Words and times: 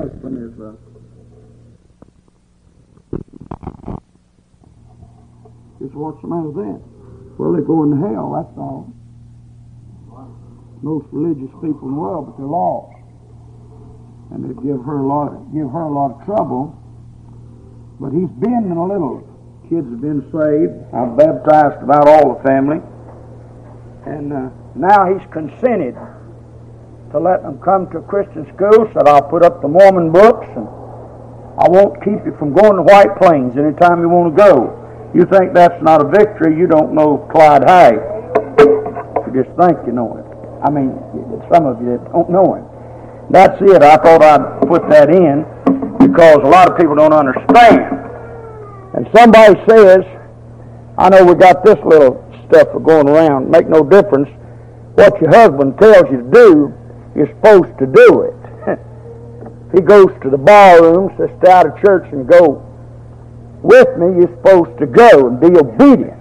husband 0.00 0.38
is 0.38 0.58
a 0.60 0.74
just 5.80 5.94
what's 5.94 6.20
the 6.22 6.28
matter 6.28 6.48
with 6.48 6.64
that? 6.64 6.80
Well, 7.36 7.52
they're 7.52 7.66
going 7.66 7.92
to 7.92 8.00
hell. 8.08 8.32
That's 8.32 8.56
all. 8.56 8.88
Most 10.82 11.06
religious 11.12 11.52
people 11.60 11.88
in 11.88 11.94
the 11.94 12.00
world, 12.00 12.26
but 12.26 12.36
they're 12.38 12.46
lost, 12.46 12.96
and 14.32 14.44
they 14.44 14.54
give 14.64 14.80
her 14.84 14.98
a 15.00 15.06
lot, 15.06 15.32
of, 15.32 15.52
give 15.52 15.68
her 15.68 15.84
a 15.84 15.92
lot 15.92 16.16
of 16.16 16.24
trouble. 16.24 16.72
But 18.00 18.12
he's 18.12 18.32
been 18.40 18.70
in 18.70 18.76
a 18.76 18.86
little. 18.86 19.28
Kids 19.68 19.88
have 19.88 20.00
been 20.00 20.24
saved. 20.32 20.72
I've 20.92 21.16
baptized 21.16 21.82
about 21.82 22.08
all 22.08 22.36
the 22.36 22.40
family, 22.48 22.80
and 24.06 24.32
uh, 24.32 24.50
now 24.76 25.12
he's 25.12 25.24
consented 25.32 25.96
to 27.14 27.20
let 27.22 27.46
them 27.46 27.62
come 27.62 27.86
to 27.94 27.98
a 27.98 28.02
Christian 28.02 28.42
school. 28.58 28.90
Said 28.90 29.06
I'll 29.06 29.22
put 29.22 29.46
up 29.46 29.62
the 29.62 29.68
Mormon 29.70 30.10
books, 30.10 30.50
and 30.58 30.66
I 31.62 31.70
won't 31.70 32.02
keep 32.02 32.18
you 32.26 32.34
from 32.42 32.52
going 32.52 32.74
to 32.74 32.82
White 32.82 33.14
Plains 33.22 33.54
anytime 33.54 34.02
you 34.02 34.10
want 34.10 34.34
to 34.34 34.36
go. 34.36 34.74
You 35.14 35.22
think 35.30 35.54
that's 35.54 35.78
not 35.78 36.02
a 36.02 36.10
victory, 36.10 36.58
you 36.58 36.66
don't 36.66 36.92
know 36.92 37.22
Clyde 37.30 37.62
High. 37.70 38.02
You 38.58 39.30
just 39.30 39.54
think 39.54 39.78
you 39.86 39.94
know 39.94 40.18
him. 40.18 40.26
I 40.66 40.70
mean, 40.74 40.90
some 41.54 41.70
of 41.70 41.78
you 41.78 42.02
don't 42.10 42.30
know 42.34 42.58
him. 42.58 42.66
That's 43.30 43.62
it. 43.62 43.80
I 43.82 43.94
thought 44.02 44.18
I'd 44.18 44.66
put 44.66 44.90
that 44.90 45.08
in 45.08 45.46
because 46.02 46.42
a 46.42 46.50
lot 46.50 46.68
of 46.68 46.76
people 46.76 46.96
don't 46.96 47.14
understand. 47.14 47.94
And 48.98 49.06
somebody 49.14 49.54
says, 49.70 50.02
I 50.98 51.10
know 51.10 51.24
we 51.24 51.34
got 51.34 51.64
this 51.64 51.78
little 51.86 52.18
stuff 52.50 52.74
going 52.82 53.08
around, 53.08 53.50
make 53.50 53.68
no 53.68 53.84
difference. 53.86 54.28
What 54.94 55.14
your 55.20 55.30
husband 55.30 55.78
tells 55.78 56.10
you 56.10 56.22
to 56.22 56.30
do, 56.30 56.74
you're 57.16 57.28
supposed 57.28 57.78
to 57.78 57.86
do 57.86 58.22
it. 58.22 58.78
he 59.74 59.80
goes 59.80 60.10
to 60.22 60.30
the 60.30 60.38
bar 60.38 60.82
room, 60.82 61.14
says, 61.16 61.30
stay 61.40 61.50
out 61.50 61.66
of 61.66 61.80
church 61.82 62.06
and 62.12 62.26
go 62.26 62.62
with 63.64 63.88
me, 63.96 64.20
you're 64.20 64.36
supposed 64.36 64.78
to 64.78 64.86
go 64.86 65.28
and 65.28 65.40
be 65.40 65.48
obedient. 65.56 66.20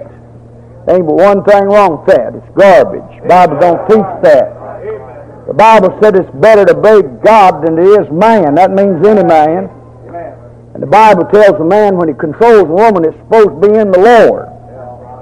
There 0.88 0.96
ain't 0.96 1.08
but 1.08 1.16
one 1.16 1.44
thing 1.44 1.68
wrong 1.68 2.00
with 2.00 2.16
that. 2.16 2.36
It's 2.36 2.52
garbage. 2.56 3.04
The 3.22 3.28
Bible 3.28 3.60
don't 3.60 3.84
teach 3.88 4.12
that. 4.24 5.48
The 5.48 5.54
Bible 5.54 5.92
said 6.02 6.16
it's 6.16 6.32
better 6.40 6.64
to 6.64 6.76
obey 6.76 7.04
God 7.24 7.68
than 7.68 7.78
it 7.78 7.84
is 7.84 8.08
man. 8.12 8.56
That 8.56 8.72
means 8.72 9.06
any 9.06 9.28
man. 9.28 9.68
And 10.74 10.82
the 10.82 10.88
Bible 10.88 11.26
tells 11.26 11.60
a 11.60 11.64
man 11.64 11.98
when 11.98 12.08
he 12.08 12.16
controls 12.16 12.64
a 12.64 12.74
woman, 12.74 13.04
it's 13.04 13.18
supposed 13.20 13.60
to 13.60 13.60
be 13.60 13.76
in 13.76 13.92
the 13.92 14.00
Lord. 14.00 14.48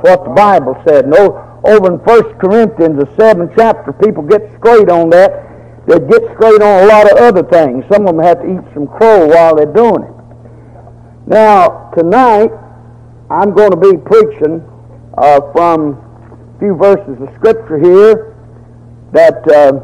That's 0.05 0.21
what 0.21 0.23
the 0.29 0.35
Bible 0.37 0.77
said. 0.85 1.05
And 1.05 1.13
over 1.13 1.87
in 1.89 1.97
1 2.05 2.37
Corinthians, 2.37 3.01
the 3.01 3.09
seventh 3.17 3.51
chapter, 3.57 3.93
people 3.93 4.23
get 4.23 4.41
straight 4.57 4.89
on 4.89 5.09
that. 5.09 5.50
They 5.87 5.99
get 5.99 6.21
straight 6.35 6.61
on 6.61 6.83
a 6.83 6.85
lot 6.85 7.11
of 7.11 7.17
other 7.17 7.43
things. 7.43 7.83
Some 7.91 8.07
of 8.07 8.15
them 8.15 8.23
have 8.23 8.41
to 8.41 8.45
eat 8.45 8.73
some 8.73 8.87
crow 8.87 9.25
while 9.27 9.55
they're 9.55 9.73
doing 9.73 10.03
it. 10.03 10.13
Now, 11.27 11.91
tonight, 11.97 12.51
I'm 13.29 13.53
going 13.53 13.71
to 13.71 13.77
be 13.77 13.97
preaching 13.97 14.61
uh, 15.17 15.41
from 15.53 15.97
a 16.55 16.59
few 16.59 16.75
verses 16.75 17.21
of 17.21 17.33
Scripture 17.35 17.79
here 17.79 18.35
that, 19.11 19.41
uh, 19.49 19.79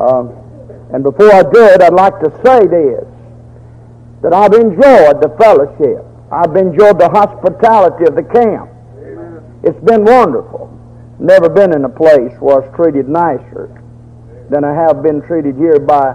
uh, 0.00 0.28
and 0.92 1.02
before 1.02 1.32
I 1.32 1.42
do 1.42 1.64
it, 1.64 1.82
I'd 1.82 1.92
like 1.92 2.18
to 2.20 2.30
say 2.44 2.66
this, 2.66 3.04
that 4.22 4.32
I've 4.32 4.54
enjoyed 4.54 5.22
the 5.22 5.34
fellowship. 5.38 6.04
I've 6.32 6.56
enjoyed 6.56 6.98
the 6.98 7.08
hospitality 7.08 8.04
of 8.04 8.16
the 8.16 8.24
camp. 8.24 8.70
It's 9.62 9.78
been 9.84 10.04
wonderful. 10.04 10.75
Never 11.18 11.48
been 11.48 11.74
in 11.74 11.84
a 11.84 11.88
place 11.88 12.32
where 12.40 12.62
I 12.62 12.66
was 12.66 12.76
treated 12.76 13.08
nicer 13.08 13.82
than 14.50 14.64
I 14.64 14.74
have 14.74 15.02
been 15.02 15.22
treated 15.22 15.56
here 15.56 15.78
by 15.78 16.12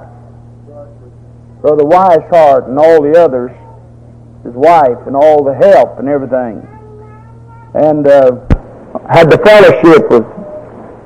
Brother 1.61 1.83
Weishart 1.83 2.67
and 2.69 2.77
all 2.77 3.01
the 3.01 3.19
others, 3.19 3.51
his 4.43 4.53
wife, 4.53 5.07
and 5.07 5.15
all 5.15 5.43
the 5.43 5.53
help 5.53 5.99
and 5.99 6.07
everything. 6.07 6.65
And 7.73 8.07
uh, 8.07 8.31
had 9.09 9.29
the 9.29 9.37
fellowship 9.43 10.09
with 10.09 10.23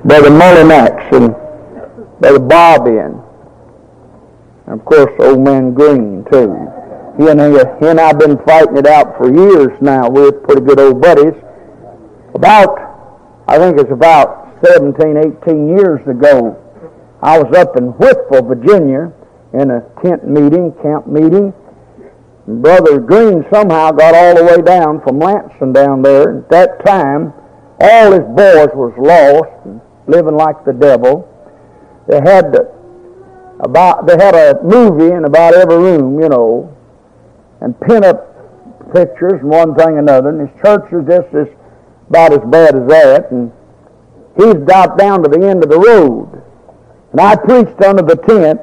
Brother 0.05 0.29
Mullinax 0.29 1.11
and 1.11 1.35
Brother 2.19 2.39
Bobby 2.39 2.97
and, 2.97 3.21
and 4.67 4.79
of 4.79 4.85
course 4.85 5.11
old 5.19 5.39
man 5.39 5.73
Green 5.73 6.25
too. 6.31 6.53
He 7.17 7.27
and, 7.29 7.39
he, 7.39 7.59
he 7.79 7.87
and 7.87 7.99
I 7.99 8.07
have 8.07 8.19
been 8.19 8.37
fighting 8.45 8.77
it 8.77 8.87
out 8.87 9.17
for 9.17 9.33
years 9.33 9.71
now. 9.81 10.09
We're 10.09 10.31
pretty 10.31 10.61
good 10.61 10.79
old 10.79 11.01
buddies. 11.01 11.33
About, 12.33 12.84
I 13.47 13.57
think 13.57 13.79
it's 13.79 13.91
about 13.91 14.57
17, 14.65 15.17
18 15.45 15.77
years 15.77 16.01
ago, 16.07 16.61
I 17.21 17.37
was 17.37 17.55
up 17.55 17.77
in 17.77 17.85
Whitfield, 17.97 18.47
Virginia, 18.47 19.13
in 19.53 19.71
a 19.71 19.81
tent 20.03 20.27
meeting, 20.27 20.73
camp 20.81 21.07
meeting. 21.07 21.53
Brother 22.47 22.99
Green 22.99 23.45
somehow 23.51 23.91
got 23.91 24.13
all 24.13 24.35
the 24.35 24.43
way 24.43 24.61
down 24.61 25.01
from 25.01 25.19
Lansing 25.19 25.73
down 25.73 26.01
there. 26.01 26.39
At 26.39 26.49
that 26.49 26.85
time, 26.85 27.33
all 27.79 28.11
his 28.11 28.25
boys 28.35 28.69
was 28.73 28.93
lost 28.97 29.49
living 30.07 30.35
like 30.35 30.63
the 30.65 30.73
devil. 30.73 31.27
They 32.07 32.21
had 32.21 32.55
about 33.59 34.05
they 34.05 34.13
had 34.13 34.35
a 34.35 34.61
movie 34.63 35.11
in 35.11 35.25
about 35.25 35.55
every 35.55 35.77
room, 35.77 36.21
you 36.21 36.29
know, 36.29 36.75
and 37.61 37.79
pin 37.81 38.03
up 38.03 38.93
pictures 38.93 39.41
and 39.41 39.49
one 39.49 39.73
thing 39.75 39.97
and 39.97 40.09
another. 40.09 40.29
And 40.29 40.47
his 40.47 40.61
church 40.61 40.91
was 40.91 41.05
just 41.07 41.33
as 41.33 41.47
about 42.09 42.33
as 42.33 42.43
bad 42.49 42.75
as 42.75 42.87
that. 42.87 43.31
And 43.31 43.51
he's 44.37 44.61
got 44.65 44.97
down 44.97 45.23
to 45.23 45.29
the 45.29 45.47
end 45.47 45.63
of 45.63 45.69
the 45.69 45.79
road. 45.79 46.41
And 47.11 47.21
I 47.21 47.35
preached 47.35 47.81
under 47.83 48.03
the 48.03 48.17
tent 48.27 48.59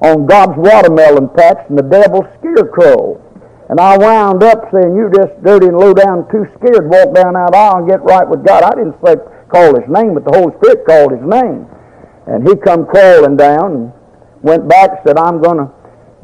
on 0.00 0.26
God's 0.26 0.56
watermelon 0.56 1.28
patch 1.30 1.64
and 1.68 1.78
the 1.78 1.82
devil's 1.82 2.26
scarecrow. 2.38 3.22
And 3.68 3.80
I 3.80 3.98
wound 3.98 4.42
up 4.42 4.70
saying, 4.72 4.94
you 4.94 5.10
just 5.12 5.42
dirty 5.42 5.66
and 5.66 5.76
low 5.76 5.92
down, 5.92 6.30
too 6.30 6.46
scared, 6.58 6.88
walk 6.88 7.14
down 7.14 7.34
that 7.34 7.54
aisle 7.54 7.78
and 7.78 7.88
get 7.88 8.02
right 8.02 8.28
with 8.28 8.46
God. 8.46 8.62
I 8.62 8.70
didn't 8.70 8.94
say 9.04 9.16
call 9.48 9.74
his 9.74 9.88
name, 9.88 10.14
but 10.14 10.24
the 10.24 10.38
Holy 10.38 10.54
Spirit 10.58 10.86
called 10.86 11.12
his 11.12 11.22
name. 11.22 11.66
And 12.26 12.46
he 12.46 12.54
come 12.56 12.86
crawling 12.86 13.36
down 13.36 13.72
and 13.72 13.92
went 14.42 14.68
back 14.68 14.90
and 14.90 14.98
said, 15.06 15.18
I'm 15.18 15.42
going 15.42 15.58
to 15.58 15.70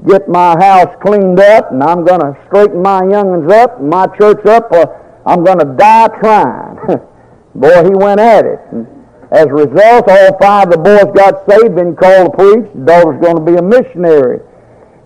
get 0.06 0.28
my 0.28 0.58
house 0.58 0.94
cleaned 1.02 1.38
up 1.38 1.70
and 1.70 1.82
I'm 1.82 2.04
going 2.04 2.20
to 2.20 2.36
straighten 2.46 2.82
my 2.82 3.02
young'uns 3.06 3.50
up 3.52 3.78
and 3.78 3.88
my 3.88 4.06
church 4.18 4.44
up 4.46 4.70
or 4.72 4.98
I'm 5.26 5.44
going 5.44 5.58
to 5.58 5.76
die 5.76 6.08
trying. 6.20 6.76
Boy, 7.54 7.84
he 7.84 7.94
went 7.94 8.20
at 8.20 8.44
it. 8.44 8.60
And 8.72 8.86
as 9.32 9.46
a 9.46 9.54
result, 9.54 10.08
all 10.08 10.38
five 10.38 10.68
of 10.68 10.72
the 10.72 10.78
boys 10.78 11.08
got 11.16 11.48
saved, 11.48 11.76
been 11.76 11.96
called 11.96 12.32
to 12.32 12.36
preach. 12.36 12.68
The 12.74 12.84
daughter's 12.84 13.20
going 13.20 13.36
to 13.36 13.44
be 13.44 13.56
a 13.56 13.62
missionary. 13.62 14.40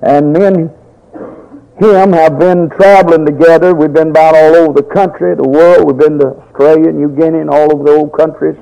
And 0.03 0.32
me 0.32 0.44
and 0.44 0.71
him 1.78 2.12
have 2.12 2.38
been 2.38 2.69
traveling 2.71 3.26
together. 3.26 3.75
We've 3.75 3.93
been 3.93 4.10
about 4.10 4.34
all 4.34 4.56
over 4.56 4.72
the 4.72 4.82
country, 4.82 5.34
the 5.34 5.47
world. 5.47 5.87
We've 5.87 5.99
been 5.99 6.19
to 6.19 6.34
Australia, 6.43 6.91
New 6.91 7.15
Guinea, 7.15 7.41
and 7.41 7.50
all 7.50 7.72
over 7.72 7.84
the 7.84 7.93
old 7.93 8.12
countries, 8.16 8.56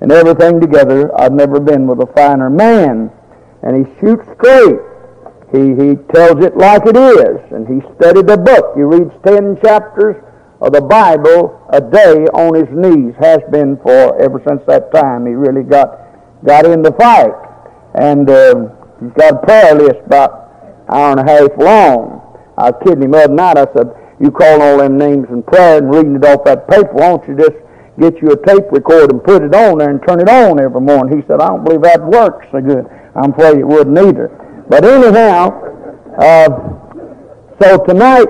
and 0.00 0.12
everything 0.12 0.60
together. 0.60 1.08
I've 1.18 1.32
never 1.32 1.60
been 1.60 1.86
with 1.86 2.00
a 2.00 2.12
finer 2.12 2.50
man. 2.50 3.10
And 3.62 3.86
he 3.86 4.00
shoots 4.00 4.28
straight. 4.36 4.80
He, 5.52 5.72
he 5.72 5.96
tells 6.12 6.44
it 6.44 6.56
like 6.56 6.84
it 6.84 6.96
is. 6.96 7.40
And 7.52 7.66
he 7.66 7.80
studied 7.96 8.26
the 8.26 8.36
book. 8.36 8.76
He 8.76 8.82
reads 8.82 9.12
ten 9.24 9.58
chapters 9.62 10.16
of 10.60 10.72
the 10.72 10.80
Bible 10.80 11.64
a 11.70 11.80
day 11.80 12.26
on 12.34 12.54
his 12.54 12.68
knees, 12.70 13.14
has 13.20 13.38
been 13.50 13.76
for 13.78 14.20
ever 14.20 14.42
since 14.46 14.60
that 14.66 14.92
time. 14.92 15.26
He 15.26 15.32
really 15.32 15.62
got 15.62 16.08
got 16.44 16.66
in 16.66 16.82
the 16.82 16.92
fight. 16.92 17.34
And 17.94 18.28
uh, 18.28 18.68
he's 19.00 19.12
got 19.12 19.34
a 19.34 19.46
prayer 19.46 19.74
list 19.74 20.00
about 20.06 20.84
hour 20.88 21.12
and 21.16 21.20
a 21.20 21.26
half 21.26 21.50
long. 21.58 22.22
I 22.56 22.70
was 22.70 22.82
kidding 22.84 23.02
him 23.04 23.12
the 23.12 23.24
other 23.24 23.34
night. 23.34 23.58
I 23.58 23.66
said, 23.74 23.88
you 24.20 24.30
call 24.30 24.62
all 24.62 24.78
them 24.78 24.98
names 24.98 25.26
in 25.30 25.42
prayer 25.42 25.78
and 25.78 25.94
reading 25.94 26.16
it 26.16 26.24
off 26.24 26.44
that 26.44 26.68
paper, 26.68 26.92
why 26.92 27.16
don't 27.16 27.28
you 27.28 27.36
just 27.36 27.56
get 28.00 28.20
you 28.20 28.30
a 28.30 28.46
tape 28.46 28.70
recorder 28.70 29.14
and 29.14 29.22
put 29.22 29.42
it 29.42 29.54
on 29.54 29.78
there 29.78 29.90
and 29.90 30.00
turn 30.06 30.20
it 30.20 30.28
on 30.28 30.60
every 30.60 30.80
morning? 30.80 31.20
He 31.20 31.26
said, 31.26 31.40
I 31.40 31.48
don't 31.48 31.64
believe 31.64 31.82
that 31.82 32.04
works 32.04 32.46
so 32.50 32.60
good. 32.60 32.86
I'm 33.14 33.32
afraid 33.32 33.58
it 33.58 33.66
wouldn't 33.66 33.98
either. 33.98 34.28
But 34.68 34.84
anyhow, 34.84 35.54
uh, 36.18 36.48
so 37.62 37.84
tonight 37.84 38.26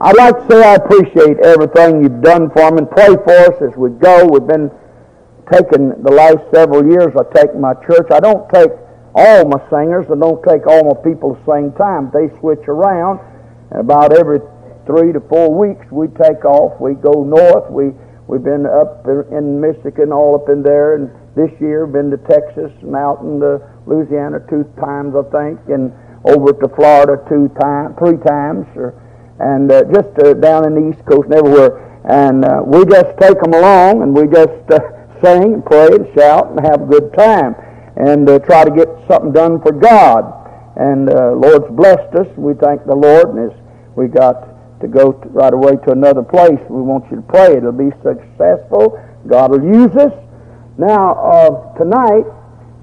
I'd 0.00 0.16
like 0.16 0.32
to 0.32 0.46
say 0.48 0.64
I 0.64 0.74
appreciate 0.76 1.44
everything 1.44 2.02
you've 2.02 2.22
done 2.22 2.48
for 2.56 2.70
me 2.72 2.78
and 2.78 2.90
pray 2.90 3.12
for 3.20 3.36
us 3.52 3.56
as 3.60 3.76
we 3.76 3.90
go. 4.00 4.24
We've 4.24 4.48
been 4.48 4.72
taking 5.52 5.92
the 6.00 6.08
last 6.08 6.40
several 6.54 6.80
years, 6.88 7.12
I 7.12 7.20
take 7.36 7.52
my 7.52 7.74
church. 7.84 8.08
I 8.08 8.20
don't 8.20 8.48
take 8.48 8.72
all 9.12 9.44
my 9.44 9.60
singers. 9.68 10.08
I 10.08 10.16
don't 10.16 10.40
take 10.40 10.64
all 10.64 10.88
my 10.88 10.96
people 11.04 11.36
at 11.36 11.44
the 11.44 11.52
same 11.52 11.76
time. 11.76 12.08
They 12.16 12.32
switch 12.40 12.64
around. 12.64 13.20
And 13.76 13.84
about 13.84 14.16
every 14.16 14.40
three 14.86 15.12
to 15.12 15.20
four 15.28 15.52
weeks, 15.52 15.84
we 15.92 16.08
take 16.16 16.48
off. 16.48 16.80
We 16.80 16.94
go 16.94 17.20
north. 17.20 17.68
We, 17.68 17.92
we've 18.24 18.44
been 18.44 18.64
up 18.64 19.04
in 19.04 19.60
Michigan, 19.60 20.16
all 20.16 20.32
up 20.40 20.48
in 20.48 20.62
there. 20.62 20.96
And 20.96 21.12
this 21.36 21.52
year, 21.60 21.84
been 21.84 22.08
to 22.08 22.20
Texas 22.24 22.72
and 22.80 22.96
out 22.96 23.20
in 23.20 23.36
the 23.36 23.60
Louisiana 23.84 24.40
two 24.48 24.64
times, 24.80 25.12
I 25.12 25.28
think, 25.28 25.60
and 25.68 25.92
over 26.24 26.56
to 26.56 26.68
Florida 26.72 27.20
two 27.28 27.52
times, 27.60 28.00
three 28.00 28.16
times. 28.24 28.64
Or, 28.80 28.96
and 29.40 29.72
uh, 29.72 29.84
just 29.92 30.12
uh, 30.22 30.34
down 30.34 30.66
in 30.66 30.74
the 30.76 30.92
East 30.92 31.04
Coast 31.06 31.24
and 31.24 31.34
everywhere. 31.34 31.88
And 32.04 32.44
uh, 32.44 32.62
we 32.64 32.84
just 32.84 33.16
take 33.18 33.40
them 33.40 33.54
along 33.54 34.02
and 34.02 34.14
we 34.14 34.28
just 34.28 34.64
uh, 34.70 34.80
sing 35.24 35.54
and 35.54 35.64
pray 35.64 35.88
and 35.96 36.06
shout 36.14 36.52
and 36.52 36.60
have 36.60 36.82
a 36.82 36.86
good 36.86 37.12
time 37.16 37.56
and 37.96 38.28
uh, 38.28 38.38
try 38.40 38.64
to 38.64 38.70
get 38.70 38.88
something 39.08 39.32
done 39.32 39.60
for 39.60 39.72
God. 39.72 40.28
And 40.76 41.08
uh, 41.08 41.32
Lord's 41.32 41.68
blessed 41.72 42.14
us. 42.16 42.28
We 42.36 42.54
thank 42.54 42.84
the 42.84 42.94
Lord. 42.94 43.34
And 43.34 43.50
as 43.50 43.56
we 43.96 44.08
got 44.08 44.80
to 44.80 44.88
go 44.88 45.12
to, 45.12 45.28
right 45.28 45.52
away 45.52 45.76
to 45.84 45.92
another 45.92 46.22
place, 46.22 46.60
we 46.68 46.80
want 46.80 47.04
you 47.10 47.16
to 47.16 47.22
pray. 47.22 47.56
It'll 47.56 47.72
be 47.72 47.92
successful. 48.00 48.96
God 49.26 49.50
will 49.50 49.64
use 49.64 49.92
us. 49.96 50.12
Now, 50.78 51.74
tonight, 51.76 52.24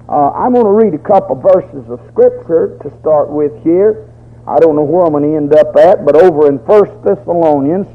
I'm 0.08 0.54
going 0.54 0.64
to 0.64 0.78
read 0.78 0.94
a 0.94 1.02
couple 1.02 1.34
verses 1.34 1.90
of 1.90 1.98
Scripture 2.12 2.78
to 2.82 2.92
start 3.00 3.30
with 3.30 3.50
here. 3.64 4.07
I 4.48 4.58
don't 4.60 4.76
know 4.76 4.82
where 4.82 5.04
I'm 5.04 5.12
going 5.12 5.30
to 5.30 5.36
end 5.36 5.54
up 5.54 5.76
at, 5.76 6.06
but 6.06 6.16
over 6.16 6.48
in 6.48 6.58
First 6.64 6.92
Thessalonians, 7.04 7.86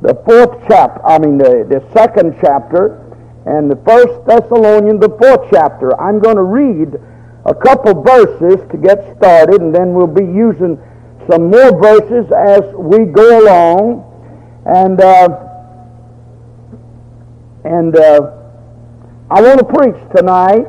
the 0.00 0.14
fourth 0.24 0.62
chapter, 0.68 1.04
I 1.04 1.18
mean 1.18 1.38
the, 1.38 1.66
the 1.68 1.82
second 1.92 2.36
chapter, 2.40 3.04
and 3.46 3.68
the 3.68 3.76
First 3.84 4.24
Thessalonians, 4.26 5.00
the 5.00 5.08
fourth 5.08 5.50
chapter. 5.50 5.98
I'm 6.00 6.20
going 6.20 6.36
to 6.36 6.44
read 6.44 6.94
a 7.46 7.54
couple 7.54 8.02
verses 8.02 8.62
to 8.70 8.76
get 8.76 9.16
started, 9.16 9.60
and 9.60 9.74
then 9.74 9.92
we'll 9.92 10.06
be 10.06 10.22
using 10.24 10.78
some 11.28 11.50
more 11.50 11.74
verses 11.80 12.30
as 12.30 12.62
we 12.76 13.04
go 13.06 13.42
along. 13.42 14.04
And 14.66 15.00
uh, 15.00 15.28
and 17.64 17.96
uh, 17.96 18.38
I 19.30 19.40
want 19.42 19.58
to 19.58 19.64
preach 19.64 19.98
tonight 20.14 20.66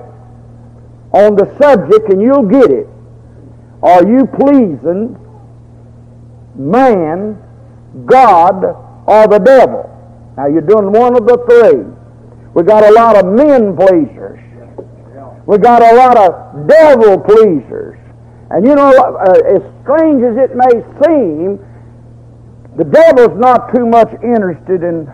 on 1.12 1.36
the 1.36 1.56
subject, 1.60 2.10
and 2.12 2.22
you'll 2.22 2.48
get 2.48 2.72
it. 2.72 2.88
Are 3.82 4.06
you 4.06 4.26
pleasing 4.28 5.18
man, 6.56 7.38
God, 8.06 8.64
or 9.08 9.28
the 9.28 9.40
devil? 9.40 9.90
Now 10.36 10.48
you're 10.48 10.62
doing 10.62 10.92
one 10.92 11.16
of 11.16 11.26
the 11.26 11.38
three. 11.48 11.86
We 12.54 12.64
got 12.64 12.84
a 12.84 12.92
lot 12.92 13.16
of 13.16 13.26
men 13.26 13.76
pleasers. 13.76 14.40
We 15.46 15.58
got 15.58 15.82
a 15.82 15.96
lot 15.96 16.18
of 16.18 16.68
devil 16.68 17.20
pleasers. 17.20 17.98
And 18.52 18.68
you 18.68 18.76
know, 18.76 18.90
uh, 18.90 19.56
as 19.56 19.62
strange 19.84 20.24
as 20.24 20.38
it 20.38 20.56
may 20.56 20.84
seem, 21.06 21.60
the 22.76 22.84
devil's 22.84 23.40
not 23.40 23.74
too 23.74 23.86
much 23.86 24.10
interested 24.22 24.84
in 24.84 25.08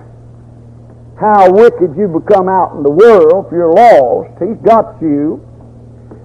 how 1.20 1.52
wicked 1.52 1.96
you 1.98 2.08
become 2.08 2.50
out 2.50 2.76
in 2.76 2.84
the 2.84 2.90
world 2.90 3.46
if 3.46 3.52
you're 3.52 3.74
lost. 3.74 4.32
He's 4.42 4.58
got 4.66 5.02
you. 5.02 5.45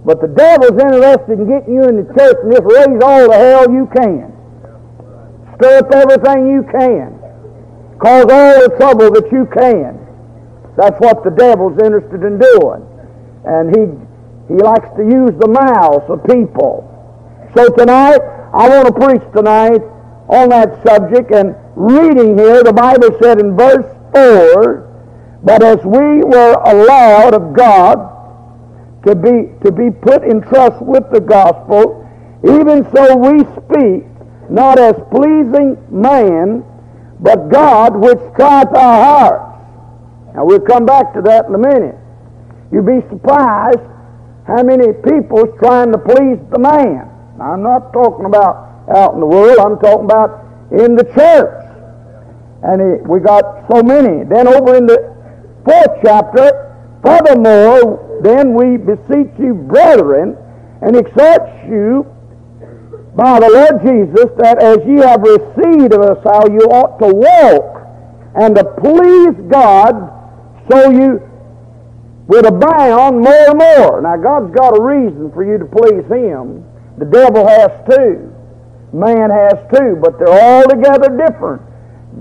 But 0.05 0.20
the 0.20 0.29
devil's 0.29 0.81
interested 0.81 1.38
in 1.38 1.47
getting 1.47 1.75
you 1.75 1.85
in 1.85 1.97
the 2.00 2.08
church 2.17 2.37
and 2.43 2.52
just 2.52 2.64
raise 2.64 3.02
all 3.05 3.29
the 3.29 3.37
hell 3.37 3.70
you 3.70 3.85
can. 3.93 4.32
Stir 5.56 5.79
up 5.79 5.93
everything 5.93 6.49
you 6.49 6.64
can. 6.73 7.20
Cause 8.00 8.25
all 8.32 8.56
the 8.64 8.75
trouble 8.79 9.11
that 9.12 9.29
you 9.31 9.44
can. 9.52 10.00
That's 10.76 10.99
what 11.00 11.23
the 11.23 11.31
devil's 11.31 11.76
interested 11.85 12.25
in 12.25 12.41
doing. 12.41 12.81
And 13.44 13.69
he, 13.76 13.85
he 14.49 14.56
likes 14.56 14.88
to 14.97 15.05
use 15.05 15.37
the 15.37 15.49
mouths 15.49 16.08
of 16.08 16.25
people. 16.25 16.88
So 17.55 17.69
tonight, 17.76 18.20
I 18.55 18.69
want 18.70 18.88
to 18.88 18.94
preach 18.96 19.23
tonight 19.37 19.82
on 20.32 20.49
that 20.49 20.81
subject. 20.87 21.31
And 21.31 21.55
reading 21.76 22.38
here, 22.38 22.64
the 22.64 22.73
Bible 22.73 23.11
said 23.20 23.38
in 23.38 23.55
verse 23.55 23.85
4, 24.14 25.41
But 25.44 25.62
as 25.62 25.85
we 25.85 26.25
were 26.25 26.55
allowed 26.64 27.35
of 27.35 27.53
God 27.53 28.10
to 29.06 29.14
be, 29.14 29.49
to 29.64 29.73
be 29.73 29.91
put 29.91 30.25
in 30.25 30.43
trust 30.43 30.82
with 30.82 31.11
the 31.11 31.20
gospel, 31.20 32.06
even 32.44 32.85
so 32.94 33.17
we 33.17 33.41
speak, 33.56 34.05
not 34.50 34.79
as 34.79 34.94
pleasing 35.11 35.76
man, 35.91 36.64
but 37.20 37.49
God 37.49 37.97
which 37.97 38.19
trieth 38.37 38.75
our 38.75 39.05
hearts. 39.05 39.50
Now 40.35 40.44
we'll 40.44 40.61
come 40.61 40.87
back 40.87 41.12
to 41.14 41.23
that 41.23 41.47
in 41.47 41.55
a 41.55 41.58
minute. 41.58 41.97
You'd 42.73 42.87
be 42.87 43.00
surprised 43.08 43.81
how 44.47 44.62
many 44.62 44.93
people's 44.93 45.56
trying 45.58 45.93
to 45.93 45.99
please 45.99 46.38
the 46.50 46.58
man. 46.58 47.08
Now, 47.38 47.53
I'm 47.53 47.62
not 47.62 47.93
talking 47.93 48.26
about 48.26 48.88
out 48.94 49.14
in 49.14 49.20
the 49.20 49.26
world, 49.26 49.58
I'm 49.58 49.79
talking 49.79 50.05
about 50.05 50.44
in 50.73 50.96
the 50.96 51.05
church. 51.14 51.67
And 52.62 53.06
we 53.08 53.20
got 53.20 53.70
so 53.70 53.82
many. 53.82 54.25
Then 54.25 54.46
over 54.46 54.76
in 54.76 54.87
the 54.87 55.14
fourth 55.64 55.99
chapter, 56.03 56.75
furthermore, 57.03 58.10
then 58.22 58.55
we 58.55 58.76
beseech 58.76 59.32
you, 59.38 59.55
brethren, 59.55 60.37
and 60.82 60.96
exhort 60.96 61.43
you 61.69 62.06
by 63.14 63.40
the 63.40 63.50
Lord 63.50 63.82
Jesus 63.82 64.31
that 64.38 64.62
as 64.62 64.78
ye 64.87 64.96
have 65.02 65.20
received 65.20 65.93
of 65.93 66.00
us 66.02 66.19
how 66.25 66.46
you 66.49 66.64
ought 66.70 66.99
to 66.99 67.12
walk 67.12 67.81
and 68.34 68.55
to 68.55 68.64
please 68.78 69.34
God, 69.50 69.93
so 70.70 70.90
you 70.90 71.20
would 72.28 72.46
abound 72.46 73.20
more 73.20 73.50
and 73.50 73.58
more. 73.58 74.00
Now, 74.00 74.17
God's 74.17 74.55
got 74.55 74.78
a 74.78 74.82
reason 74.82 75.32
for 75.32 75.43
you 75.44 75.58
to 75.58 75.67
please 75.67 76.06
Him. 76.06 76.64
The 76.99 77.06
devil 77.06 77.46
has 77.46 77.70
too. 77.90 78.31
Man 78.93 79.31
has 79.31 79.55
too, 79.75 79.99
but 80.00 80.19
they're 80.19 80.62
altogether 80.62 81.11
different. 81.17 81.62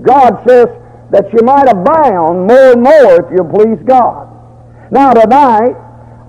God 0.02 0.42
says 0.46 0.66
that 1.10 1.32
you 1.32 1.44
might 1.44 1.68
abound 1.68 2.46
more 2.46 2.72
and 2.72 2.82
more 2.82 3.22
if 3.22 3.30
you 3.30 3.44
please 3.44 3.78
God. 3.86 4.26
Now, 4.90 5.12
tonight, 5.12 5.76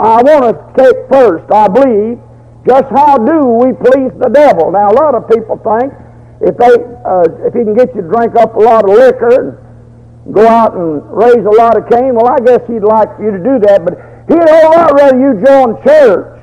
I 0.02 0.22
want 0.26 0.50
to 0.50 0.54
take 0.74 0.98
first, 1.14 1.46
I 1.54 1.68
believe, 1.70 2.18
just 2.66 2.90
how 2.90 3.22
do 3.22 3.46
we 3.62 3.70
please 3.74 4.10
the 4.18 4.34
devil? 4.34 4.72
Now, 4.72 4.90
a 4.90 4.98
lot 4.98 5.14
of 5.14 5.30
people 5.30 5.62
think 5.62 5.94
if 6.42 6.58
they 6.58 6.74
uh, 7.06 7.46
if 7.46 7.54
he 7.54 7.62
can 7.62 7.78
get 7.78 7.94
you 7.94 8.02
to 8.02 8.08
drink 8.10 8.34
up 8.36 8.56
a 8.56 8.60
lot 8.60 8.82
of 8.82 8.98
liquor 8.98 9.30
and 9.30 10.34
go 10.34 10.48
out 10.48 10.74
and 10.74 11.06
raise 11.06 11.46
a 11.46 11.54
lot 11.54 11.78
of 11.78 11.86
Cain, 11.90 12.16
well, 12.18 12.30
I 12.30 12.42
guess 12.42 12.66
he'd 12.66 12.82
like 12.82 13.14
for 13.16 13.24
you 13.26 13.32
to 13.38 13.44
do 13.46 13.62
that, 13.62 13.86
but 13.86 13.94
he'd 14.26 14.42
a 14.42 14.60
lot 14.74 14.90
rather 14.98 15.22
you 15.22 15.38
join 15.46 15.78
church 15.86 16.42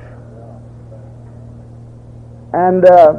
and 2.55 2.85
uh, 2.87 3.11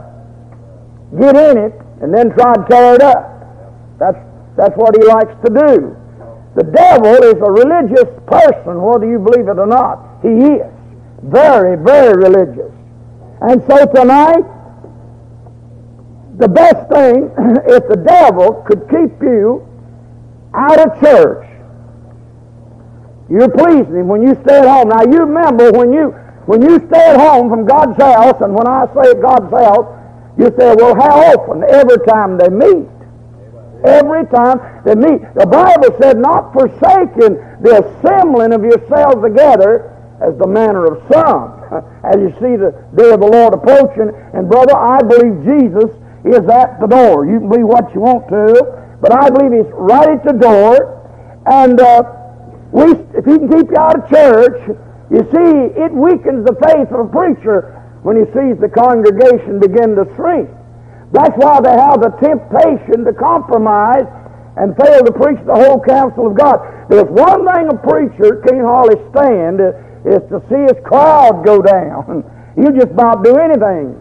get 1.21 1.37
in 1.37 1.57
it 1.69 1.75
and 2.01 2.15
then 2.15 2.33
try 2.33 2.55
to 2.57 2.65
tear 2.65 2.95
it 2.95 3.03
up. 3.03 3.29
That's 4.01 4.19
that's 4.57 4.77
what 4.77 4.97
he 4.97 5.05
likes 5.05 5.37
to 5.45 5.53
do. 5.53 5.97
The 6.57 6.65
devil 6.65 7.13
is 7.29 7.37
a 7.45 7.51
religious 7.53 8.09
person, 8.25 8.81
whether 8.81 9.05
you 9.05 9.19
believe 9.19 9.49
it 9.49 9.59
or 9.61 9.69
not. 9.69 10.10
He 10.23 10.29
is 10.29 10.73
very, 11.23 11.77
very 11.83 12.17
religious. 12.17 12.73
And 13.41 13.63
so 13.69 13.87
tonight, 13.87 14.45
the 16.37 16.49
best 16.49 16.89
thing, 16.89 17.31
if 17.67 17.89
the 17.89 18.05
devil 18.07 18.65
could 18.67 18.89
keep 18.89 19.21
you 19.23 19.67
out 20.55 20.79
of 20.79 21.01
church, 21.01 21.47
you're 23.31 23.49
pleasing 23.49 23.95
him 23.95 24.09
when 24.09 24.23
you 24.23 24.35
stay 24.43 24.59
at 24.59 24.67
home. 24.67 24.89
Now 24.89 25.03
you 25.03 25.21
remember 25.21 25.71
when 25.71 25.93
you 25.93 26.11
when 26.47 26.63
you 26.63 26.79
stay 26.89 27.11
at 27.11 27.17
home 27.17 27.49
from 27.49 27.65
God's 27.65 27.97
house, 27.97 28.41
and 28.41 28.53
when 28.55 28.67
I 28.67 28.87
say 28.87 29.15
God's 29.21 29.53
house, 29.55 29.87
you 30.37 30.47
say, 30.59 30.75
well, 30.75 30.97
how 30.97 31.37
often? 31.37 31.63
Every 31.63 31.99
time 32.07 32.39
they 32.39 32.49
meet. 32.49 32.89
Every 33.85 34.27
time 34.27 34.59
they 34.85 34.97
meet. 34.97 35.23
The 35.35 35.47
Bible 35.47 35.97
said, 36.01 36.19
not 36.19 36.53
forsaking 36.53 37.39
the 37.63 37.85
assembling 37.85 38.53
of 38.53 38.65
yourselves 38.65 39.23
together 39.23 39.90
as 40.21 40.37
the 40.39 40.47
manner 40.47 40.85
of 40.87 41.03
some 41.13 41.61
as 42.05 42.17
you 42.21 42.31
see 42.41 42.57
the 42.57 42.73
day 42.97 43.11
of 43.11 43.21
the 43.21 43.31
Lord 43.31 43.55
approaching. 43.55 44.13
And 44.35 44.49
brother, 44.49 44.77
I 44.77 45.01
believe 45.01 45.45
Jesus 45.45 45.91
is 46.25 46.45
at 46.49 46.81
the 46.81 46.87
door. 46.87 47.27
You 47.27 47.41
can 47.41 47.49
believe 47.49 47.67
what 47.67 47.93
you 47.95 48.01
want 48.01 48.29
to, 48.29 48.99
but 49.01 49.13
I 49.13 49.31
believe 49.31 49.65
He's 49.65 49.73
right 49.75 50.11
at 50.11 50.25
the 50.25 50.37
door. 50.37 51.01
And 51.47 51.81
uh, 51.81 52.03
we, 52.73 52.93
if 53.17 53.25
He 53.25 53.39
can 53.41 53.49
keep 53.49 53.71
you 53.73 53.79
out 53.81 53.97
of 53.97 54.11
church, 54.11 54.77
you 55.11 55.27
see, 55.35 55.51
it 55.75 55.91
weakens 55.91 56.47
the 56.47 56.55
faith 56.63 56.87
of 56.95 57.09
a 57.09 57.11
preacher 57.11 57.81
when 58.07 58.17
he 58.17 58.25
sees 58.33 58.57
the 58.63 58.71
congregation 58.71 59.59
begin 59.59 59.99
to 59.99 60.07
shrink. 60.15 60.49
That's 61.13 61.35
why 61.35 61.61
they 61.61 61.75
have 61.75 61.99
the 61.99 62.15
temptation 62.23 63.05
to 63.05 63.13
compromise 63.13 64.07
and 64.57 64.77
fail 64.79 65.03
to 65.03 65.13
preach 65.13 65.43
the 65.45 65.55
whole 65.55 65.83
counsel 65.83 66.31
of 66.31 66.39
God. 66.39 66.63
There's 66.89 67.11
one 67.11 67.43
thing 67.43 67.67
a 67.69 67.79
preacher 67.83 68.39
can't 68.47 68.63
hardly 68.63 69.03
stand 69.11 69.59
is 70.05 70.23
to 70.31 70.41
see 70.49 70.63
his 70.69 70.79
crowd 70.85 71.45
go 71.45 71.61
down. 71.63 72.25
You 72.57 72.73
just 72.73 72.93
about 72.93 73.25
do 73.25 73.37
anything. 73.37 73.95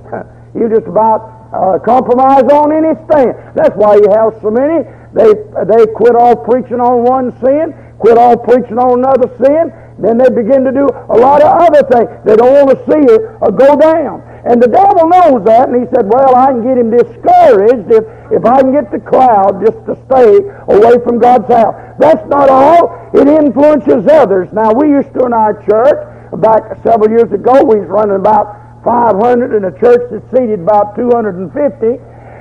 You 0.56 0.70
just 0.70 0.88
about 0.88 1.52
uh, 1.54 1.80
compromise 1.80 2.46
on 2.52 2.72
any 2.74 2.94
stand. 3.06 3.36
That's 3.56 3.76
why 3.76 3.96
you 3.96 4.10
have 4.14 4.38
so 4.42 4.50
many. 4.52 4.86
They 5.14 5.34
they 5.66 5.86
quit 5.94 6.16
all 6.16 6.36
preaching 6.36 6.80
on 6.80 7.04
one 7.04 7.34
sin, 7.42 7.74
quit 7.98 8.18
all 8.18 8.38
preaching 8.38 8.78
on 8.78 9.00
another 9.00 9.30
sin. 9.42 9.74
Then 10.00 10.18
they 10.18 10.30
begin 10.30 10.64
to 10.64 10.72
do 10.72 10.88
a 10.88 11.18
lot 11.18 11.42
of 11.42 11.50
other 11.50 11.84
things. 11.90 12.08
They 12.24 12.36
don't 12.36 12.54
want 12.54 12.70
to 12.72 12.80
see 12.88 13.04
it 13.04 13.22
go 13.58 13.76
down. 13.76 14.24
And 14.50 14.58
the 14.58 14.68
devil 14.68 15.06
knows 15.06 15.46
that, 15.46 15.70
and 15.70 15.78
he 15.78 15.86
said, 15.94 16.10
Well, 16.10 16.34
I 16.34 16.50
can 16.50 16.66
get 16.66 16.82
him 16.82 16.90
discouraged 16.90 17.86
if, 17.94 18.02
if 18.34 18.42
I 18.42 18.66
can 18.66 18.74
get 18.74 18.90
the 18.90 18.98
crowd 18.98 19.62
just 19.62 19.78
to 19.86 19.94
stay 20.10 20.42
away 20.74 20.98
from 21.06 21.22
God's 21.22 21.46
house. 21.46 21.78
That's 22.02 22.26
not 22.26 22.50
all. 22.50 23.14
It 23.14 23.30
influences 23.30 24.10
others. 24.10 24.50
Now, 24.50 24.74
we 24.74 24.90
used 24.90 25.14
to 25.14 25.30
in 25.30 25.38
our 25.38 25.54
church, 25.70 26.02
back 26.42 26.82
several 26.82 27.14
years 27.14 27.30
ago, 27.30 27.62
we 27.62 27.78
was 27.78 27.94
running 27.94 28.18
about 28.18 28.82
500 28.82 29.54
in 29.54 29.70
a 29.70 29.74
church 29.78 30.10
that 30.10 30.26
seated 30.34 30.66
about 30.66 30.98
250. 30.98 31.54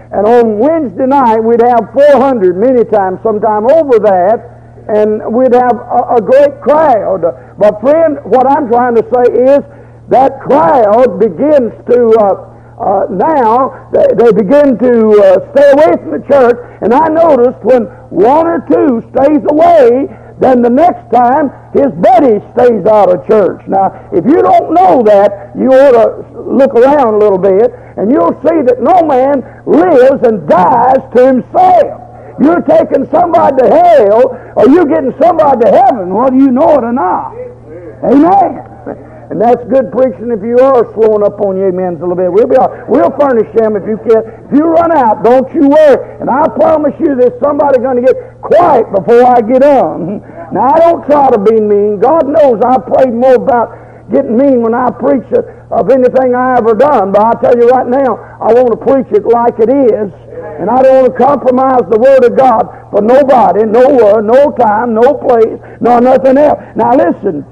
And 0.08 0.24
on 0.24 0.56
Wednesday 0.56 1.04
night, 1.04 1.44
we'd 1.44 1.60
have 1.60 1.92
400 1.92 2.56
many 2.56 2.88
times, 2.88 3.20
sometime 3.20 3.68
over 3.68 4.00
that, 4.00 4.40
and 4.88 5.20
we'd 5.28 5.52
have 5.52 5.76
a, 5.76 6.16
a 6.16 6.20
great 6.24 6.56
crowd. 6.64 7.20
But 7.60 7.84
friend, 7.84 8.16
what 8.24 8.48
I'm 8.48 8.72
trying 8.72 8.96
to 8.96 9.04
say 9.12 9.26
is 9.44 9.60
that 10.08 10.40
crowd 10.40 11.18
begins 11.18 11.72
to 11.90 12.16
uh, 12.20 12.48
uh, 12.78 13.06
now 13.10 13.90
they, 13.90 14.06
they 14.14 14.30
begin 14.30 14.78
to 14.78 15.10
uh, 15.18 15.52
stay 15.52 15.68
away 15.74 15.92
from 15.98 16.10
the 16.14 16.24
church. 16.30 16.58
And 16.80 16.94
I 16.94 17.08
noticed 17.08 17.58
when 17.62 17.90
one 18.14 18.46
or 18.46 18.62
two 18.70 19.02
stays 19.10 19.42
away, 19.50 20.06
then 20.38 20.62
the 20.62 20.70
next 20.70 21.10
time 21.10 21.50
his 21.74 21.90
buddy 21.98 22.38
stays 22.54 22.86
out 22.86 23.10
of 23.10 23.26
church. 23.26 23.66
Now, 23.66 23.90
if 24.12 24.24
you 24.24 24.40
don't 24.40 24.72
know 24.72 25.02
that, 25.02 25.50
you 25.58 25.74
ought 25.74 25.98
to 25.98 26.40
look 26.40 26.70
around 26.74 27.14
a 27.14 27.18
little 27.18 27.38
bit, 27.38 27.74
and 27.98 28.12
you'll 28.12 28.38
see 28.46 28.62
that 28.62 28.78
no 28.78 29.02
man 29.02 29.42
lives 29.66 30.22
and 30.22 30.46
dies 30.48 31.02
to 31.18 31.26
himself. 31.26 32.06
You're 32.38 32.62
taking 32.62 33.10
somebody 33.10 33.56
to 33.58 33.66
hell, 33.66 34.54
or 34.54 34.68
you're 34.70 34.86
getting 34.86 35.12
somebody 35.20 35.66
to 35.66 35.70
heaven, 35.74 36.14
whether 36.14 36.36
you 36.36 36.52
know 36.52 36.70
it 36.78 36.84
or 36.86 36.92
not. 36.92 37.34
Amen. 38.06 38.77
And 39.30 39.40
that's 39.40 39.60
good 39.68 39.92
preaching 39.92 40.32
if 40.32 40.40
you 40.40 40.56
are 40.56 40.88
slowing 40.96 41.20
up 41.20 41.36
on 41.44 41.60
your 41.60 41.68
amens 41.68 42.00
a 42.00 42.06
little 42.08 42.16
bit. 42.16 42.32
We'll 42.32 42.48
be 42.48 42.56
we'll 42.88 43.12
furnish 43.20 43.48
them 43.60 43.76
if 43.76 43.84
you 43.84 44.00
can. 44.00 44.24
If 44.48 44.56
you 44.56 44.64
run 44.64 44.88
out, 44.96 45.22
don't 45.22 45.48
you 45.52 45.68
worry. 45.68 46.00
And 46.20 46.30
I 46.30 46.48
promise 46.56 46.96
you 46.98 47.12
there's 47.12 47.36
somebody 47.40 47.78
going 47.84 48.00
to 48.00 48.06
get 48.08 48.16
quiet 48.40 48.88
before 48.88 49.24
I 49.28 49.40
get 49.44 49.62
on. 49.62 50.24
Now 50.48 50.64
I 50.64 50.78
don't 50.80 51.04
try 51.04 51.28
to 51.28 51.36
be 51.36 51.60
mean. 51.60 52.00
God 52.00 52.24
knows 52.24 52.56
I 52.64 52.80
prayed 52.80 53.12
more 53.12 53.34
about 53.34 53.68
getting 54.10 54.38
mean 54.38 54.62
when 54.62 54.72
I 54.72 54.88
preach 54.90 55.28
it 55.28 55.44
of 55.68 55.90
anything 55.90 56.34
I 56.34 56.56
ever 56.56 56.72
done. 56.72 57.12
But 57.12 57.20
I 57.20 57.32
tell 57.40 57.52
you 57.52 57.68
right 57.68 57.86
now, 57.86 58.16
I 58.40 58.56
want 58.56 58.72
to 58.72 58.80
preach 58.80 59.12
it 59.12 59.28
like 59.28 59.60
it 59.60 59.68
is. 59.68 60.08
And 60.58 60.70
I 60.70 60.80
don't 60.80 61.04
want 61.04 61.12
to 61.12 61.18
compromise 61.20 61.84
the 61.92 62.00
Word 62.00 62.24
of 62.24 62.32
God 62.32 62.64
for 62.90 63.02
nobody, 63.02 63.68
nowhere, 63.68 64.22
no 64.22 64.50
time, 64.56 64.94
no 64.94 65.20
place, 65.20 65.60
nor 65.80 66.00
nothing 66.00 66.38
else. 66.38 66.58
Now 66.74 66.96
listen, 66.96 67.44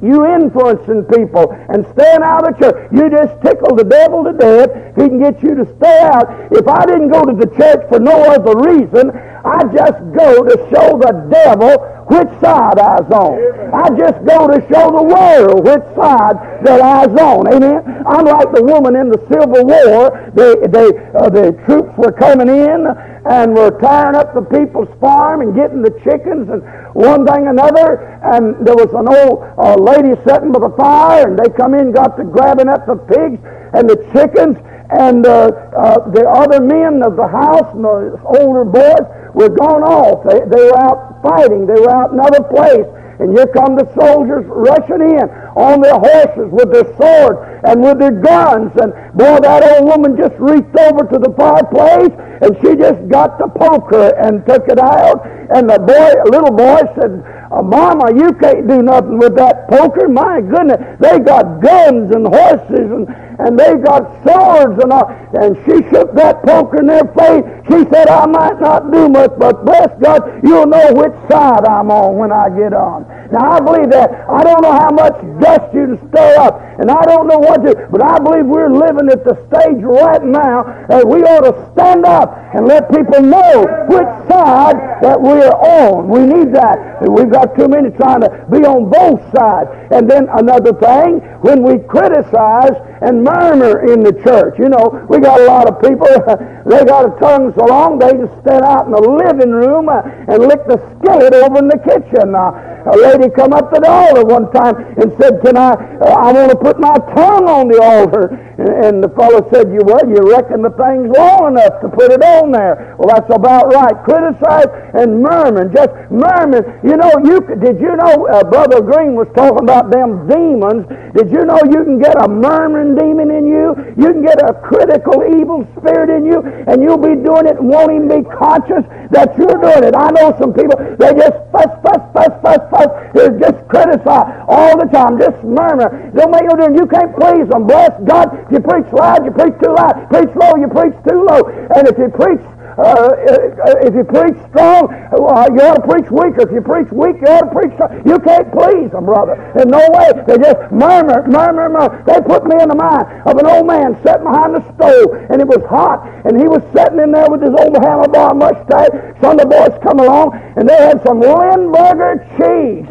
you 0.00 0.26
influencing 0.26 1.04
people 1.04 1.50
and 1.68 1.86
staying 1.94 2.22
out 2.22 2.48
of 2.48 2.58
church. 2.58 2.88
You 2.92 3.10
just 3.10 3.40
tickle 3.42 3.74
the 3.74 3.84
devil 3.84 4.24
to 4.24 4.32
death. 4.32 4.70
He 4.94 5.08
can 5.08 5.18
get 5.18 5.42
you 5.42 5.54
to 5.56 5.66
stay 5.76 6.00
out. 6.14 6.52
If 6.52 6.66
I 6.68 6.86
didn't 6.86 7.10
go 7.10 7.24
to 7.24 7.34
the 7.34 7.50
church 7.56 7.88
for 7.88 7.98
no 7.98 8.14
other 8.30 8.54
reason, 8.62 9.10
I 9.44 9.62
just 9.74 9.98
go 10.14 10.44
to 10.44 10.54
show 10.70 10.98
the 10.98 11.26
devil 11.30 11.97
which 12.08 12.32
side 12.40 12.78
I 12.80 12.96
was 13.04 13.10
on. 13.12 13.36
I 13.68 13.86
just 14.00 14.24
go 14.24 14.48
to 14.48 14.58
show 14.72 14.88
the 14.88 15.04
world 15.04 15.60
which 15.64 15.84
side 15.92 16.64
that 16.64 16.80
I 16.80 17.04
was 17.04 17.14
on. 17.20 17.44
Amen. 17.52 17.84
I'm 18.08 18.24
like 18.24 18.48
the 18.56 18.64
woman 18.64 18.96
in 18.96 19.12
the 19.12 19.20
Civil 19.28 19.68
War, 19.68 20.32
they, 20.32 20.56
they, 20.72 20.88
uh, 21.12 21.28
the 21.28 21.52
troops 21.68 21.92
were 22.00 22.12
coming 22.12 22.48
in 22.48 22.88
and 23.28 23.52
were 23.52 23.76
tearing 23.76 24.16
up 24.16 24.32
the 24.32 24.40
people's 24.40 24.88
farm 25.00 25.42
and 25.42 25.54
getting 25.54 25.82
the 25.82 25.92
chickens 26.00 26.48
and 26.48 26.64
one 26.96 27.28
thing 27.28 27.46
another. 27.46 28.00
And 28.24 28.56
there 28.64 28.76
was 28.76 28.88
an 28.96 29.04
old 29.04 29.44
uh, 29.60 29.76
lady 29.76 30.16
sitting 30.24 30.48
by 30.50 30.64
the 30.64 30.72
fire, 30.80 31.28
and 31.28 31.36
they 31.38 31.52
come 31.52 31.74
in, 31.74 31.92
got 31.92 32.16
to 32.16 32.24
grabbing 32.24 32.68
up 32.68 32.88
the 32.88 32.96
pigs 32.96 33.40
and 33.76 33.84
the 33.84 34.00
chickens. 34.16 34.56
And 34.88 35.26
uh, 35.26 35.52
uh, 35.76 36.08
the 36.08 36.24
other 36.24 36.64
men 36.64 37.04
of 37.04 37.20
the 37.20 37.28
house 37.28 37.68
and 37.76 37.84
the 37.84 38.16
older 38.24 38.64
boys 38.64 39.04
were 39.36 39.52
gone 39.52 39.84
off. 39.84 40.24
They, 40.24 40.40
they 40.48 40.64
were 40.64 40.78
out 40.80 41.07
fighting. 41.22 41.66
They 41.66 41.80
were 41.80 41.90
out 41.90 42.12
in 42.12 42.18
another 42.18 42.42
place. 42.44 42.86
And 43.18 43.36
here 43.36 43.48
come 43.48 43.74
the 43.74 43.90
soldiers 43.98 44.46
rushing 44.46 45.02
in 45.02 45.26
on 45.58 45.82
their 45.82 45.98
horses 45.98 46.54
with 46.54 46.70
their 46.70 46.86
swords 46.94 47.42
and 47.66 47.82
with 47.82 47.98
their 47.98 48.14
guns. 48.14 48.70
And 48.78 48.94
boy, 49.18 49.42
that 49.42 49.66
old 49.74 49.90
woman 49.90 50.16
just 50.16 50.38
reached 50.38 50.70
over 50.78 51.02
to 51.02 51.18
the 51.18 51.34
fireplace 51.34 52.14
and 52.14 52.54
she 52.62 52.78
just 52.78 53.02
got 53.10 53.38
the 53.38 53.50
poker 53.58 54.14
and 54.22 54.46
took 54.46 54.68
it 54.68 54.78
out. 54.78 55.26
And 55.50 55.68
the 55.68 55.82
boy, 55.82 56.30
little 56.30 56.54
boy 56.54 56.78
said, 56.94 57.18
uh, 57.50 57.62
Mama, 57.62 58.14
you 58.14 58.30
can't 58.38 58.68
do 58.68 58.82
nothing 58.82 59.18
with 59.18 59.34
that 59.34 59.66
poker. 59.68 60.06
My 60.06 60.40
goodness, 60.40 60.78
they 61.00 61.18
got 61.18 61.60
guns 61.60 62.14
and 62.14 62.22
horses 62.22 62.86
and, 62.86 63.27
and 63.38 63.58
they 63.58 63.74
got 63.78 64.02
swords 64.26 64.82
and 64.82 64.92
all. 64.92 65.06
And 65.38 65.56
she 65.64 65.78
shook 65.90 66.14
that 66.14 66.42
poker 66.42 66.80
in 66.80 66.86
their 66.86 67.06
face. 67.14 67.44
She 67.70 67.86
said, 67.92 68.08
I 68.08 68.26
might 68.26 68.60
not 68.60 68.90
do 68.90 69.08
much, 69.08 69.30
but 69.38 69.64
bless 69.64 69.88
God, 70.02 70.42
you'll 70.42 70.66
know 70.66 70.90
which 70.92 71.14
side 71.30 71.64
I'm 71.64 71.90
on 71.90 72.16
when 72.16 72.32
I 72.32 72.50
get 72.50 72.72
on. 72.72 73.06
Now, 73.30 73.52
I 73.52 73.60
believe 73.60 73.90
that. 73.90 74.10
I 74.28 74.42
don't 74.42 74.62
know 74.62 74.72
how 74.72 74.90
much 74.90 75.14
dust 75.38 75.74
you 75.74 75.86
can 75.86 76.08
stir 76.08 76.34
up, 76.40 76.60
and 76.80 76.90
I 76.90 77.02
don't 77.04 77.28
know 77.28 77.38
what 77.38 77.60
to, 77.64 77.88
but 77.92 78.02
I 78.02 78.18
believe 78.18 78.46
we're 78.46 78.72
living 78.72 79.12
at 79.12 79.22
the 79.22 79.36
stage 79.52 79.84
right 79.84 80.24
now 80.24 80.64
that 80.88 81.06
we 81.06 81.22
ought 81.22 81.44
to 81.44 81.54
stand 81.76 82.06
up 82.06 82.32
and 82.54 82.66
let 82.66 82.90
people 82.90 83.20
know 83.20 83.68
which 83.92 84.12
side 84.32 84.76
that 85.04 85.20
we're 85.20 85.52
on. 85.52 86.08
We 86.08 86.24
need 86.24 86.54
that. 86.54 87.04
We've 87.04 87.30
got 87.30 87.54
too 87.54 87.68
many 87.68 87.90
trying 87.90 88.22
to 88.22 88.30
be 88.50 88.64
on 88.64 88.88
both 88.88 89.20
sides. 89.36 89.68
And 89.92 90.10
then 90.10 90.26
another 90.32 90.72
thing, 90.72 91.20
when 91.44 91.62
we 91.62 91.78
criticize 91.84 92.74
and 93.00 93.22
murmur 93.22 93.92
in 93.92 94.00
the 94.00 94.12
church, 94.24 94.58
you 94.58 94.68
know, 94.68 95.06
we 95.08 95.18
got 95.20 95.40
a 95.40 95.44
lot 95.44 95.68
of 95.68 95.80
people, 95.80 96.06
they 96.66 96.84
got 96.84 97.06
a 97.06 97.12
tongue 97.20 97.52
so 97.56 97.64
long 97.66 97.98
they 97.98 98.10
can 98.10 98.28
stand 98.42 98.64
out 98.64 98.86
in 98.86 98.92
the 98.92 99.00
living 99.00 99.52
room 99.52 99.88
uh, 99.88 100.02
and 100.28 100.42
lick 100.44 100.60
the 100.66 100.78
skillet 100.98 101.32
over 101.34 101.58
in 101.58 101.68
the 101.68 101.78
kitchen. 101.78 102.34
Uh, 102.34 102.67
a 102.88 102.96
lady 102.96 103.28
come 103.30 103.52
up 103.52 103.72
to 103.72 103.80
the 103.80 103.90
altar 103.90 104.24
one 104.24 104.50
time 104.52 104.76
and 104.96 105.12
said, 105.20 105.40
"Can 105.44 105.56
I? 105.56 105.72
Uh, 105.72 106.16
I 106.16 106.32
want 106.32 106.50
to 106.50 106.56
put 106.56 106.80
my 106.80 106.96
tongue 107.14 107.48
on 107.48 107.68
the 107.68 107.80
altar." 107.80 108.32
And, 108.58 109.04
the 109.04 109.08
fellow 109.14 109.46
said, 109.52 109.70
"You 109.70 109.80
well, 109.84 110.02
you 110.08 110.18
reckon 110.24 110.62
the 110.62 110.74
thing's 110.74 111.12
long 111.14 111.54
enough 111.54 111.80
to 111.82 111.88
put 111.88 112.10
it 112.10 112.22
on 112.24 112.50
there?" 112.50 112.96
Well, 112.98 113.08
that's 113.08 113.30
about 113.32 113.72
right. 113.72 113.94
Criticize 114.04 114.72
and 114.94 115.22
murmur, 115.22 115.68
just 115.68 115.92
murmur. 116.10 116.64
You 116.82 116.96
know, 116.96 117.12
you 117.24 117.40
did 117.60 117.78
you 117.78 117.94
know 117.94 118.26
uh, 118.26 118.42
Brother 118.44 118.80
Green 118.80 119.14
was 119.14 119.28
talking 119.36 119.62
about 119.62 119.90
them 119.90 120.26
demons? 120.26 120.88
Did 121.14 121.30
you 121.30 121.44
know 121.44 121.60
you 121.68 121.84
can 121.84 121.98
get 121.98 122.16
a 122.24 122.28
murmuring 122.28 122.96
demon 122.96 123.30
in 123.30 123.46
you? 123.46 123.76
You 123.96 124.12
can 124.12 124.22
get 124.24 124.40
a 124.42 124.54
critical 124.64 125.22
evil 125.38 125.66
spirit 125.78 126.10
in 126.10 126.24
you, 126.24 126.40
and 126.66 126.82
you'll 126.82 126.98
be 126.98 127.14
doing 127.14 127.46
it 127.46 127.58
and 127.58 127.68
won't 127.68 127.92
even 127.92 128.08
be 128.08 128.22
conscious 128.30 128.84
that 129.10 129.36
you're 129.38 129.58
doing 129.58 129.84
it. 129.84 129.94
I 129.96 130.10
know 130.12 130.36
some 130.38 130.52
people 130.52 130.76
they 130.98 131.12
just 131.14 131.38
fuss, 131.52 131.72
fuss, 131.80 132.02
fuss, 132.12 132.32
fuss, 132.42 132.62
fuss 132.70 132.90
is 133.16 133.32
just 133.40 133.58
criticize 133.68 134.44
all 134.48 134.76
the 134.76 134.88
time, 134.92 135.18
just 135.18 135.40
murmur. 135.44 135.88
Don't 136.12 136.30
make 136.30 136.44
no 136.44 136.56
difference. 136.56 136.78
You 136.78 136.86
can't 136.86 137.12
please 137.16 137.48
them. 137.48 137.66
Bless 137.66 137.92
God. 138.04 138.28
If 138.46 138.52
you 138.52 138.60
preach 138.60 138.88
loud, 138.92 139.24
you 139.24 139.32
preach 139.32 139.56
too 139.62 139.72
loud. 139.72 140.08
Preach 140.12 140.32
low, 140.36 140.52
you 140.60 140.68
preach 140.68 140.96
too 141.08 141.20
low. 141.24 141.40
And 141.76 141.88
if 141.88 141.96
you 141.96 142.08
preach 142.12 142.42
uh, 142.78 143.82
if 143.82 143.94
you 143.94 144.04
preach 144.04 144.38
strong, 144.50 144.86
uh, 144.88 145.50
you 145.50 145.60
ought 145.66 145.82
to 145.82 145.86
preach 145.86 146.08
weaker. 146.10 146.46
If 146.46 146.52
you 146.54 146.62
preach 146.62 146.90
weak, 146.94 147.18
you 147.18 147.28
ought 147.28 147.50
to 147.50 147.52
preach 147.52 147.74
strong. 147.74 147.90
You 148.06 148.18
can't 148.22 148.46
please 148.54 148.90
them, 148.94 149.06
brother. 149.06 149.34
In 149.58 149.68
no 149.68 149.82
way. 149.90 150.14
They 150.26 150.38
just 150.38 150.70
murmur, 150.70 151.26
murmur, 151.26 151.68
murmur. 151.68 152.04
They 152.06 152.20
put 152.22 152.46
me 152.46 152.54
in 152.62 152.68
the 152.70 152.78
mind 152.78 153.06
of 153.26 153.34
an 153.34 153.46
old 153.46 153.66
man 153.66 153.98
sitting 154.06 154.22
behind 154.22 154.54
the 154.54 154.62
stove, 154.78 155.10
and 155.30 155.42
it 155.42 155.48
was 155.48 155.62
hot, 155.66 156.06
and 156.22 156.38
he 156.38 156.46
was 156.46 156.62
sitting 156.70 157.02
in 157.02 157.10
there 157.10 157.26
with 157.26 157.42
his 157.42 157.54
old 157.54 157.74
handlebar 157.82 158.38
mustache. 158.38 158.94
Some 159.20 159.34
of 159.34 159.42
the 159.42 159.50
boys 159.50 159.74
come 159.82 159.98
along, 159.98 160.38
and 160.54 160.68
they 160.68 160.78
had 160.78 161.02
some 161.02 161.18
Limburger 161.18 162.22
cheese. 162.38 162.86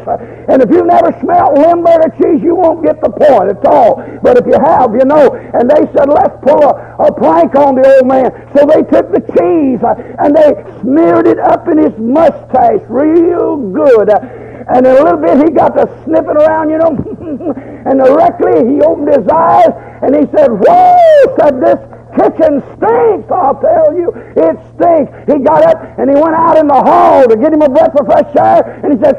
And 0.51 0.62
if 0.62 0.70
you've 0.70 0.88
never 0.88 1.15
smelled 1.24 1.58
Limburger 1.58 2.12
cheese, 2.20 2.44
you 2.44 2.56
won't 2.56 2.84
get 2.84 3.00
the 3.00 3.10
point 3.10 3.56
at 3.56 3.63
all. 3.65 4.03
But 4.22 4.38
if 4.38 4.46
you 4.46 4.60
have, 4.60 4.91
you 4.91 5.06
know. 5.08 5.32
And 5.56 5.70
they 5.70 5.88
said, 5.96 6.12
let's 6.12 6.36
pull 6.44 6.60
a, 6.60 7.08
a 7.08 7.12
prank 7.13 7.56
on 7.56 7.75
the 7.75 7.86
old 7.88 8.08
man. 8.08 8.32
So 8.51 8.67
they 8.67 8.84
took 8.91 9.12
the 9.15 9.24
cheese 9.38 9.76
and 9.84 10.36
they 10.36 10.81
smeared 10.81 11.27
it 11.27 11.39
up 11.39 11.67
in 11.67 11.77
his 11.77 11.98
mustache 11.98 12.81
real 12.89 13.57
good. 13.57 14.10
And 14.10 14.86
in 14.86 14.91
a 14.91 15.03
little 15.03 15.17
bit 15.17 15.38
he 15.38 15.53
got 15.53 15.69
to 15.77 15.88
sniffing 16.03 16.38
around, 16.38 16.69
you 16.69 16.77
know, 16.77 16.91
and 17.86 18.00
directly 18.00 18.67
he 18.67 18.81
opened 18.81 19.10
his 19.10 19.27
eyes 19.27 19.72
and 20.01 20.15
he 20.15 20.24
said, 20.36 20.50
Whoa, 20.51 21.38
said 21.39 21.62
this 21.62 21.97
kitchen 22.16 22.64
stinks, 22.78 23.28
I'll 23.32 23.60
tell 23.60 23.92
you. 23.96 24.14
It 24.38 24.56
stinks. 24.76 25.12
He 25.28 25.40
got 25.44 25.66
up 25.68 25.78
and 26.00 26.10
he 26.10 26.16
went 26.16 26.36
out 26.36 26.58
in 26.58 26.68
the 26.68 26.80
hall 26.80 27.28
to 27.28 27.36
get 27.36 27.54
him 27.54 27.62
a 27.62 27.70
breath 27.70 27.96
of 28.00 28.06
fresh 28.08 28.32
air 28.38 28.64
and 28.84 28.94
he 28.94 28.98
said, 29.04 29.16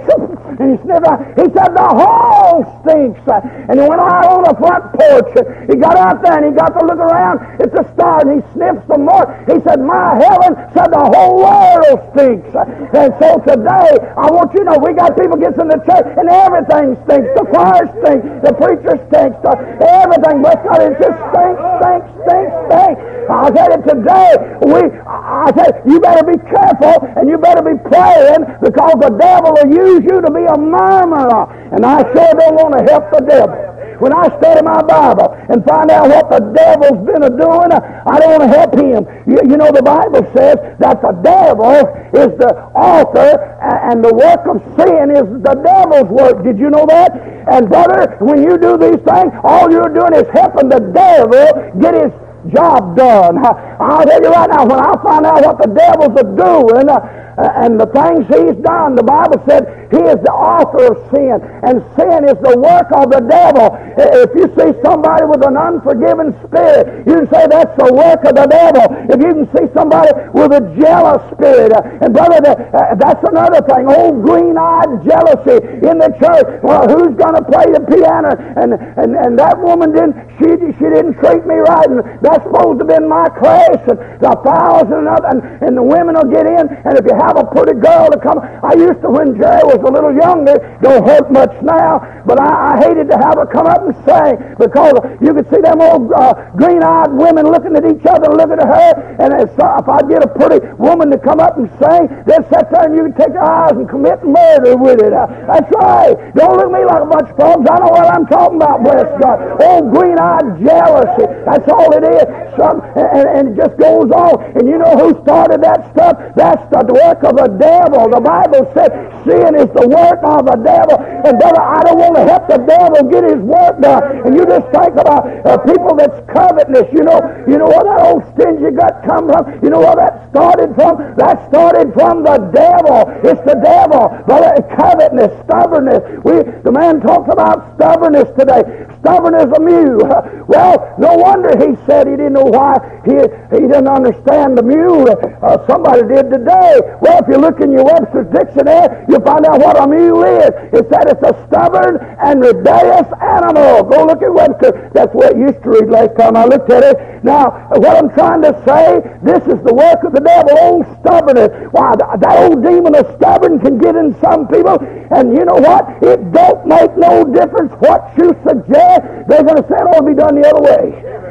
and 0.58 0.74
he 0.74 0.76
sniffed 0.82 1.06
out. 1.06 1.20
He 1.38 1.46
said, 1.54 1.70
the 1.76 1.88
hall 1.88 2.82
stinks. 2.82 3.20
And 3.28 3.78
he 3.78 3.84
went 3.86 4.00
out 4.00 4.26
on 4.26 4.42
the 4.48 4.56
front 4.58 4.84
porch. 4.96 5.30
He 5.68 5.76
got 5.76 5.96
out 5.96 6.22
there 6.22 6.40
and 6.40 6.50
he 6.50 6.52
got 6.56 6.72
to 6.74 6.82
look 6.86 6.98
around 6.98 7.38
at 7.60 7.70
the 7.70 7.84
stars 7.94 8.26
and 8.26 8.40
he 8.40 8.52
sniffed 8.56 8.86
some 8.88 9.04
more. 9.06 9.26
He 9.46 9.60
said, 9.62 9.78
my 9.78 10.18
heaven 10.18 10.56
said 10.74 10.88
the 10.90 11.04
whole 11.14 11.44
world 11.44 12.00
stinks. 12.14 12.50
And 12.96 13.10
so 13.22 13.38
today, 13.46 13.92
I 14.16 14.26
want 14.32 14.50
you 14.54 14.64
to 14.66 14.74
know, 14.74 14.78
we 14.82 14.94
got 14.94 15.14
people 15.14 15.38
gets 15.38 15.58
in 15.60 15.68
the 15.68 15.78
church 15.86 16.08
and 16.18 16.26
everything 16.26 16.98
stinks. 17.06 17.30
The 17.38 17.44
choir 17.52 17.84
stinks. 18.02 18.26
The 18.42 18.52
preacher 18.58 18.96
stinks. 19.12 19.38
The, 19.44 19.52
everything. 19.84 20.42
But 20.42 20.58
God, 20.64 20.80
it 20.82 20.94
just 20.98 21.18
stinks, 21.30 21.62
stinks, 21.78 22.08
stinks, 22.24 22.54
stinks. 22.66 22.77
I 22.78 23.50
tell 23.50 23.70
you 23.70 23.82
today, 23.84 24.32
we, 24.62 24.80
I 25.06 25.50
tell 25.52 25.68
you, 25.68 25.92
you 25.92 26.00
better 26.00 26.24
be 26.24 26.38
careful 26.48 27.08
and 27.16 27.28
you 27.28 27.38
better 27.38 27.62
be 27.62 27.76
praying 27.88 28.46
because 28.62 28.94
the 29.00 29.12
devil 29.18 29.52
will 29.52 29.70
use 29.70 30.02
you 30.04 30.20
to 30.20 30.30
be 30.30 30.44
a 30.46 30.58
murmurer. 30.58 31.44
And 31.74 31.84
I 31.84 32.02
sure 32.02 32.32
don't 32.38 32.56
want 32.56 32.78
to 32.78 32.84
help 32.90 33.10
the 33.12 33.20
devil. 33.26 33.68
when 33.98 34.12
I 34.14 34.26
study 34.38 34.62
my 34.62 34.82
Bible 34.82 35.34
and 35.50 35.64
find 35.66 35.90
out 35.90 36.08
what 36.08 36.30
the 36.30 36.40
devil's 36.54 37.02
been 37.02 37.22
doing, 37.34 37.70
I 37.74 38.14
don't 38.18 38.38
want 38.38 38.44
to 38.46 38.52
help 38.54 38.72
him. 38.78 39.02
You, 39.26 39.38
you 39.42 39.56
know, 39.58 39.70
the 39.74 39.82
Bible 39.82 40.22
says 40.34 40.56
that 40.78 41.02
the 41.02 41.12
devil 41.22 41.74
is 42.14 42.30
the 42.38 42.52
author 42.78 43.58
and 43.60 44.04
the 44.04 44.14
work 44.14 44.46
of 44.46 44.62
sin 44.78 45.10
is 45.10 45.26
the 45.42 45.54
devil's 45.66 46.10
work. 46.10 46.44
Did 46.44 46.58
you 46.58 46.70
know 46.70 46.86
that? 46.86 47.10
And 47.50 47.68
brother, 47.68 48.16
when 48.20 48.42
you 48.42 48.56
do 48.58 48.78
these 48.78 49.02
things, 49.02 49.32
all 49.42 49.70
you're 49.70 49.90
doing 49.90 50.14
is 50.14 50.28
helping 50.32 50.68
the 50.68 50.80
devil 50.94 51.42
get 51.80 51.94
his 51.94 52.12
job 52.54 52.96
done. 52.96 53.36
I'll 53.80 54.04
tell 54.04 54.22
you 54.22 54.30
right 54.30 54.50
now, 54.50 54.66
when 54.66 54.80
I 54.80 54.92
find 55.02 55.24
out 55.26 55.40
what 55.46 55.58
the 55.62 55.70
devils 55.70 56.14
are 56.18 56.32
doing, 56.34 56.90
uh, 56.90 56.98
and 57.38 57.78
the 57.78 57.86
things 57.94 58.26
he's 58.26 58.58
done, 58.66 58.98
the 58.98 59.06
Bible 59.06 59.38
said 59.46 59.62
he 59.94 60.02
is 60.02 60.18
the 60.26 60.34
author 60.34 60.90
of 60.90 60.98
sin, 61.14 61.38
and 61.62 61.78
sin 61.94 62.26
is 62.26 62.34
the 62.42 62.58
work 62.58 62.90
of 62.98 63.14
the 63.14 63.22
devil. 63.22 63.70
If 63.94 64.34
you 64.34 64.50
see 64.58 64.74
somebody 64.82 65.22
with 65.30 65.46
an 65.46 65.54
unforgiving 65.54 66.34
spirit, 66.42 67.06
you 67.06 67.22
can 67.22 67.26
say 67.30 67.46
that's 67.46 67.70
the 67.78 67.94
work 67.94 68.26
of 68.26 68.34
the 68.34 68.50
devil. 68.50 68.82
If 69.06 69.22
you 69.22 69.30
can 69.38 69.46
see 69.54 69.70
somebody 69.70 70.10
with 70.34 70.50
a 70.50 70.62
jealous 70.82 71.22
spirit, 71.30 71.70
uh, 71.78 72.02
and 72.02 72.10
brother, 72.10 72.42
uh, 72.74 72.98
that's 72.98 73.22
another 73.30 73.62
thing. 73.70 73.86
Old 73.86 74.26
green-eyed 74.26 75.06
jealousy 75.06 75.62
in 75.86 76.02
the 76.02 76.10
church. 76.18 76.46
Well, 76.66 76.90
who's 76.90 77.14
going 77.14 77.38
to 77.38 77.44
play 77.46 77.70
the 77.70 77.86
piano? 77.86 78.34
And 78.58 78.74
and 78.74 79.14
and 79.14 79.38
that 79.38 79.54
woman 79.62 79.94
didn't. 79.94 80.18
She 80.42 80.50
she 80.74 80.86
didn't 80.90 81.22
treat 81.22 81.46
me 81.46 81.62
right, 81.62 81.86
and 81.86 82.02
that's 82.18 82.42
supposed 82.42 82.82
to 82.82 82.88
been 82.88 83.06
my 83.06 83.28
class, 83.28 83.67
and 83.68 83.98
the 84.20 84.32
thousand 84.44 85.04
and 85.04 85.08
other, 85.08 85.28
and, 85.28 85.40
and 85.62 85.72
the 85.76 85.82
women 85.82 86.16
will 86.16 86.30
get 86.32 86.46
in, 86.48 86.64
and 86.68 86.92
if 86.96 87.04
you 87.04 87.14
have 87.20 87.36
a 87.36 87.44
pretty 87.52 87.76
girl 87.76 88.08
to 88.08 88.18
come. 88.18 88.40
I 88.40 88.72
used 88.74 89.00
to, 89.04 89.08
when 89.12 89.36
Jerry 89.36 89.64
was 89.68 89.80
a 89.84 89.92
little 89.92 90.14
younger, 90.14 90.56
don't 90.80 91.04
hurt 91.04 91.30
much 91.30 91.52
now, 91.60 92.00
but 92.24 92.40
I, 92.40 92.74
I 92.74 92.88
hated 92.88 93.10
to 93.12 93.16
have 93.20 93.36
her 93.36 93.46
come 93.46 93.66
up 93.66 93.84
and 93.84 93.94
sing 94.08 94.56
because 94.58 94.96
you 95.20 95.34
could 95.34 95.48
see 95.52 95.60
them 95.60 95.80
old 95.80 96.12
uh, 96.12 96.32
green-eyed 96.56 97.12
women 97.12 97.50
looking 97.50 97.76
at 97.76 97.84
each 97.84 98.04
other, 98.08 98.32
looking 98.32 98.58
at 98.58 98.68
her, 98.68 98.90
and 99.20 99.30
if, 99.40 99.52
if 99.52 99.86
I 99.88 100.00
get 100.08 100.24
a 100.24 100.30
pretty 100.32 100.64
woman 100.78 101.10
to 101.10 101.18
come 101.18 101.40
up 101.40 101.58
and 101.58 101.68
sing, 101.78 102.08
then 102.26 102.40
sit 102.48 102.64
there 102.72 102.88
and 102.88 102.96
you 102.96 103.10
can 103.10 103.14
take 103.14 103.32
your 103.34 103.44
eyes 103.44 103.76
and 103.76 103.88
commit 103.88 104.24
murder 104.24 104.76
with 104.76 105.02
it. 105.02 105.12
Uh, 105.12 105.26
that's 105.46 105.70
right. 105.76 106.14
Don't 106.34 106.56
look 106.56 106.70
at 106.70 106.74
me 106.74 106.82
like 106.86 107.02
a 107.02 107.10
bunch 107.10 107.28
of 107.30 107.36
frogs. 107.36 107.66
I 107.68 107.76
know 107.82 107.92
what 107.92 108.08
I'm 108.08 108.26
talking 108.26 108.56
about, 108.56 108.82
bless 108.82 109.08
God. 109.20 109.38
Old 109.62 109.92
green-eyed 109.92 110.62
jealousy. 110.64 111.26
That's 111.44 111.68
all 111.68 111.90
it 111.94 112.04
is. 112.04 112.26
Some, 112.58 112.80
and, 112.96 113.28
and 113.28 113.46
just 113.58 113.74
goes 113.76 114.08
on. 114.14 114.38
And 114.54 114.70
you 114.70 114.78
know 114.78 114.94
who 114.94 115.18
started 115.26 115.60
that 115.66 115.90
stuff? 115.90 116.14
That's 116.38 116.62
the 116.70 116.86
work 116.94 117.20
of 117.26 117.34
the 117.34 117.50
devil. 117.58 118.06
The 118.06 118.22
Bible 118.22 118.62
said 118.72 118.94
sin 119.26 119.58
is 119.58 119.68
the 119.74 119.86
work 119.90 120.22
of 120.22 120.46
the 120.46 120.58
devil. 120.62 120.96
And 121.26 121.34
brother, 121.34 121.62
I 121.62 121.82
don't 121.82 121.98
want 121.98 122.14
to 122.16 122.24
help 122.24 122.46
the 122.46 122.62
devil 122.62 123.02
get 123.10 123.26
his 123.26 123.42
work 123.42 123.82
done. 123.82 124.02
And 124.22 124.32
you 124.38 124.46
just 124.46 124.70
think 124.70 124.94
about 124.94 125.26
uh, 125.42 125.58
people 125.66 125.98
that's 125.98 126.22
covetous. 126.30 126.86
You 126.94 127.02
know, 127.02 127.18
you 127.50 127.58
know 127.58 127.66
where 127.66 127.82
that 127.82 128.00
old 128.06 128.22
stingy 128.38 128.70
gut 128.70 129.02
come 129.02 129.26
from? 129.26 129.58
You 129.60 129.74
know 129.74 129.82
where 129.82 129.98
that 129.98 130.30
started 130.30 130.78
from? 130.78 131.18
That 131.18 131.42
started 131.50 131.90
from 131.92 132.22
the 132.22 132.38
devil. 132.54 133.10
It's 133.26 133.42
the 133.42 133.58
devil. 133.58 134.14
Brother, 134.30 134.54
covetousness, 134.78 135.34
stubbornness. 135.44 136.02
We, 136.22 136.46
the 136.62 136.70
man 136.70 137.00
talks 137.02 137.26
about 137.32 137.74
stubbornness 137.74 138.30
today. 138.38 138.86
Stubborn 139.02 139.34
as 139.34 139.50
a 139.50 139.60
mule. 139.60 140.06
Well, 140.48 140.96
no 140.98 141.12
wonder 141.14 141.50
he 141.60 141.76
said 141.84 142.06
he 142.06 142.16
didn't 142.16 142.32
know 142.32 142.48
why 142.48 142.80
he, 143.04 143.20
he 143.50 143.64
didn't 143.64 143.88
understand 143.88 144.58
the 144.58 144.62
mule. 144.62 145.08
Uh, 145.08 145.56
somebody 145.66 146.04
did 146.04 146.28
today. 146.28 146.80
Well, 147.00 147.18
if 147.22 147.26
you 147.32 147.40
look 147.40 147.60
in 147.60 147.72
your 147.72 147.84
Webster's 147.84 148.28
dictionary, 148.28 149.06
you'll 149.08 149.24
find 149.24 149.46
out 149.46 149.58
what 149.60 149.80
a 149.80 149.86
mule 149.88 150.24
is. 150.24 150.52
It 150.76 150.84
said 150.92 151.08
it's 151.08 151.24
a 151.24 151.32
stubborn 151.48 151.96
and 152.20 152.44
rebellious 152.44 153.08
animal. 153.24 153.88
Go 153.88 154.04
look 154.04 154.20
at 154.20 154.32
Webster. 154.32 154.90
That's 154.92 155.12
what 155.16 155.32
it 155.32 155.38
used 155.38 155.62
to 155.64 155.68
read 155.70 155.88
last 155.88 156.12
time 156.20 156.36
I 156.36 156.44
looked 156.44 156.70
at 156.70 156.84
it. 156.84 157.24
Now, 157.24 157.68
what 157.74 157.96
I'm 157.96 158.10
trying 158.14 158.42
to 158.42 158.52
say, 158.68 159.02
this 159.24 159.42
is 159.48 159.58
the 159.64 159.74
work 159.74 160.04
of 160.04 160.12
the 160.12 160.20
devil, 160.20 160.54
old 160.60 160.86
stubbornness. 161.00 161.50
Why, 161.72 161.96
that 161.96 162.36
old 162.38 162.62
demon 162.62 162.94
of 162.94 163.08
stubborn 163.16 163.58
can 163.58 163.78
get 163.78 163.96
in 163.96 164.14
some 164.20 164.46
people, 164.46 164.78
and 165.10 165.34
you 165.34 165.44
know 165.44 165.58
what? 165.58 165.88
It 166.04 166.20
don't 166.30 166.66
make 166.68 166.94
no 166.96 167.24
difference 167.24 167.72
what 167.80 168.12
you 168.20 168.36
suggest. 168.46 169.02
They're 169.26 169.42
going 169.42 169.58
to 169.58 169.66
say 169.66 169.76
it 169.82 169.88
ought 169.88 170.04
to 170.04 170.06
be 170.06 170.14
done 170.14 170.38
the 170.38 170.46
other 170.46 170.62
way. 170.62 170.84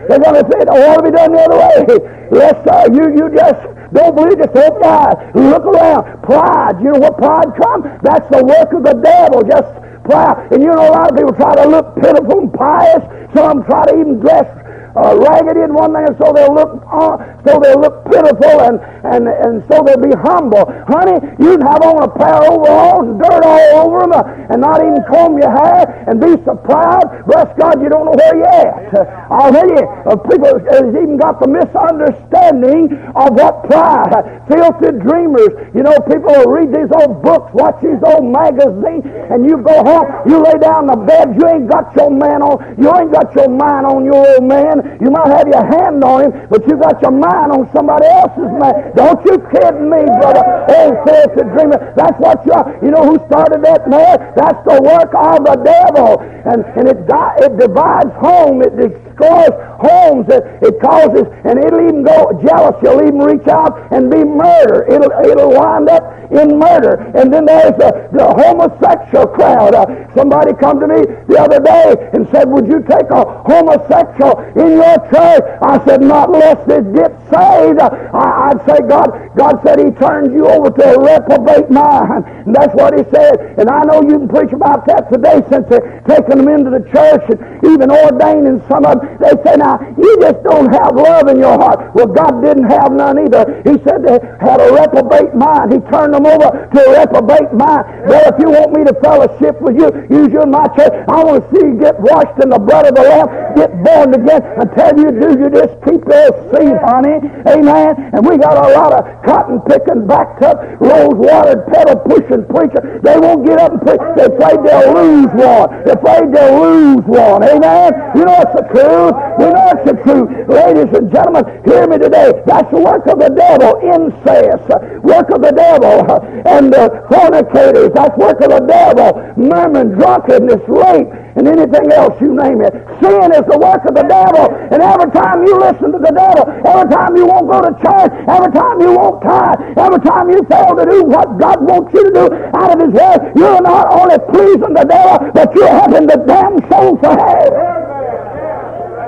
They're 0.08 0.24
going 0.24 0.40
to 0.40 0.46
say 0.48 0.58
it 0.64 0.70
ought 0.72 0.98
to 1.00 1.04
be 1.04 1.12
done 1.12 1.32
the 1.32 1.42
other 1.44 1.60
way. 1.60 2.07
Let's, 2.32 2.60
uh, 2.68 2.88
you, 2.92 3.08
you 3.16 3.32
just 3.36 3.62
don't 3.94 4.16
believe 4.16 4.40
it. 4.40 4.52
Open 4.52 4.84
eyes. 4.84 5.16
Look 5.34 5.64
around. 5.64 6.24
Pride. 6.24 6.76
You 6.84 6.92
know 6.92 7.00
what 7.00 7.18
pride 7.18 7.56
comes? 7.56 7.86
That's 8.04 8.28
the 8.30 8.44
work 8.44 8.74
of 8.74 8.84
the 8.84 9.00
devil. 9.00 9.44
Just 9.48 9.72
pride. 10.04 10.52
And 10.52 10.62
you 10.62 10.68
know 10.68 10.88
a 10.88 10.92
lot 10.92 11.12
of 11.12 11.18
people 11.18 11.34
try 11.34 11.56
to 11.56 11.68
look 11.68 11.96
pitiful 11.96 12.40
and 12.48 12.54
pious. 12.54 13.04
Some 13.36 13.64
try 13.64 13.86
to 13.88 13.94
even 14.00 14.20
dress 14.20 14.48
uh, 14.98 15.16
raggedy 15.18 15.62
in 15.62 15.74
one 15.74 15.96
and 15.96 16.18
so 16.18 16.34
they'll 16.34 16.54
look 16.54 16.82
uh, 16.90 17.16
so 17.46 17.60
they'll 17.62 17.80
look 17.80 18.04
pitiful 18.10 18.62
and, 18.66 18.82
and, 19.06 19.28
and 19.28 19.64
so 19.70 19.84
they'll 19.86 20.02
be 20.02 20.14
humble. 20.26 20.66
Honey, 20.88 21.18
you 21.40 21.58
can 21.58 21.66
have 21.66 21.82
on 21.86 22.04
a 22.04 22.12
pair 22.12 22.42
of 22.44 22.58
overalls 22.60 23.06
and 23.08 23.18
dirt 23.22 23.44
all 23.46 23.88
over 23.88 24.00
them 24.04 24.12
uh, 24.12 24.54
and 24.54 24.62
not 24.62 24.82
even 24.82 25.00
comb 25.08 25.38
your 25.38 25.52
hair 25.52 26.06
and 26.08 26.20
be 26.20 26.36
so 26.44 26.56
proud. 26.56 27.26
Bless 27.28 27.48
God, 27.58 27.82
you 27.82 27.90
don't 27.90 28.06
know 28.06 28.18
where 28.18 28.36
you're 28.36 28.48
at. 28.48 28.94
Uh, 28.94 29.06
I'll 29.32 29.52
tell 29.52 29.68
you, 29.68 29.84
uh, 30.08 30.16
people 30.28 30.54
has 30.72 30.88
even 30.96 31.18
got 31.18 31.40
the 31.40 31.48
misunderstanding 31.48 32.96
of 33.16 33.34
what 33.36 33.64
pride. 33.68 34.44
Filthy 34.48 34.98
dreamers. 35.04 35.52
You 35.76 35.84
know, 35.84 35.96
people 36.08 36.32
will 36.32 36.52
read 36.52 36.72
these 36.72 36.90
old 37.04 37.22
books, 37.22 37.52
watch 37.54 37.80
these 37.82 38.00
old 38.04 38.26
magazines, 38.26 39.04
and 39.32 39.46
you 39.46 39.58
go 39.60 39.76
home, 39.84 40.08
you 40.30 40.40
lay 40.42 40.58
down 40.60 40.88
in 40.88 40.96
the 40.96 41.00
bed, 41.06 41.36
you 41.36 41.44
ain't 41.48 41.68
got 41.70 41.94
your 41.96 42.10
man 42.12 42.42
on, 42.42 42.58
you 42.80 42.88
ain't 42.96 43.12
got 43.12 43.34
your 43.36 43.50
mind 43.50 43.86
on 43.86 44.06
your 44.06 44.18
old 44.18 44.44
man, 44.44 44.80
you 45.02 45.10
might 45.12 45.28
have 45.28 45.48
your 45.48 45.66
hand 45.66 46.04
on 46.04 46.26
him, 46.26 46.48
but 46.50 46.66
you 46.68 46.78
got 46.78 47.02
your 47.02 47.12
mind 47.12 47.52
on 47.52 47.70
somebody 47.74 48.06
else's 48.08 48.52
man. 48.58 48.96
Don't 48.96 49.20
you 49.26 49.38
kid 49.52 49.74
me, 49.82 50.02
brother. 50.20 50.44
Oh, 50.70 50.90
filthy 51.06 51.44
dreamer. 51.54 51.94
That's 51.96 52.18
what 52.20 52.46
you 52.46 52.54
are. 52.54 52.68
You 52.82 52.92
know 52.92 53.04
who 53.04 53.16
started 53.28 53.64
that 53.64 53.88
man? 53.90 54.34
That's 54.36 54.62
the 54.66 54.78
work 54.82 55.12
of 55.14 55.46
the 55.46 55.56
devil. 55.64 56.20
And, 56.48 56.64
and 56.78 56.86
it, 56.88 57.04
it 57.04 57.54
divides 57.60 58.14
home. 58.20 58.62
It 58.62 58.76
destroys 58.78 59.54
homes. 59.80 60.26
It, 60.30 60.44
it 60.62 60.80
causes, 60.82 61.28
and 61.46 61.60
it'll 61.60 61.82
even 61.82 62.04
go 62.04 62.32
jealous. 62.46 62.76
You'll 62.84 63.04
even 63.04 63.20
reach 63.20 63.48
out 63.48 63.76
and 63.92 64.10
be 64.10 64.24
murder. 64.24 64.86
It'll, 64.88 65.12
it'll 65.26 65.54
wind 65.54 65.90
up 65.90 66.04
in 66.32 66.60
murder. 66.60 67.12
And 67.16 67.34
then 67.34 67.46
there's 67.46 67.76
the, 67.78 68.10
the 68.12 68.26
homosexual 68.26 69.28
crowd. 69.28 69.76
Uh, 69.76 69.86
somebody 70.16 70.54
come 70.60 70.80
to 70.80 70.88
me 70.88 71.06
the 71.28 71.38
other 71.40 71.60
day 71.60 71.96
and 72.14 72.28
said, 72.32 72.50
would 72.50 72.68
you 72.68 72.84
take 72.84 73.10
a 73.12 73.24
homosexual 73.48 74.40
in 74.68 74.78
your 74.78 74.98
church? 75.10 75.46
I 75.62 75.80
said, 75.86 76.02
not 76.02 76.30
unless 76.30 76.60
they 76.68 76.84
get 76.92 77.16
saved. 77.32 77.80
I, 77.80 78.54
would 78.54 78.62
say, 78.68 78.78
God, 78.88 79.10
God 79.36 79.60
said 79.64 79.80
he 79.80 79.92
turned 79.96 80.34
you 80.34 80.48
over 80.48 80.70
to 80.70 80.84
a 80.84 81.00
reprobate 81.00 81.72
mind. 81.72 82.26
And 82.46 82.56
that's 82.56 82.74
what 82.76 82.94
he 82.94 83.04
said. 83.12 83.58
And 83.58 83.70
I 83.70 83.84
know 83.84 84.04
you 84.04 84.20
can 84.20 84.28
preach 84.28 84.52
about 84.52 84.86
that 84.88 85.12
today 85.12 85.40
since 85.50 85.66
they're 85.70 86.04
taking 86.08 86.44
them 86.44 86.48
into 86.48 86.72
the 86.72 86.84
church 86.92 87.24
and 87.32 87.40
even 87.66 87.92
ordaining 87.92 88.62
some 88.68 88.86
of 88.86 89.00
them. 89.00 89.18
They 89.20 89.36
say, 89.44 89.56
now, 89.58 89.80
you 89.98 90.12
just 90.22 90.44
don't 90.44 90.72
have 90.72 90.96
love 90.96 91.28
in 91.28 91.40
your 91.40 91.58
heart. 91.58 91.96
Well, 91.96 92.08
God 92.08 92.44
didn't 92.44 92.70
have 92.70 92.92
none 92.92 93.20
either. 93.20 93.64
He 93.64 93.80
said 93.84 94.04
they 94.04 94.20
had 94.40 94.60
a 94.60 94.72
reprobate 94.72 95.34
mind. 95.36 95.74
He 95.74 95.80
turned 95.92 96.14
them 96.14 96.26
over 96.26 96.68
to 96.68 96.80
a 96.84 96.92
reprobate 97.00 97.52
mind. 97.54 98.08
Well, 98.08 98.24
if 98.28 98.36
you 98.40 98.50
want 98.52 98.74
me 98.74 98.84
to 98.86 98.94
fellowship 99.02 99.60
with 99.62 99.76
you, 99.76 99.88
use 100.10 100.32
you 100.32 100.42
in 100.42 100.52
my 100.52 100.68
church. 100.76 100.94
I 101.08 101.24
want 101.24 101.44
to 101.44 101.46
see 101.52 101.66
you 101.66 101.78
get 101.80 102.00
washed 102.00 102.38
in 102.44 102.50
the 102.50 102.60
blood 102.60 102.88
of 102.88 102.96
the 102.96 103.04
Lamb, 103.04 103.28
get 103.56 103.72
born 103.84 104.14
again. 104.14 104.42
Until 104.58 104.92
you 104.98 105.10
do, 105.14 105.30
you 105.38 105.50
just 105.54 105.78
keep 105.86 106.02
your 106.02 106.30
seed, 106.50 106.78
honey. 106.82 107.22
Amen. 107.46 108.10
And 108.14 108.26
we 108.26 108.38
got 108.38 108.58
a 108.58 108.74
lot 108.74 108.92
of 108.94 109.06
cotton 109.24 109.62
picking, 109.70 110.08
backed 110.08 110.42
up, 110.44 110.58
rose 110.82 111.14
watered, 111.14 111.62
pedal 111.70 112.02
pushing 112.10 112.42
preacher. 112.50 113.00
They 113.04 113.18
won't 113.18 113.46
get 113.46 113.60
up 113.60 113.72
and 113.74 113.82
preach. 113.82 114.02
They're 114.18 114.34
afraid 114.34 114.58
they'll 114.66 114.94
lose 114.98 115.30
one. 115.38 115.68
They're 115.86 116.00
afraid 116.02 116.34
they'll 116.34 116.58
lose 116.58 117.06
one. 117.06 117.44
Amen. 117.44 117.92
You 118.16 118.26
know 118.26 118.38
it's 118.42 118.56
the 118.58 118.66
truth. 118.74 119.14
We 119.38 119.46
know 119.54 119.68
it's 119.78 119.86
the 119.86 119.98
truth. 120.02 120.30
Ladies 120.50 120.90
and 120.98 121.12
gentlemen, 121.14 121.46
hear 121.66 121.86
me 121.86 121.98
today. 122.02 122.34
That's 122.46 122.70
the 122.74 122.82
work 122.82 123.06
of 123.06 123.20
the 123.20 123.30
devil. 123.30 123.78
Incest. 123.86 124.66
Work 125.06 125.30
of 125.30 125.42
the 125.46 125.54
devil 125.54 126.02
and 126.50 126.74
the 126.74 127.06
fornicators. 127.10 127.92
That's 127.94 128.18
work 128.18 128.42
of 128.42 128.50
the 128.50 128.66
devil. 128.66 129.22
Murmuring, 129.38 129.94
drunkenness, 130.00 130.64
rape, 130.68 131.08
and 131.38 131.48
anything 131.48 131.92
else 131.94 132.20
you 132.20 132.34
name 132.34 132.62
it. 132.62 132.74
Sin 133.00 133.30
is 133.32 133.46
the 133.46 133.60
work 133.62 133.86
of 133.86 133.94
the 133.94 134.04
devil. 134.04 134.47
And 134.72 134.80
every 134.82 135.12
time 135.12 135.46
you 135.46 135.58
listen 135.58 135.92
to 135.92 136.00
the 136.00 136.14
devil, 136.14 136.44
every 136.66 136.88
time 136.92 137.16
you 137.16 137.26
won't 137.26 137.48
go 137.48 137.60
to 137.62 137.74
church, 137.80 138.14
every 138.28 138.52
time 138.52 138.82
you 138.82 138.92
won't 138.96 139.22
tithe, 139.24 139.78
every 139.78 140.02
time 140.04 140.30
you 140.30 140.40
fail 140.48 140.76
to 140.76 140.86
do 140.86 141.04
what 141.04 141.38
God 141.38 141.60
wants 141.64 141.94
you 141.94 142.04
to 142.08 142.12
do 142.14 142.26
out 142.56 142.70
of 142.74 142.78
His 142.82 142.94
word, 142.94 143.20
you're 143.36 143.62
not 143.62 143.92
only 143.92 144.20
pleasing 144.32 144.74
the 144.74 144.86
devil, 144.86 145.32
but 145.34 145.54
you're 145.56 145.72
helping 145.72 146.08
the 146.08 146.20
damn 146.28 146.56
soul 146.72 146.98
for 146.98 147.14
hell. 147.16 147.78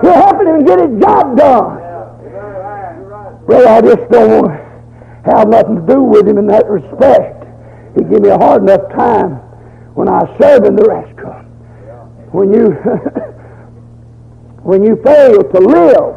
You're 0.03 0.13
helping 0.13 0.47
him 0.47 0.63
get 0.63 0.79
his 0.79 1.01
job 1.01 1.37
done. 1.37 1.77
Well, 3.47 3.67
I 3.67 3.81
just 3.81 4.09
don't 4.11 4.49
have 5.25 5.49
nothing 5.49 5.75
to 5.75 5.93
do 5.93 6.03
with 6.03 6.27
him 6.27 6.37
in 6.37 6.47
that 6.47 6.69
respect. 6.69 7.43
He 7.97 8.03
gave 8.03 8.21
me 8.21 8.29
a 8.29 8.37
hard 8.37 8.61
enough 8.63 8.89
time 8.95 9.41
when 9.95 10.07
I 10.07 10.23
was 10.23 10.37
serving 10.41 10.75
the 10.75 10.85
rascal. 10.87 11.33
When 12.31 12.53
you 12.53 12.67
when 14.69 14.85
you 14.85 15.01
fail 15.01 15.41
to 15.41 15.59
live 15.65 16.13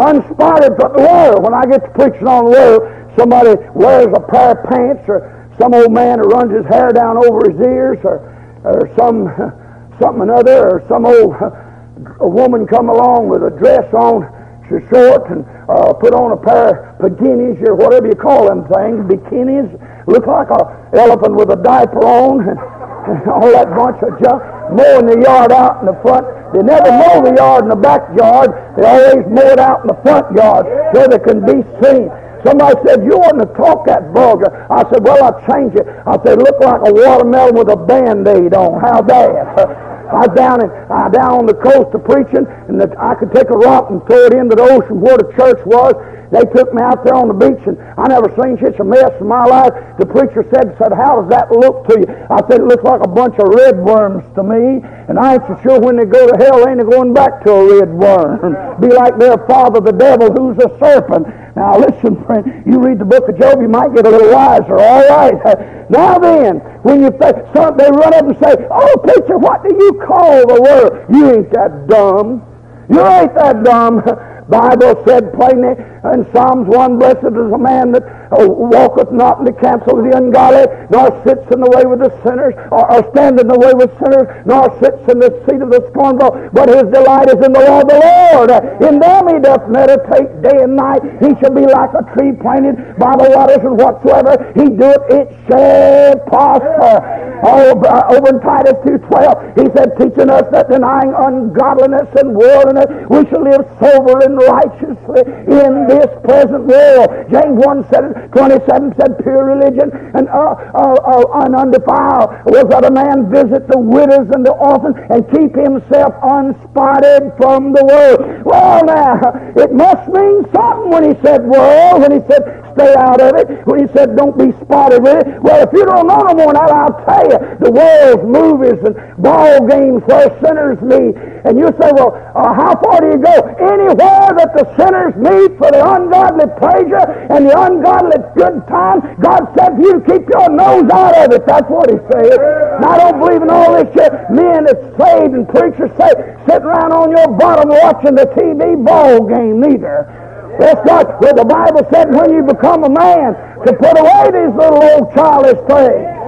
unspotted 0.00 0.80
from 0.80 0.96
the 0.96 1.04
world. 1.04 1.44
When 1.44 1.52
I 1.52 1.68
get 1.68 1.84
to 1.84 1.92
preaching 1.92 2.24
on 2.24 2.48
the 2.48 2.52
world, 2.56 2.80
somebody 3.20 3.52
wears 3.76 4.08
a 4.16 4.22
pair 4.32 4.56
of 4.56 4.64
pants 4.64 5.04
or 5.08 5.52
some 5.60 5.76
old 5.76 5.92
man 5.92 6.20
who 6.20 6.24
runs 6.32 6.56
his 6.56 6.64
hair 6.72 6.88
down 6.96 7.20
over 7.20 7.52
his 7.52 7.60
ears 7.60 8.00
or, 8.00 8.24
or 8.64 8.88
some 8.96 9.28
something 10.00 10.24
another 10.24 10.68
or 10.68 10.84
some 10.88 11.04
old 11.04 11.36
a 12.20 12.28
woman 12.28 12.66
come 12.66 12.88
along 12.88 13.28
with 13.28 13.44
a 13.44 13.52
dress 13.60 13.88
on 13.92 14.24
she's 14.68 14.84
short 14.92 15.24
and 15.32 15.44
uh, 15.68 15.92
put 15.96 16.12
on 16.12 16.32
a 16.32 16.40
pair 16.40 16.92
of 16.96 17.00
bikinis 17.00 17.56
or 17.64 17.76
whatever 17.76 18.04
you 18.04 18.16
call 18.16 18.48
them 18.48 18.68
things 18.68 19.00
bikinis 19.08 19.72
look 20.04 20.26
like 20.26 20.48
a 20.52 20.60
elephant 20.92 21.32
with 21.32 21.48
a 21.48 21.56
diaper 21.64 22.04
on 22.04 22.40
and, 22.52 22.60
and 23.08 23.30
all 23.32 23.48
that 23.48 23.72
bunch 23.72 23.96
of 24.04 24.12
junk 24.20 24.44
mowing 24.76 25.08
the 25.08 25.16
yard 25.24 25.52
out 25.52 25.80
in 25.80 25.86
the 25.88 25.96
front 26.04 26.28
they 26.56 26.64
never 26.64 26.88
mow 26.88 27.20
the 27.20 27.36
yard 27.36 27.64
in 27.64 27.70
the 27.70 27.76
backyard 27.76 28.48
they 28.80 28.88
always 28.88 29.24
mow 29.28 29.44
it 29.52 29.60
out 29.60 29.84
in 29.84 29.88
the 29.92 30.00
front 30.00 30.24
yard 30.32 30.64
where 30.96 31.06
they 31.06 31.20
can 31.20 31.44
be 31.44 31.60
seen 31.84 32.08
Somebody 32.44 32.78
said, 32.86 33.02
you 33.02 33.18
oughtn't 33.18 33.42
to 33.42 33.50
talk 33.58 33.86
that 33.90 34.14
vulgar. 34.14 34.46
I 34.70 34.86
said, 34.92 35.02
well, 35.02 35.18
I'll 35.18 35.40
change 35.50 35.74
it. 35.74 35.82
I 36.06 36.14
said, 36.22 36.38
look 36.38 36.54
like 36.60 36.78
a 36.86 36.92
watermelon 36.94 37.58
with 37.58 37.66
a 37.72 37.76
Band-Aid 37.76 38.54
on. 38.54 38.78
How 38.78 39.02
bad? 39.02 39.34
I 40.06 40.26
down 40.38 40.62
in, 40.62 40.70
I 40.70 41.10
down 41.10 41.42
on 41.42 41.46
the 41.46 41.58
coast 41.58 41.90
of 41.90 42.04
preaching, 42.06 42.46
and 42.70 42.78
the, 42.78 42.86
I 42.94 43.18
could 43.18 43.34
take 43.34 43.50
a 43.50 43.58
rock 43.58 43.90
and 43.90 43.98
throw 44.06 44.30
it 44.30 44.34
into 44.38 44.54
the 44.54 44.62
ocean 44.62 45.00
where 45.02 45.18
the 45.18 45.26
church 45.34 45.58
was. 45.66 45.98
They 46.30 46.42
took 46.54 46.74
me 46.74 46.82
out 46.82 47.04
there 47.04 47.14
on 47.14 47.28
the 47.28 47.38
beach, 47.38 47.62
and 47.66 47.78
I 47.96 48.10
never 48.10 48.26
seen 48.34 48.58
such 48.58 48.78
a 48.80 48.84
mess 48.84 49.14
in 49.20 49.28
my 49.28 49.44
life. 49.44 49.72
The 49.98 50.06
preacher 50.06 50.42
said, 50.50 50.74
said, 50.78 50.90
how 50.90 51.22
does 51.22 51.30
that 51.30 51.52
look 51.54 51.86
to 51.88 51.94
you? 52.02 52.06
I 52.30 52.42
said, 52.50 52.60
it 52.60 52.66
looks 52.66 52.82
like 52.82 53.00
a 53.04 53.08
bunch 53.08 53.38
of 53.38 53.46
red 53.54 53.78
worms 53.78 54.26
to 54.34 54.42
me, 54.42 54.82
and 54.82 55.18
I 55.18 55.38
ain't 55.38 55.46
so 55.46 55.54
sure 55.62 55.78
when 55.78 55.96
they 55.96 56.04
go 56.04 56.26
to 56.26 56.34
hell, 56.42 56.64
they 56.64 56.74
ain't 56.74 56.82
going 56.90 57.14
back 57.14 57.44
to 57.46 57.50
a 57.52 57.62
red 57.78 57.90
worm. 57.94 58.58
Be 58.82 58.90
like 58.90 59.18
their 59.18 59.38
father, 59.46 59.80
the 59.80 59.94
devil, 59.94 60.34
who's 60.34 60.58
a 60.58 60.70
serpent. 60.82 61.30
Now 61.54 61.78
listen, 61.78 62.18
friend, 62.26 62.66
you 62.66 62.78
read 62.82 62.98
the 62.98 63.06
book 63.06 63.28
of 63.28 63.38
Job, 63.38 63.62
you 63.62 63.68
might 63.68 63.94
get 63.94 64.06
a 64.06 64.10
little 64.10 64.34
wiser. 64.34 64.78
All 64.78 65.08
right. 65.08 65.74
Now 65.88 66.18
then, 66.18 66.58
when 66.82 67.00
you 67.00 67.10
say, 67.20 67.30
some, 67.54 67.76
they 67.76 67.88
run 67.88 68.12
up 68.12 68.26
and 68.26 68.36
say, 68.42 68.56
oh, 68.72 68.96
preacher, 69.04 69.38
what 69.38 69.62
do 69.62 69.72
you 69.72 70.02
call 70.04 70.44
the 70.44 70.60
world? 70.60 71.06
You 71.14 71.30
ain't 71.32 71.50
that 71.52 71.86
dumb. 71.86 72.42
You 72.90 73.06
ain't 73.06 73.34
that 73.36 73.62
dumb. 73.62 74.02
Bible 74.48 75.02
said 75.06 75.34
plainly 75.34 75.74
in 76.14 76.22
Psalms 76.30 76.68
1, 76.70 76.98
Blessed 76.98 77.34
is 77.34 77.50
a 77.50 77.58
man 77.58 77.90
that 77.90 78.06
uh, 78.30 78.46
walketh 78.46 79.10
not 79.10 79.42
in 79.42 79.44
the 79.44 79.56
counsel 79.58 79.98
of 79.98 80.06
the 80.06 80.14
ungodly, 80.14 80.70
nor 80.90 81.10
sits 81.26 81.42
in 81.50 81.58
the 81.58 81.70
way 81.74 81.82
with 81.82 81.98
the 81.98 82.14
sinners, 82.22 82.54
or, 82.70 82.86
or 82.86 83.02
in 83.26 83.34
the 83.34 83.58
way 83.58 83.74
with 83.74 83.90
sinners, 83.98 84.30
nor 84.46 84.70
sits 84.78 85.02
in 85.10 85.18
the 85.18 85.34
seat 85.46 85.58
of 85.58 85.70
the 85.74 85.82
scornful, 85.90 86.30
but 86.54 86.70
his 86.70 86.86
delight 86.94 87.26
is 87.26 87.42
in 87.42 87.50
the 87.50 87.64
law 87.66 87.82
of 87.82 87.88
the 87.90 87.98
Lord. 87.98 88.50
In 88.86 89.02
them 89.02 89.34
he 89.34 89.42
doth 89.42 89.66
meditate 89.66 90.30
day 90.42 90.62
and 90.62 90.76
night. 90.78 91.02
He 91.18 91.34
shall 91.42 91.50
be 91.50 91.66
like 91.66 91.90
a 91.98 92.06
tree 92.14 92.30
planted 92.38 92.78
by 93.02 93.18
the 93.18 93.26
waters, 93.34 93.66
and 93.66 93.74
whatsoever 93.74 94.38
he 94.54 94.70
doeth, 94.70 95.02
it 95.10 95.26
shall 95.50 96.22
prosper. 96.30 97.15
Oh, 97.44 97.76
uh, 97.82 98.16
over 98.16 98.28
in 98.32 98.40
Titus 98.40 98.78
2.12, 98.86 99.60
he 99.60 99.66
said, 99.76 99.92
teaching 99.98 100.30
us 100.30 100.46
that 100.52 100.70
denying 100.70 101.12
ungodliness 101.12 102.08
and 102.20 102.34
worldliness, 102.34 102.88
we 103.10 103.28
shall 103.28 103.44
live 103.44 103.64
sober 103.76 104.24
and 104.24 104.36
righteously 104.40 105.22
in 105.50 105.86
this 105.88 106.08
present 106.24 106.64
world. 106.64 107.08
James 107.28 107.58
1 107.60 107.88
said, 107.92 108.32
27 108.32 108.94
said, 108.96 109.18
pure 109.20 109.44
religion 109.44 109.90
and, 110.14 110.28
uh, 110.28 110.54
uh, 110.72 110.96
uh, 110.96 111.26
undefiled 111.56 112.30
was 112.46 112.64
that 112.70 112.84
a 112.84 112.90
man 112.90 113.30
visit 113.30 113.66
the 113.68 113.78
widows 113.78 114.28
and 114.34 114.44
the 114.44 114.52
orphans 114.52 114.96
and 115.10 115.24
keep 115.32 115.56
himself 115.56 116.12
unspotted 116.22 117.32
from 117.36 117.72
the 117.72 117.84
world. 117.84 118.44
Well, 118.44 118.84
now, 118.84 119.18
it 119.56 119.72
must 119.72 120.08
mean 120.12 120.44
something 120.52 120.90
when 120.90 121.04
he 121.10 121.14
said 121.24 121.44
world, 121.44 122.02
when 122.02 122.12
he 122.12 122.20
said 122.28 122.44
stay 122.76 122.94
out 122.98 123.20
of 123.20 123.32
it, 123.40 123.66
when 123.66 123.80
he 123.80 123.88
said 123.96 124.16
don't 124.16 124.36
be 124.36 124.52
spotted 124.60 125.02
with 125.02 125.26
it. 125.26 125.42
Well, 125.42 125.64
if 125.64 125.72
you 125.72 125.84
don't 125.86 126.06
know 126.06 126.20
no 126.20 126.34
more 126.34 126.52
than 126.52 126.60
that, 126.60 126.70
I'll 126.70 126.96
tell 127.08 127.25
you, 127.30 127.38
the 127.60 127.72
world's 127.72 128.24
movies 128.26 128.78
and 128.84 128.94
ball 129.18 129.66
games 129.66 130.02
where 130.06 130.30
sinners 130.42 130.78
meet. 130.82 131.14
And 131.46 131.58
you 131.58 131.70
say, 131.78 131.90
well, 131.94 132.14
uh, 132.34 132.52
how 132.54 132.74
far 132.82 133.00
do 133.02 133.14
you 133.14 133.20
go? 133.22 133.36
Anywhere 133.62 134.34
that 134.34 134.50
the 134.54 134.66
sinners 134.74 135.14
meet 135.14 135.54
for 135.58 135.70
the 135.70 135.82
ungodly 135.82 136.50
pleasure 136.58 137.06
and 137.30 137.46
the 137.46 137.54
ungodly 137.54 138.18
good 138.34 138.66
time, 138.66 139.02
God 139.22 139.46
said 139.54 139.78
you 139.78 140.02
keep 140.06 140.26
your 140.26 140.50
nose 140.50 140.90
out 140.90 141.14
of 141.22 141.32
it. 141.32 141.46
That's 141.46 141.68
what 141.70 141.90
he 141.90 141.98
said. 142.10 142.38
Now, 142.82 142.94
I 142.94 142.96
don't 142.98 143.18
believe 143.22 143.42
in 143.42 143.50
all 143.50 143.78
this 143.78 143.90
shit. 143.94 144.10
Men 144.30 144.66
that's 144.66 144.86
saved 144.98 145.34
and 145.34 145.46
preachers 145.48 145.90
say, 145.98 146.12
sitting 146.46 146.66
around 146.66 146.92
on 146.92 147.10
your 147.14 147.30
bottom 147.38 147.70
watching 147.70 148.14
the 148.14 148.26
TV 148.34 148.74
ball 148.84 149.26
game 149.26 149.60
neither. 149.60 150.26
That's 150.58 150.80
God. 150.88 151.20
Well, 151.20 151.34
the 151.34 151.44
Bible 151.44 151.84
said 151.92 152.08
when 152.10 152.32
you 152.32 152.42
become 152.42 152.84
a 152.84 152.88
man 152.88 153.34
to 153.66 153.72
put 153.76 153.98
away 153.98 154.24
these 154.32 154.54
little 154.56 154.80
old 154.82 155.12
childish 155.14 155.60
things. 155.68 156.25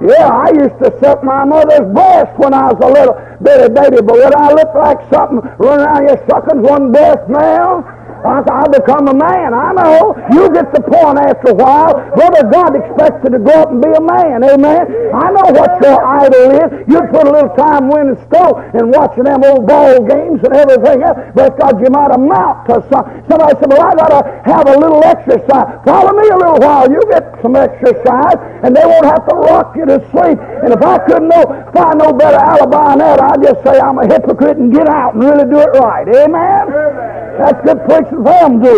Yeah, 0.00 0.28
I 0.28 0.50
used 0.54 0.78
to 0.78 0.96
suck 1.00 1.24
my 1.24 1.44
mother's 1.44 1.92
breast 1.92 2.38
when 2.38 2.54
I 2.54 2.70
was 2.70 2.78
a 2.82 2.86
little 2.86 3.18
bitty 3.42 3.74
baby, 3.74 3.96
but 4.00 4.14
would 4.14 4.34
I 4.34 4.52
look 4.52 4.72
like 4.74 4.98
something 5.12 5.40
running 5.58 5.86
around 5.86 6.06
here 6.06 6.24
sucking 6.30 6.62
one 6.62 6.92
breast 6.92 7.28
now? 7.28 7.97
I, 8.24 8.42
I 8.42 8.64
become 8.66 9.06
a 9.08 9.14
man. 9.14 9.54
I 9.54 9.72
know. 9.72 10.16
You 10.34 10.50
get 10.50 10.72
the 10.74 10.82
point 10.82 11.18
after 11.18 11.52
a 11.52 11.58
while. 11.58 11.94
Brother, 12.14 12.42
God 12.50 12.74
expects 12.74 13.22
you 13.24 13.30
to 13.30 13.40
grow 13.40 13.62
up 13.62 13.70
and 13.70 13.80
be 13.82 13.92
a 13.94 14.02
man. 14.02 14.42
Amen. 14.42 14.82
I 15.14 15.30
know 15.30 15.48
what 15.54 15.78
your 15.82 15.98
idol 16.02 16.50
is. 16.50 16.68
You 16.90 16.98
put 17.14 17.26
a 17.26 17.32
little 17.32 17.54
time 17.54 17.88
winning 17.88 18.18
stove 18.26 18.58
and 18.74 18.90
watching 18.90 19.24
them 19.24 19.44
old 19.46 19.66
ball 19.66 20.02
games 20.02 20.42
and 20.42 20.52
everything 20.54 21.02
else. 21.06 21.18
But 21.34 21.58
God, 21.58 21.78
you 21.78 21.90
might 21.94 22.10
amount 22.10 22.66
to 22.68 22.82
some. 22.90 23.06
Somebody 23.30 23.54
said, 23.62 23.70
well, 23.70 23.86
I 23.86 23.94
got 23.94 24.10
to 24.10 24.20
have 24.50 24.66
a 24.66 24.76
little 24.76 25.02
exercise. 25.04 25.78
Follow 25.86 26.12
me 26.12 26.26
a 26.28 26.38
little 26.38 26.58
while. 26.58 26.90
You 26.90 27.00
get 27.10 27.38
some 27.42 27.54
exercise 27.54 28.38
and 28.66 28.74
they 28.74 28.84
won't 28.84 29.06
have 29.06 29.22
to 29.28 29.34
rock 29.36 29.76
you 29.76 29.86
to 29.86 29.98
sleep. 30.10 30.38
And 30.64 30.74
if 30.74 30.82
I 30.82 30.98
couldn't 31.06 31.28
know, 31.28 31.44
find 31.72 31.98
no 31.98 32.12
better 32.12 32.38
alibi 32.38 32.96
than 32.96 32.98
that, 32.98 33.20
I'd 33.22 33.42
just 33.42 33.62
say 33.62 33.78
I'm 33.78 33.98
a 33.98 34.06
hypocrite 34.06 34.56
and 34.58 34.72
get 34.72 34.88
out 34.88 35.14
and 35.14 35.22
really 35.22 35.46
do 35.46 35.58
it 35.58 35.72
right. 35.78 36.06
Amen? 36.08 36.66
Amen. 36.68 37.27
That's 37.38 37.60
good 37.64 37.78
preaching 37.86 38.24
for 38.24 38.34
them 38.42 38.60
do. 38.62 38.76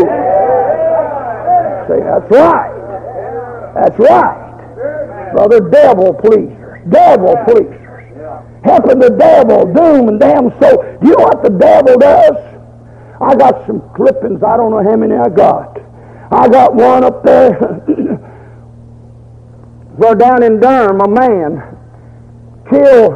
See, 1.89 2.01
that's 2.05 2.31
right. 2.31 2.73
That's 3.75 3.99
right. 3.99 5.33
Brother, 5.33 5.61
devil 5.71 6.15
pleasers. 6.15 6.85
Devil 6.91 7.35
pleasers. 7.47 7.77
Helping 8.65 8.99
the 8.99 9.11
devil 9.11 9.73
doom 9.73 10.09
and 10.09 10.21
damn 10.21 10.51
soul. 10.61 10.77
Do 11.01 11.09
you 11.09 11.17
know 11.17 11.25
what 11.25 11.43
the 11.43 11.51
devil 11.51 11.97
does? 11.99 12.37
I 13.21 13.35
got 13.37 13.67
some 13.67 13.81
clippings. 13.97 14.43
I 14.43 14.57
don't 14.57 14.71
know 14.71 14.83
how 14.83 14.97
many 14.97 15.15
I 15.15 15.29
got. 15.29 15.79
I 16.31 16.49
got 16.49 16.75
one 16.75 17.05
up 17.05 17.25
there. 17.25 17.55
where 20.01 20.15
down 20.15 20.43
in 20.43 20.61
Durham, 20.61 21.01
a 21.01 21.09
man 21.09 21.61
killed 22.71 23.13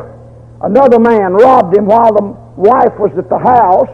another 0.63 0.99
man, 0.99 1.33
robbed 1.33 1.75
him 1.77 1.87
while 1.87 2.13
the 2.13 2.23
wife 2.57 2.93
was 2.99 3.11
at 3.17 3.29
the 3.31 3.39
house. 3.39 3.89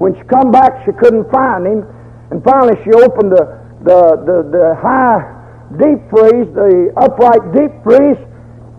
When 0.00 0.16
she 0.16 0.24
come 0.32 0.50
back, 0.50 0.80
she 0.88 0.96
couldn't 0.96 1.28
find 1.28 1.68
him. 1.68 1.84
And 2.32 2.40
finally, 2.42 2.72
she 2.88 2.90
opened 2.96 3.36
the, 3.36 3.44
the, 3.84 4.00
the, 4.24 4.36
the 4.48 4.66
high 4.80 5.20
deep 5.76 6.00
freeze, 6.08 6.48
the 6.56 6.88
upright 6.96 7.44
deep 7.52 7.70
freeze, 7.84 8.16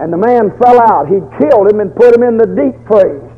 and 0.02 0.10
the 0.10 0.18
man 0.18 0.50
fell 0.58 0.82
out. 0.82 1.06
He'd 1.06 1.24
killed 1.38 1.70
him 1.70 1.80
and 1.80 1.94
put 1.94 2.10
him 2.18 2.26
in 2.26 2.42
the 2.42 2.50
deep 2.58 2.74
freeze. 2.90 3.30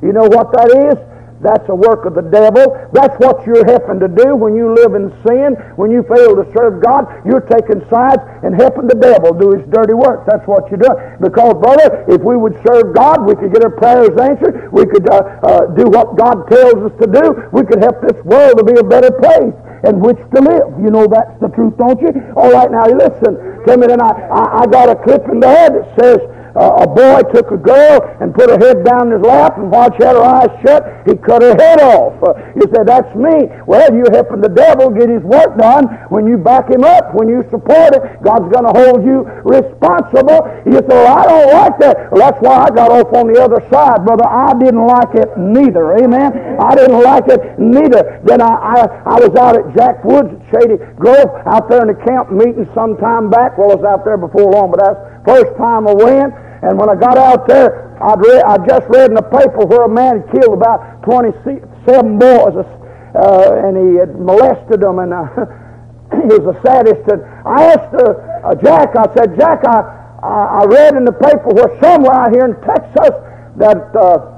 You 0.00 0.16
know 0.16 0.24
what 0.24 0.48
that 0.56 0.72
is? 0.88 0.98
That's 1.40 1.68
a 1.68 1.74
work 1.74 2.06
of 2.06 2.14
the 2.14 2.24
devil. 2.24 2.72
That's 2.92 3.14
what 3.20 3.44
you're 3.46 3.64
helping 3.64 4.00
to 4.00 4.08
do 4.08 4.36
when 4.36 4.56
you 4.56 4.72
live 4.72 4.94
in 4.94 5.12
sin. 5.26 5.54
When 5.76 5.90
you 5.90 6.02
fail 6.08 6.36
to 6.36 6.44
serve 6.56 6.82
God, 6.82 7.04
you're 7.24 7.44
taking 7.44 7.84
sides 7.92 8.22
and 8.42 8.56
helping 8.56 8.88
the 8.88 8.96
devil 8.96 9.36
do 9.36 9.52
his 9.52 9.64
dirty 9.68 9.94
work. 9.94 10.24
That's 10.24 10.46
what 10.48 10.68
you're 10.70 10.80
doing. 10.80 10.98
Because, 11.20 11.54
brother, 11.60 12.04
if 12.08 12.22
we 12.22 12.36
would 12.36 12.56
serve 12.64 12.94
God, 12.94 13.26
we 13.26 13.36
could 13.36 13.52
get 13.52 13.62
our 13.64 13.74
prayers 13.74 14.16
answered. 14.16 14.72
We 14.72 14.86
could 14.86 15.08
uh, 15.08 15.20
uh, 15.44 15.66
do 15.76 15.84
what 15.92 16.16
God 16.16 16.48
tells 16.48 16.88
us 16.88 16.94
to 17.04 17.06
do. 17.06 17.26
We 17.52 17.64
could 17.64 17.82
help 17.84 18.00
this 18.00 18.18
world 18.24 18.58
to 18.58 18.64
be 18.64 18.78
a 18.80 18.84
better 18.84 19.12
place 19.12 19.54
in 19.84 20.00
which 20.00 20.18
to 20.34 20.40
live. 20.40 20.66
You 20.80 20.90
know 20.90 21.06
that's 21.06 21.36
the 21.40 21.48
truth, 21.52 21.76
don't 21.76 22.00
you? 22.00 22.10
All 22.36 22.50
right, 22.50 22.70
now 22.70 22.86
listen. 22.88 23.62
Timmy 23.66 23.92
and 23.92 24.00
I, 24.00 24.10
I, 24.30 24.42
I 24.62 24.66
got 24.66 24.88
a 24.88 24.96
clip 24.96 25.22
in 25.28 25.40
there 25.40 25.70
that 25.70 25.86
says, 26.00 26.18
a 26.56 26.86
boy 26.86 27.20
took 27.32 27.50
a 27.52 27.56
girl 27.56 28.00
and 28.20 28.34
put 28.34 28.48
her 28.48 28.58
head 28.58 28.84
down 28.84 29.12
in 29.12 29.18
his 29.18 29.22
lap, 29.22 29.58
and 29.58 29.70
while 29.70 29.90
she 29.92 30.04
had 30.04 30.16
her 30.16 30.24
eyes 30.24 30.50
shut, 30.64 30.82
he 31.06 31.16
cut 31.16 31.42
her 31.42 31.54
head 31.56 31.80
off. 31.80 32.16
Uh, 32.22 32.32
say, 32.56 32.84
that's 32.84 33.12
me. 33.14 33.48
Well, 33.66 33.92
you 33.94 34.04
helping 34.12 34.40
the 34.40 34.48
devil 34.48 34.90
get 34.90 35.08
his 35.08 35.22
work 35.22 35.56
done. 35.58 35.86
When 36.08 36.26
you 36.26 36.36
back 36.36 36.70
him 36.70 36.84
up, 36.84 37.14
when 37.14 37.28
you 37.28 37.44
support 37.50 37.94
it, 37.94 38.02
God's 38.22 38.48
going 38.52 38.66
to 38.66 38.74
hold 38.74 39.04
you 39.04 39.24
responsible. 39.44 40.44
You 40.66 40.80
say, 40.84 40.96
well, 40.96 41.12
I 41.12 41.22
don't 41.24 41.50
like 41.52 41.76
that. 41.80 42.12
Well, 42.12 42.20
that's 42.24 42.40
why 42.40 42.66
I 42.66 42.70
got 42.70 42.90
off 42.90 43.12
on 43.14 43.32
the 43.32 43.38
other 43.40 43.60
side, 43.70 44.04
brother. 44.04 44.26
I 44.26 44.52
didn't 44.58 44.86
like 44.86 45.14
it 45.14 45.30
neither. 45.36 45.96
Amen? 45.98 46.58
I 46.60 46.74
didn't 46.74 47.02
like 47.02 47.28
it 47.28 47.58
neither. 47.58 48.20
Then 48.24 48.40
I, 48.40 48.54
I, 48.54 48.80
I 49.04 49.16
was 49.20 49.34
out 49.36 49.56
at 49.56 49.76
Jack 49.76 50.04
Woods 50.04 50.32
at 50.32 50.40
Shady 50.52 50.76
Grove 50.96 51.30
out 51.46 51.68
there 51.68 51.82
in 51.82 51.88
the 51.88 52.00
camp 52.04 52.30
meeting 52.30 52.68
some 52.74 52.96
time 52.96 53.30
back. 53.30 53.58
Well, 53.58 53.72
I 53.72 53.74
was 53.76 53.84
out 53.84 54.04
there 54.04 54.16
before 54.16 54.50
long, 54.52 54.70
but 54.70 54.80
that's 54.80 55.00
first 55.26 55.56
time 55.58 55.88
I 55.88 55.94
went. 55.94 56.45
And 56.62 56.78
when 56.78 56.88
I 56.88 56.94
got 56.94 57.18
out 57.18 57.46
there, 57.48 57.96
I'd 58.02 58.20
read, 58.20 58.42
I 58.44 58.56
just 58.66 58.88
read 58.88 59.10
in 59.10 59.14
the 59.14 59.22
paper 59.22 59.64
where 59.64 59.84
a 59.84 59.88
man 59.88 60.20
had 60.20 60.32
killed 60.32 60.56
about 60.56 61.02
27 61.02 62.18
boys, 62.18 62.56
uh, 62.56 63.64
and 63.64 63.76
he 63.76 63.98
had 63.98 64.16
molested 64.20 64.80
them, 64.80 64.98
and 64.98 65.12
uh, 65.12 65.24
he 66.22 66.28
was 66.32 66.44
a 66.52 66.56
sadist. 66.64 67.04
And 67.08 67.22
I 67.44 67.72
asked 67.72 67.94
uh, 67.94 68.52
uh, 68.52 68.54
Jack, 68.60 68.96
I 68.96 69.06
said, 69.16 69.36
Jack, 69.38 69.64
I, 69.66 69.80
I, 70.22 70.60
I 70.60 70.64
read 70.64 70.96
in 70.96 71.04
the 71.04 71.12
paper 71.12 71.52
where 71.52 71.72
somewhere 71.80 72.12
out 72.12 72.32
here 72.32 72.44
in 72.44 72.56
Texas 72.64 73.14
that 73.56 73.94
uh, 73.96 74.36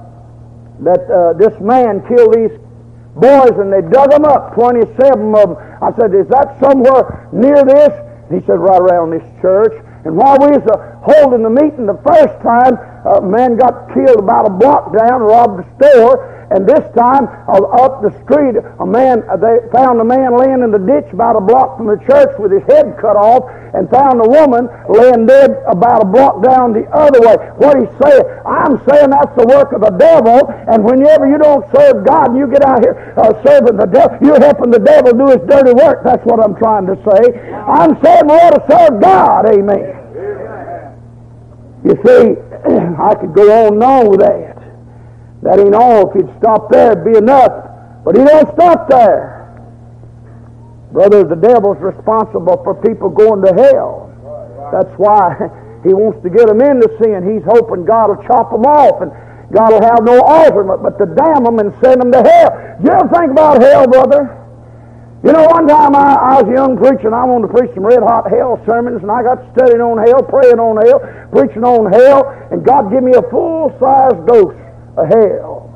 that 0.81 1.03
uh, 1.11 1.35
this 1.35 1.55
man 1.61 2.07
killed 2.07 2.35
these 2.35 2.55
boys 3.19 3.55
and 3.59 3.73
they 3.73 3.83
dug 3.83 4.11
them 4.11 4.25
up, 4.25 4.55
27 4.55 4.95
of 5.35 5.59
them. 5.59 5.59
I 5.83 5.91
said, 5.99 6.15
is 6.15 6.29
that 6.31 6.55
somewhere 6.63 7.27
near 7.33 7.59
this? 7.67 7.91
He 8.31 8.39
said, 8.47 8.63
right 8.63 8.79
around 8.79 9.11
this 9.11 9.27
church. 9.43 9.75
And 10.05 10.15
while 10.17 10.39
we 10.39 10.55
was 10.55 10.63
holding 11.03 11.43
the 11.43 11.51
meeting 11.51 11.87
the 11.87 12.01
first 12.05 12.35
time, 12.43 12.75
a 13.07 13.23
man 13.23 13.57
got 13.57 13.89
killed 13.95 14.19
about 14.19 14.47
a 14.47 14.53
block 14.53 14.93
down, 14.97 15.23
robbed 15.23 15.63
a 15.63 15.67
store, 15.79 16.39
and 16.51 16.65
this 16.65 16.81
time, 16.97 17.29
uh, 17.45 17.61
up 17.85 18.01
the 18.01 18.09
street, 18.25 18.57
a 18.57 18.87
man, 18.87 19.21
uh, 19.29 19.37
they 19.37 19.61
found 19.69 20.01
a 20.01 20.05
man 20.05 20.33
laying 20.33 20.65
in 20.65 20.73
the 20.73 20.81
ditch 20.81 21.05
about 21.13 21.37
a 21.37 21.45
block 21.45 21.77
from 21.77 21.93
the 21.93 22.01
church 22.09 22.33
with 22.41 22.53
his 22.53 22.65
head 22.65 22.97
cut 22.97 23.21
off, 23.21 23.45
and 23.77 23.85
found 23.93 24.17
a 24.17 24.29
woman 24.29 24.65
laying 24.89 25.29
dead 25.29 25.61
about 25.69 26.03
a 26.03 26.09
block 26.09 26.41
down 26.41 26.73
the 26.73 26.89
other 26.89 27.21
way. 27.21 27.37
What 27.61 27.77
he's 27.77 27.93
saying, 28.01 28.25
I'm 28.49 28.81
saying 28.89 29.13
that's 29.13 29.35
the 29.37 29.45
work 29.45 29.77
of 29.77 29.85
the 29.85 29.93
devil, 30.01 30.49
and 30.73 30.81
whenever 30.85 31.29
you 31.29 31.37
don't 31.37 31.69
serve 31.69 32.01
God 32.09 32.33
and 32.33 32.39
you 32.41 32.49
get 32.49 32.65
out 32.65 32.81
here 32.81 32.97
uh, 33.21 33.37
serving 33.45 33.77
the 33.77 33.87
devil, 33.87 34.17
you're 34.25 34.41
helping 34.41 34.73
the 34.73 34.81
devil 34.81 35.13
do 35.13 35.29
his 35.37 35.45
dirty 35.45 35.77
work. 35.77 36.01
That's 36.01 36.25
what 36.25 36.41
I'm 36.41 36.57
trying 36.57 36.89
to 36.89 36.97
say. 37.05 37.53
I'm 37.53 38.01
saying 38.01 38.25
we 38.25 38.41
ought 38.41 38.57
to 38.57 38.65
serve 38.65 39.01
God. 39.05 39.53
Amen. 39.53 39.98
You 41.85 41.95
see, 42.05 42.23
I 42.99 43.15
could 43.15 43.35
go 43.35 43.67
on 43.67 43.75
and 43.75 43.83
on 43.83 44.11
with 44.11 44.21
that. 44.21 44.59
That 45.43 45.61
ain't 45.61 45.75
all. 45.75 46.11
If 46.11 46.17
he'd 46.17 46.39
stop 46.39 46.71
there, 46.71 46.93
it'd 46.93 47.05
be 47.05 47.17
enough. 47.17 47.53
But 48.05 48.17
he 48.17 48.25
don't 48.25 48.53
stop 48.55 48.89
there. 48.89 49.39
Brother, 50.93 51.23
the 51.25 51.37
devil's 51.37 51.79
responsible 51.79 52.63
for 52.65 52.75
people 52.75 53.11
going 53.11 53.45
to 53.45 53.53
hell. 53.55 54.11
That's 54.73 54.93
why 54.99 55.37
he 55.85 55.95
wants 55.95 56.23
to 56.23 56.31
get 56.31 56.49
them 56.49 56.61
into 56.61 56.89
sin. 57.03 57.23
He's 57.29 57.45
hoping 57.45 57.85
God 57.85 58.11
will 58.11 58.23
chop 58.25 58.51
them 58.51 58.65
off 58.65 59.03
and 59.03 59.13
God 59.53 59.73
will 59.73 59.83
have 59.83 60.05
no 60.05 60.21
alternate 60.23 60.79
but 60.83 60.99
to 60.99 61.07
damn 61.15 61.45
them 61.45 61.59
and 61.59 61.73
send 61.83 62.01
them 62.01 62.13
to 62.13 62.23
hell. 62.23 62.53
You 62.83 62.91
ever 62.91 63.09
think 63.09 63.33
about 63.33 63.63
hell, 63.63 63.87
brother? 63.87 64.38
You 65.25 65.33
know, 65.33 65.51
one 65.51 65.67
time 65.67 65.97
I, 65.99 66.15
I 66.15 66.33
was 66.43 66.47
a 66.47 66.55
young 66.55 66.79
preacher 66.79 67.11
and 67.11 67.15
I 67.15 67.27
wanted 67.27 67.51
to 67.51 67.53
preach 67.59 67.75
some 67.75 67.83
red 67.83 68.07
hot 68.07 68.31
hell 68.31 68.55
sermons 68.63 69.03
and 69.03 69.11
I 69.11 69.27
got 69.27 69.43
studying 69.51 69.83
on 69.83 69.99
hell, 69.99 70.23
praying 70.23 70.63
on 70.63 70.79
hell, 70.79 71.03
preaching 71.35 71.67
on 71.67 71.91
hell, 71.91 72.23
and 72.55 72.63
God 72.63 72.87
gave 72.95 73.03
me 73.03 73.19
a 73.19 73.25
full 73.27 73.75
size 73.83 74.15
dose 74.31 74.55
of 74.95 75.07
hell. 75.11 75.69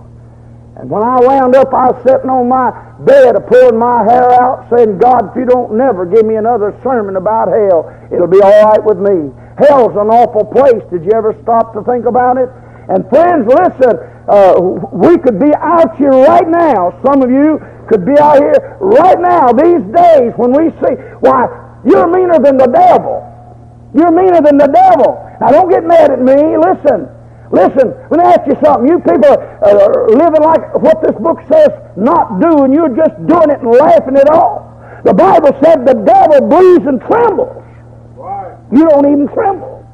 And 0.78 0.87
when 0.88 1.02
I 1.02 1.18
wound 1.18 1.59
up, 1.59 1.74
I 1.74 1.90
was 1.90 1.98
sitting 2.07 2.31
on 2.31 2.46
my 2.46 2.70
bed, 3.02 3.35
pulling 3.50 3.83
my 3.83 4.07
hair 4.07 4.31
out, 4.38 4.70
saying, 4.70 5.02
God, 5.02 5.31
if 5.31 5.37
you 5.37 5.44
don't 5.44 5.74
never 5.74 6.07
give 6.07 6.22
me 6.22 6.38
another 6.38 6.78
sermon 6.87 7.18
about 7.18 7.50
hell, 7.50 7.90
it'll 8.14 8.31
be 8.31 8.40
all 8.40 8.62
right 8.70 8.83
with 8.83 9.02
me. 9.02 9.31
Hell's 9.59 9.98
an 9.98 10.07
awful 10.07 10.46
place. 10.46 10.83
Did 10.90 11.02
you 11.02 11.12
ever 11.18 11.35
stop 11.42 11.74
to 11.74 11.83
think 11.83 12.07
about 12.07 12.38
it? 12.38 12.46
And 12.88 13.07
friends, 13.11 13.46
listen, 13.46 13.94
uh, 14.26 14.55
we 14.90 15.18
could 15.18 15.38
be 15.38 15.50
out 15.59 15.98
here 15.98 16.14
right 16.14 16.46
now. 16.46 16.94
Some 17.07 17.22
of 17.22 17.31
you 17.31 17.59
could 17.88 18.04
be 18.04 18.18
out 18.18 18.38
here 18.38 18.78
right 18.80 19.20
now, 19.20 19.52
these 19.52 19.82
days, 19.94 20.32
when 20.36 20.52
we 20.52 20.70
see, 20.82 20.94
why, 21.20 21.46
you're 21.84 22.06
meaner 22.06 22.38
than 22.38 22.56
the 22.56 22.68
devil. 22.68 23.22
You're 23.94 24.12
meaner 24.12 24.40
than 24.40 24.56
the 24.56 24.68
devil. 24.68 25.18
Now, 25.40 25.48
don't 25.50 25.70
get 25.70 25.84
mad 25.84 26.10
at 26.10 26.20
me. 26.20 26.56
Listen. 26.56 27.08
Listen, 27.52 27.92
let 28.08 28.16
me 28.16 28.24
ask 28.24 28.40
you 28.48 28.56
something. 28.64 28.88
You 28.88 28.96
people 29.04 29.28
are 29.28 30.08
living 30.08 30.40
like 30.40 30.72
what 30.80 31.04
this 31.04 31.12
book 31.20 31.36
says 31.52 31.68
not 32.00 32.40
do, 32.40 32.64
and 32.64 32.72
you're 32.72 32.96
just 32.96 33.12
doing 33.28 33.52
it 33.52 33.60
and 33.60 33.68
laughing 33.68 34.16
it 34.16 34.24
off. 34.32 35.04
The 35.04 35.12
Bible 35.12 35.52
said 35.62 35.84
the 35.84 36.00
devil 36.00 36.48
bleeds 36.48 36.86
and 36.88 36.98
trembles. 37.02 37.60
Right. 38.16 38.56
You 38.72 38.88
don't 38.88 39.04
even 39.04 39.28
tremble. 39.36 39.84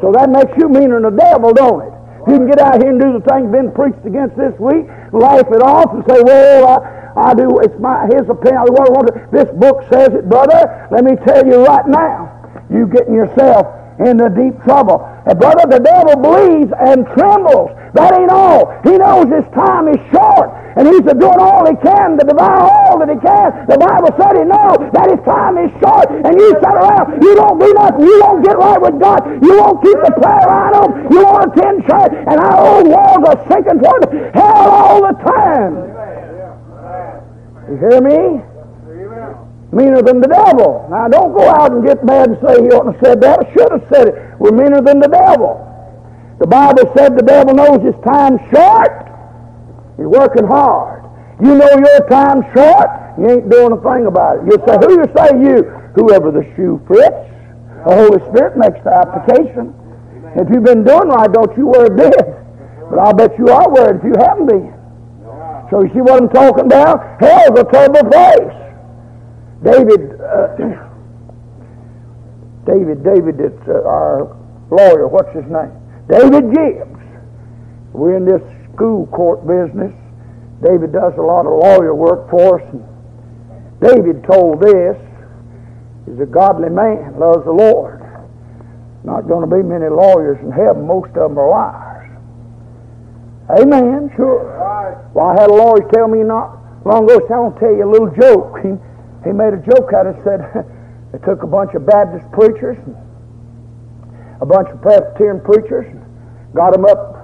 So 0.00 0.12
that 0.12 0.30
makes 0.30 0.54
you 0.62 0.68
meaner 0.68 1.02
than 1.02 1.10
the 1.10 1.18
devil, 1.18 1.52
don't 1.52 1.90
it? 1.90 1.97
You 2.28 2.36
can 2.36 2.46
get 2.46 2.60
out 2.60 2.80
here 2.82 2.90
and 2.90 3.00
do 3.00 3.12
the 3.16 3.24
thing 3.24 3.50
been 3.50 3.72
preached 3.72 4.04
against 4.04 4.36
this 4.36 4.52
week, 4.60 4.84
laugh 5.12 5.48
it 5.48 5.62
off, 5.64 5.92
and 5.96 6.04
say, 6.06 6.20
"Well, 6.20 6.68
I, 6.68 7.30
I 7.30 7.34
do. 7.34 7.58
It's 7.60 7.78
my 7.80 8.06
his 8.06 8.28
opinion. 8.28 8.68
What 8.70 8.88
I 8.88 8.92
want 8.92 9.06
to. 9.08 9.14
This 9.32 9.48
book 9.56 9.82
says 9.90 10.12
it, 10.12 10.28
brother. 10.28 10.88
Let 10.92 11.04
me 11.04 11.16
tell 11.24 11.46
you 11.46 11.64
right 11.64 11.86
now, 11.88 12.28
you 12.70 12.86
getting 12.86 13.14
yourself 13.14 13.66
into 13.98 14.28
deep 14.30 14.54
trouble. 14.62 15.02
And 15.26 15.38
brother, 15.38 15.66
the 15.66 15.80
devil 15.80 16.14
bleeds 16.20 16.70
and 16.78 17.06
trembles. 17.16 17.70
That 17.94 18.14
ain't 18.14 18.30
all. 18.30 18.70
He 18.84 18.94
knows 18.96 19.26
his 19.32 19.46
time 19.56 19.88
is 19.88 19.98
short, 20.12 20.52
and 20.78 20.86
he's 20.86 21.02
doing 21.02 21.40
all 21.42 21.66
he 21.66 21.74
can 21.82 22.14
to 22.14 22.22
devour 22.22 22.70
all 22.70 23.02
that 23.02 23.10
he 23.10 23.18
can. 23.18 23.66
The 23.66 23.74
Bible 23.74 24.14
said 24.14 24.38
he 24.38 24.46
knows 24.46 24.86
that 24.94 25.10
his 25.10 25.18
time 25.26 25.58
is 25.58 25.74
short, 25.82 26.06
and 26.06 26.32
you 26.38 26.54
sit 26.54 26.74
around, 26.78 27.18
you 27.18 27.34
don't 27.34 27.58
do 27.58 27.68
nothing, 27.74 28.06
you 28.06 28.16
don't 28.22 28.42
get 28.46 28.56
right 28.56 28.78
with 28.78 28.96
God, 29.02 29.26
you 29.42 29.58
won't 29.58 29.82
keep 29.82 29.98
the 30.06 30.14
prayer 30.22 30.46
line 30.46 30.78
you 31.10 31.18
won't 31.24 31.50
attend 31.50 31.82
church, 31.82 32.14
and 32.14 32.38
our 32.38 32.58
old 32.62 32.86
walls 32.86 33.22
are 33.26 33.40
sinking 33.50 33.82
toward 33.82 34.06
hell 34.34 34.70
all 34.70 35.02
the 35.02 35.16
time. 35.26 35.72
You 37.68 37.76
hear 37.82 38.00
me? 38.00 38.44
meaner 39.72 40.00
than 40.00 40.20
the 40.20 40.28
devil. 40.28 40.88
Now, 40.90 41.08
don't 41.08 41.32
go 41.36 41.46
out 41.48 41.72
and 41.72 41.84
get 41.84 42.04
mad 42.04 42.30
and 42.30 42.38
say 42.40 42.62
he 42.62 42.70
oughtn't 42.72 42.96
have 42.96 43.04
said 43.04 43.20
that. 43.20 43.40
I 43.40 43.52
should 43.52 43.70
have 43.70 43.84
said 43.92 44.08
it. 44.08 44.14
We're 44.38 44.52
meaner 44.52 44.80
than 44.80 44.98
the 44.98 45.08
devil. 45.08 45.60
The 46.40 46.46
Bible 46.46 46.90
said 46.96 47.18
the 47.18 47.22
devil 47.22 47.52
knows 47.52 47.82
his 47.82 47.96
time's 48.04 48.40
short. 48.48 49.07
He's 49.98 50.06
working 50.06 50.46
hard. 50.46 51.02
You 51.42 51.58
know 51.58 51.70
your 51.74 52.06
time's 52.08 52.46
short. 52.54 52.86
You 53.18 53.26
ain't 53.30 53.50
doing 53.50 53.72
a 53.74 53.80
thing 53.82 54.06
about 54.06 54.38
it. 54.38 54.46
You 54.46 54.54
say, 54.62 54.78
who 54.78 54.94
you 54.94 55.06
say 55.10 55.28
you? 55.42 55.66
Whoever 55.98 56.30
the 56.30 56.46
shoe 56.54 56.78
fits. 56.86 57.26
The 57.82 57.90
Holy 57.94 58.20
Spirit 58.30 58.54
makes 58.56 58.78
the 58.86 58.94
application. 58.94 59.74
If 60.38 60.46
you've 60.54 60.62
been 60.62 60.84
doing 60.84 61.08
right, 61.10 61.32
don't 61.32 61.50
you 61.58 61.66
wear 61.66 61.86
a 61.86 61.90
bit. 61.94 62.14
But 62.90 62.98
I'll 62.98 63.14
bet 63.14 63.36
you 63.38 63.46
are 63.48 63.68
worried 63.70 63.96
if 63.98 64.04
you 64.04 64.14
haven't 64.18 64.46
been. 64.46 64.72
So 65.70 65.82
you 65.82 65.90
see 65.92 66.00
what 66.00 66.22
I'm 66.22 66.28
talking 66.30 66.64
about? 66.66 67.20
Hell's 67.20 67.58
a 67.58 67.64
terrible 67.66 68.04
place. 68.06 68.54
David, 69.66 70.14
uh, 70.22 70.54
David, 72.70 73.02
David, 73.02 73.40
it's 73.40 73.68
uh, 73.68 73.82
our 73.82 74.36
lawyer. 74.70 75.08
What's 75.08 75.34
his 75.34 75.44
name? 75.50 75.72
David 76.08 76.52
Gibbs. 76.54 77.02
We're 77.92 78.16
in 78.16 78.24
this 78.24 78.42
school 78.78 79.10
court 79.10 79.42
business. 79.42 79.90
David 80.62 80.94
does 80.94 81.18
a 81.18 81.22
lot 81.22 81.50
of 81.50 81.58
lawyer 81.58 81.94
work 81.94 82.30
for 82.30 82.62
us. 82.62 82.66
And 82.70 82.86
David 83.82 84.22
told 84.22 84.62
this. 84.62 84.94
He's 86.06 86.22
a 86.22 86.30
godly 86.30 86.70
man, 86.70 87.18
loves 87.18 87.42
the 87.44 87.52
Lord. 87.52 87.98
Not 89.02 89.26
going 89.26 89.42
to 89.42 89.50
be 89.50 89.62
many 89.66 89.90
lawyers 89.90 90.38
in 90.40 90.54
heaven. 90.54 90.86
Most 90.86 91.10
of 91.18 91.34
them 91.34 91.38
are 91.38 91.50
liars. 91.50 92.10
Amen, 93.58 94.10
sure. 94.14 94.46
Well, 95.12 95.26
I 95.26 95.34
had 95.40 95.50
a 95.50 95.54
lawyer 95.54 95.82
tell 95.92 96.06
me 96.06 96.22
not 96.22 96.86
long 96.86 97.04
ago, 97.04 97.18
so 97.26 97.34
I 97.34 97.38
want 97.42 97.54
to 97.56 97.60
tell 97.60 97.74
you 97.74 97.82
a 97.82 97.90
little 97.90 98.12
joke. 98.14 98.62
He, 98.62 98.70
he 99.26 99.32
made 99.34 99.58
a 99.58 99.62
joke 99.64 99.90
out 99.92 100.06
of 100.06 100.16
it, 100.16 100.22
said 100.22 100.40
they 101.12 101.18
took 101.26 101.42
a 101.42 101.50
bunch 101.50 101.74
of 101.74 101.84
Baptist 101.84 102.30
preachers, 102.30 102.78
and 102.86 102.94
a 104.40 104.46
bunch 104.46 104.68
of 104.70 104.80
Presbyterian 104.82 105.40
preachers, 105.42 105.86
and 105.90 106.04
got 106.54 106.72
them 106.72 106.84
up, 106.84 107.17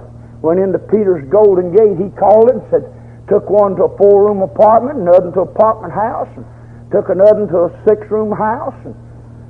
went 0.45 0.61
into 0.61 0.77
Peter's 0.77 1.25
Golden 1.33 1.73
Gate, 1.73 1.97
he 1.97 2.13
called 2.13 2.53
it, 2.53 2.61
and 2.61 2.65
said, 2.69 2.85
took 3.25 3.49
one 3.49 3.73
to 3.81 3.89
a 3.89 3.91
four-room 3.97 4.45
apartment, 4.45 5.01
another 5.01 5.33
to 5.33 5.41
an 5.41 5.49
apartment 5.49 5.89
house, 5.89 6.29
and 6.37 6.45
took 6.93 7.09
another 7.09 7.49
to 7.49 7.57
a 7.65 7.71
six-room 7.89 8.29
house, 8.29 8.77
and 8.85 8.93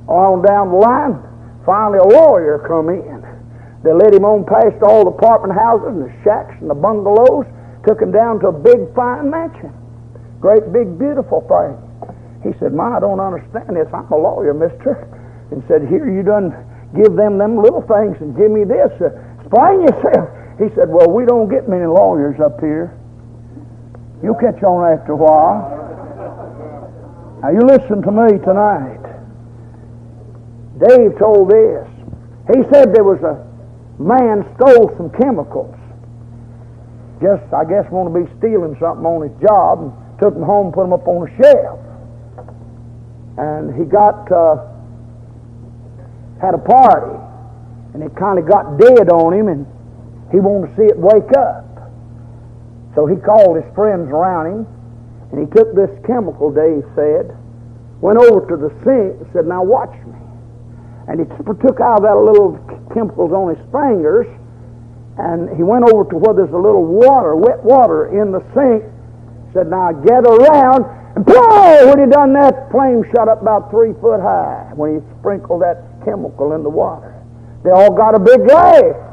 on 0.08 0.40
down 0.40 0.72
the 0.72 0.80
line, 0.80 1.20
finally 1.68 2.00
a 2.00 2.08
lawyer 2.08 2.64
come 2.64 2.88
in. 2.88 3.20
They 3.84 3.92
led 3.92 4.16
him 4.16 4.24
on 4.24 4.48
past 4.48 4.80
all 4.80 5.04
the 5.04 5.12
apartment 5.12 5.52
houses 5.52 5.92
and 5.92 6.02
the 6.08 6.14
shacks 6.24 6.56
and 6.64 6.72
the 6.72 6.78
bungalows, 6.78 7.44
took 7.84 8.00
him 8.00 8.10
down 8.10 8.40
to 8.40 8.48
a 8.48 8.56
big 8.56 8.88
fine 8.96 9.28
mansion. 9.28 9.70
Great 10.40 10.72
big 10.72 10.98
beautiful 10.98 11.44
thing. 11.46 11.76
He 12.42 12.56
said, 12.58 12.72
Ma, 12.72 12.96
I 12.96 13.00
don't 13.00 13.20
understand 13.20 13.76
this. 13.76 13.86
I'm 13.92 14.10
a 14.10 14.16
lawyer, 14.16 14.54
mister. 14.54 15.06
And 15.52 15.62
said, 15.68 15.86
Here, 15.86 16.08
you 16.10 16.22
done 16.22 16.50
give 16.94 17.14
them 17.14 17.38
them 17.38 17.60
little 17.60 17.82
things 17.84 18.16
and 18.20 18.34
give 18.34 18.50
me 18.50 18.64
this. 18.64 18.90
Uh, 18.98 19.12
explain 19.42 19.84
yourself. 19.86 20.45
He 20.58 20.68
said, 20.74 20.88
Well, 20.88 21.10
we 21.10 21.24
don't 21.26 21.48
get 21.48 21.68
many 21.68 21.86
lawyers 21.86 22.40
up 22.40 22.60
here. 22.60 22.96
You'll 24.22 24.40
catch 24.40 24.62
on 24.62 24.84
after 24.84 25.12
a 25.12 25.16
while. 25.16 25.72
Now, 27.42 27.50
you 27.50 27.60
listen 27.60 28.00
to 28.02 28.12
me 28.12 28.38
tonight. 28.40 29.04
Dave 30.80 31.18
told 31.18 31.50
this. 31.50 31.86
He 32.54 32.62
said 32.72 32.94
there 32.94 33.04
was 33.04 33.20
a 33.20 33.44
man 34.00 34.44
stole 34.56 34.92
some 34.96 35.10
chemicals. 35.10 35.74
Just, 37.20 37.44
I 37.52 37.64
guess, 37.64 37.84
want 37.90 38.12
to 38.12 38.14
be 38.16 38.26
stealing 38.38 38.76
something 38.80 39.04
on 39.04 39.28
his 39.28 39.36
job 39.40 39.80
and 39.80 39.92
took 40.20 40.34
them 40.34 40.42
home 40.42 40.72
put 40.72 40.84
them 40.84 40.92
up 40.92 41.06
on 41.08 41.28
a 41.28 41.42
shelf 41.42 41.80
and 43.36 43.74
he 43.76 43.84
got 43.84 44.30
uh, 44.32 44.56
had 46.40 46.54
a 46.54 46.58
party, 46.58 47.16
and 47.94 48.02
it 48.02 48.14
kind 48.16 48.38
of 48.38 48.48
got 48.48 48.78
dead 48.78 49.08
on 49.10 49.32
him, 49.32 49.48
and 49.48 49.66
he 50.30 50.40
wanted 50.40 50.70
to 50.70 50.76
see 50.76 50.88
it 50.90 50.98
wake 50.98 51.30
up. 51.38 51.66
So 52.94 53.06
he 53.06 53.16
called 53.16 53.60
his 53.60 53.68
friends 53.74 54.08
around 54.08 54.46
him, 54.46 54.60
and 55.30 55.44
he 55.44 55.46
took 55.52 55.74
this 55.76 55.92
chemical, 56.06 56.50
Dave 56.50 56.82
said, 56.96 57.36
went 58.00 58.18
over 58.18 58.44
to 58.48 58.56
the 58.56 58.70
sink 58.84 59.20
and 59.20 59.28
said, 59.32 59.46
Now 59.46 59.62
watch 59.62 59.92
me. 60.04 60.16
And 61.08 61.20
he 61.20 61.26
took 61.26 61.80
out 61.80 62.02
that 62.02 62.16
little 62.18 62.58
chemicals 62.92 63.32
on 63.32 63.54
his 63.54 63.62
fingers, 63.70 64.26
and 65.18 65.48
he 65.56 65.62
went 65.62 65.84
over 65.88 66.04
to 66.10 66.16
where 66.18 66.34
there's 66.34 66.52
a 66.52 66.58
little 66.60 66.84
water, 66.84 67.36
wet 67.36 67.62
water 67.62 68.10
in 68.10 68.32
the 68.32 68.42
sink, 68.52 68.84
said, 69.54 69.70
Now 69.70 69.92
get 69.92 70.26
around, 70.26 70.84
and 71.16 71.24
blow! 71.24 71.88
When 71.88 72.00
he 72.00 72.06
done 72.10 72.32
that, 72.34 72.68
flame 72.70 73.04
shot 73.14 73.28
up 73.28 73.40
about 73.40 73.70
three 73.70 73.94
foot 74.00 74.20
high 74.20 74.72
when 74.74 74.96
he 74.96 75.00
sprinkled 75.18 75.62
that 75.62 76.04
chemical 76.04 76.52
in 76.52 76.62
the 76.62 76.72
water. 76.72 77.16
They 77.64 77.70
all 77.70 77.92
got 77.94 78.14
a 78.14 78.20
big 78.20 78.40
laugh. 78.44 79.05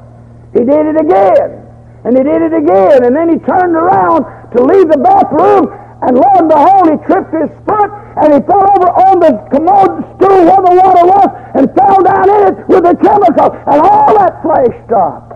He 0.54 0.62
did 0.62 0.86
it 0.94 0.98
again. 1.02 1.62
And 2.06 2.18
he 2.18 2.24
did 2.24 2.42
it 2.42 2.54
again. 2.54 3.04
And 3.04 3.16
then 3.16 3.30
he 3.30 3.38
turned 3.44 3.76
around 3.76 4.24
to 4.54 4.60
leave 4.64 4.88
the 4.88 5.02
bathroom, 5.02 5.70
and 6.06 6.14
lo 6.14 6.30
and 6.38 6.50
behold, 6.50 6.86
he 6.94 6.98
tripped 7.10 7.34
his 7.34 7.50
foot, 7.66 7.92
and 8.22 8.38
he 8.38 8.40
fell 8.46 8.62
over 8.62 8.90
on 9.10 9.16
the 9.20 9.34
commode 9.50 10.04
stool 10.16 10.42
where 10.46 10.64
the 10.64 10.76
water 10.78 11.06
was, 11.10 11.30
and 11.58 11.64
fell 11.74 12.00
down 12.04 12.28
in 12.30 12.42
it 12.54 12.56
with 12.68 12.84
the 12.86 12.96
chemical, 13.02 13.50
and 13.56 13.78
all 13.82 14.12
that 14.20 14.42
flash 14.44 14.76
stopped. 14.86 15.34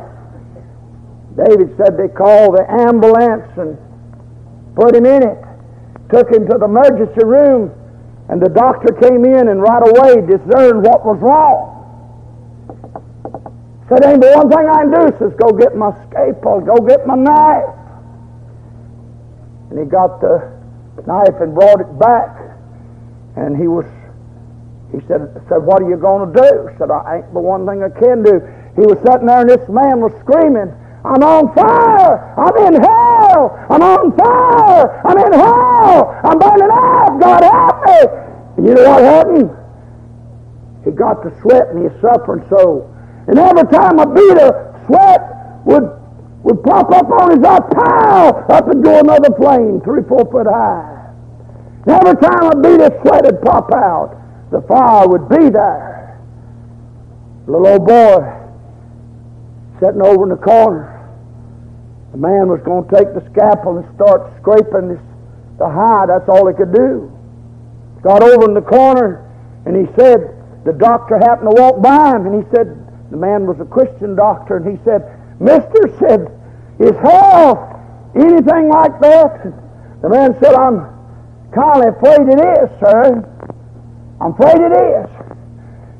David 1.39 1.73
said 1.77 1.97
they 1.97 2.09
called 2.09 2.57
the 2.57 2.65
ambulance 2.87 3.47
and 3.57 3.77
put 4.75 4.95
him 4.95 5.05
in 5.05 5.23
it 5.23 5.47
took 6.11 6.31
him 6.31 6.47
to 6.47 6.57
the 6.57 6.65
emergency 6.65 7.23
room, 7.25 7.71
and 8.29 8.41
the 8.41 8.49
doctor 8.49 8.93
came 8.99 9.25
in 9.25 9.47
and 9.47 9.61
right 9.61 9.83
away 9.83 10.23
discerned 10.23 10.83
what 10.83 11.03
was 11.03 11.19
wrong. 11.19 11.76
Said, 13.89 14.03
ain't 14.03 14.19
but 14.19 14.35
one 14.35 14.49
thing 14.51 14.67
I 14.67 14.83
can 14.83 14.91
do, 14.91 15.17
says, 15.17 15.33
go 15.39 15.55
get 15.55 15.75
my 15.75 15.91
scalpel, 16.07 16.59
go 16.59 16.75
get 16.83 17.07
my 17.07 17.15
knife. 17.15 17.71
And 19.71 19.79
he 19.79 19.85
got 19.85 20.19
the 20.19 20.43
knife 21.07 21.39
and 21.39 21.55
brought 21.55 21.79
it 21.79 21.91
back, 21.99 22.35
and 23.37 23.55
he 23.55 23.67
was, 23.67 23.85
he 24.91 24.99
said, 25.07 25.31
said 25.47 25.63
what 25.63 25.81
are 25.81 25.89
you 25.89 25.95
going 25.95 26.27
to 26.27 26.33
do? 26.35 26.69
Said, 26.77 26.91
I 26.91 27.23
ain't 27.23 27.33
the 27.33 27.39
one 27.39 27.65
thing 27.65 27.83
I 27.83 27.89
can 27.89 28.23
do. 28.23 28.43
He 28.75 28.83
was 28.83 28.99
sitting 29.07 29.27
there, 29.27 29.41
and 29.41 29.49
this 29.49 29.63
man 29.69 30.03
was 30.03 30.11
screaming, 30.19 30.67
I'm 31.07 31.23
on 31.23 31.55
fire. 31.55 32.35
I'm 32.35 32.55
in 32.67 32.81
hell. 32.81 33.55
I'm 33.69 33.81
on 33.81 34.11
fire. 34.17 35.01
I'm 35.07 35.17
in 35.17 35.33
hell. 35.39 36.19
I'm 36.23 36.39
burning 36.39 36.67
up. 36.67 37.19
God 37.21 37.43
help 37.43 37.85
me. 37.87 37.99
And 38.57 38.67
you 38.67 38.73
know 38.75 38.89
what 38.89 39.03
happened? 39.03 39.49
He 40.83 40.91
got 40.91 41.23
to 41.23 41.31
sweat 41.41 41.69
and 41.69 41.83
he's 41.83 42.01
suffering 42.01 42.43
so. 42.49 42.93
And 43.27 43.37
every 43.37 43.67
time 43.71 43.99
a 43.99 44.07
bead 44.07 44.37
of 44.39 44.51
sweat 44.87 45.21
would 45.65 45.97
would 46.43 46.63
pop 46.63 46.91
up 46.91 47.11
on 47.11 47.35
his 47.35 47.43
eye, 47.43 47.59
pow, 47.59 48.45
up 48.47 48.69
and 48.69 48.81
go 48.81 48.99
another 48.99 49.35
flame, 49.35 49.81
three, 49.81 50.01
four 50.07 50.23
foot 50.31 50.47
high. 50.47 51.11
And 51.83 51.91
every 51.91 52.15
time 52.21 52.51
a 52.51 52.55
bead 52.55 52.79
of 52.79 52.93
sweat 53.01 53.25
would 53.25 53.41
pop 53.41 53.69
out, 53.73 54.15
the 54.51 54.61
fire 54.61 55.09
would 55.09 55.27
be 55.27 55.49
there. 55.49 56.23
Little 57.47 57.67
old 57.67 57.85
boy 57.85 58.37
sitting 59.81 60.01
over 60.01 60.23
in 60.23 60.29
the 60.29 60.39
corner. 60.39 60.93
The 62.11 62.17
man 62.17 62.47
was 62.47 62.61
going 62.63 62.87
to 62.87 62.95
take 62.95 63.13
the 63.13 63.23
scalpel 63.31 63.77
and 63.77 63.95
start 63.95 64.31
scraping 64.39 64.87
this, 64.87 65.03
the 65.59 65.67
hide. 65.67 66.07
That's 66.07 66.29
all 66.29 66.47
he 66.47 66.55
could 66.55 66.73
do. 66.73 67.11
Got 68.03 68.23
over 68.23 68.47
in 68.47 68.53
the 68.53 68.63
corner, 68.63 69.27
and 69.65 69.75
he 69.75 69.91
said, 69.99 70.31
the 70.63 70.71
doctor 70.71 71.19
happened 71.19 71.51
to 71.51 71.61
walk 71.61 71.81
by 71.81 72.15
him, 72.15 72.25
and 72.25 72.43
he 72.43 72.49
said, 72.55 72.86
the 73.11 73.17
man 73.17 73.45
was 73.47 73.59
a 73.59 73.65
Christian 73.65 74.15
doctor, 74.15 74.57
and 74.57 74.65
he 74.65 74.83
said, 74.83 75.01
Mister 75.39 75.87
said, 75.99 76.27
is 76.79 76.95
hell 77.01 77.73
anything 78.15 78.69
like 78.69 78.99
that? 79.01 79.43
The 80.01 80.09
man 80.09 80.35
said, 80.41 80.53
I'm 80.53 80.85
kind 81.53 81.85
of 81.85 81.95
afraid 81.97 82.27
it 82.27 82.41
is, 82.41 82.69
sir. 82.79 83.23
I'm 84.19 84.33
afraid 84.33 84.61
it 84.61 84.73
is. 84.73 85.09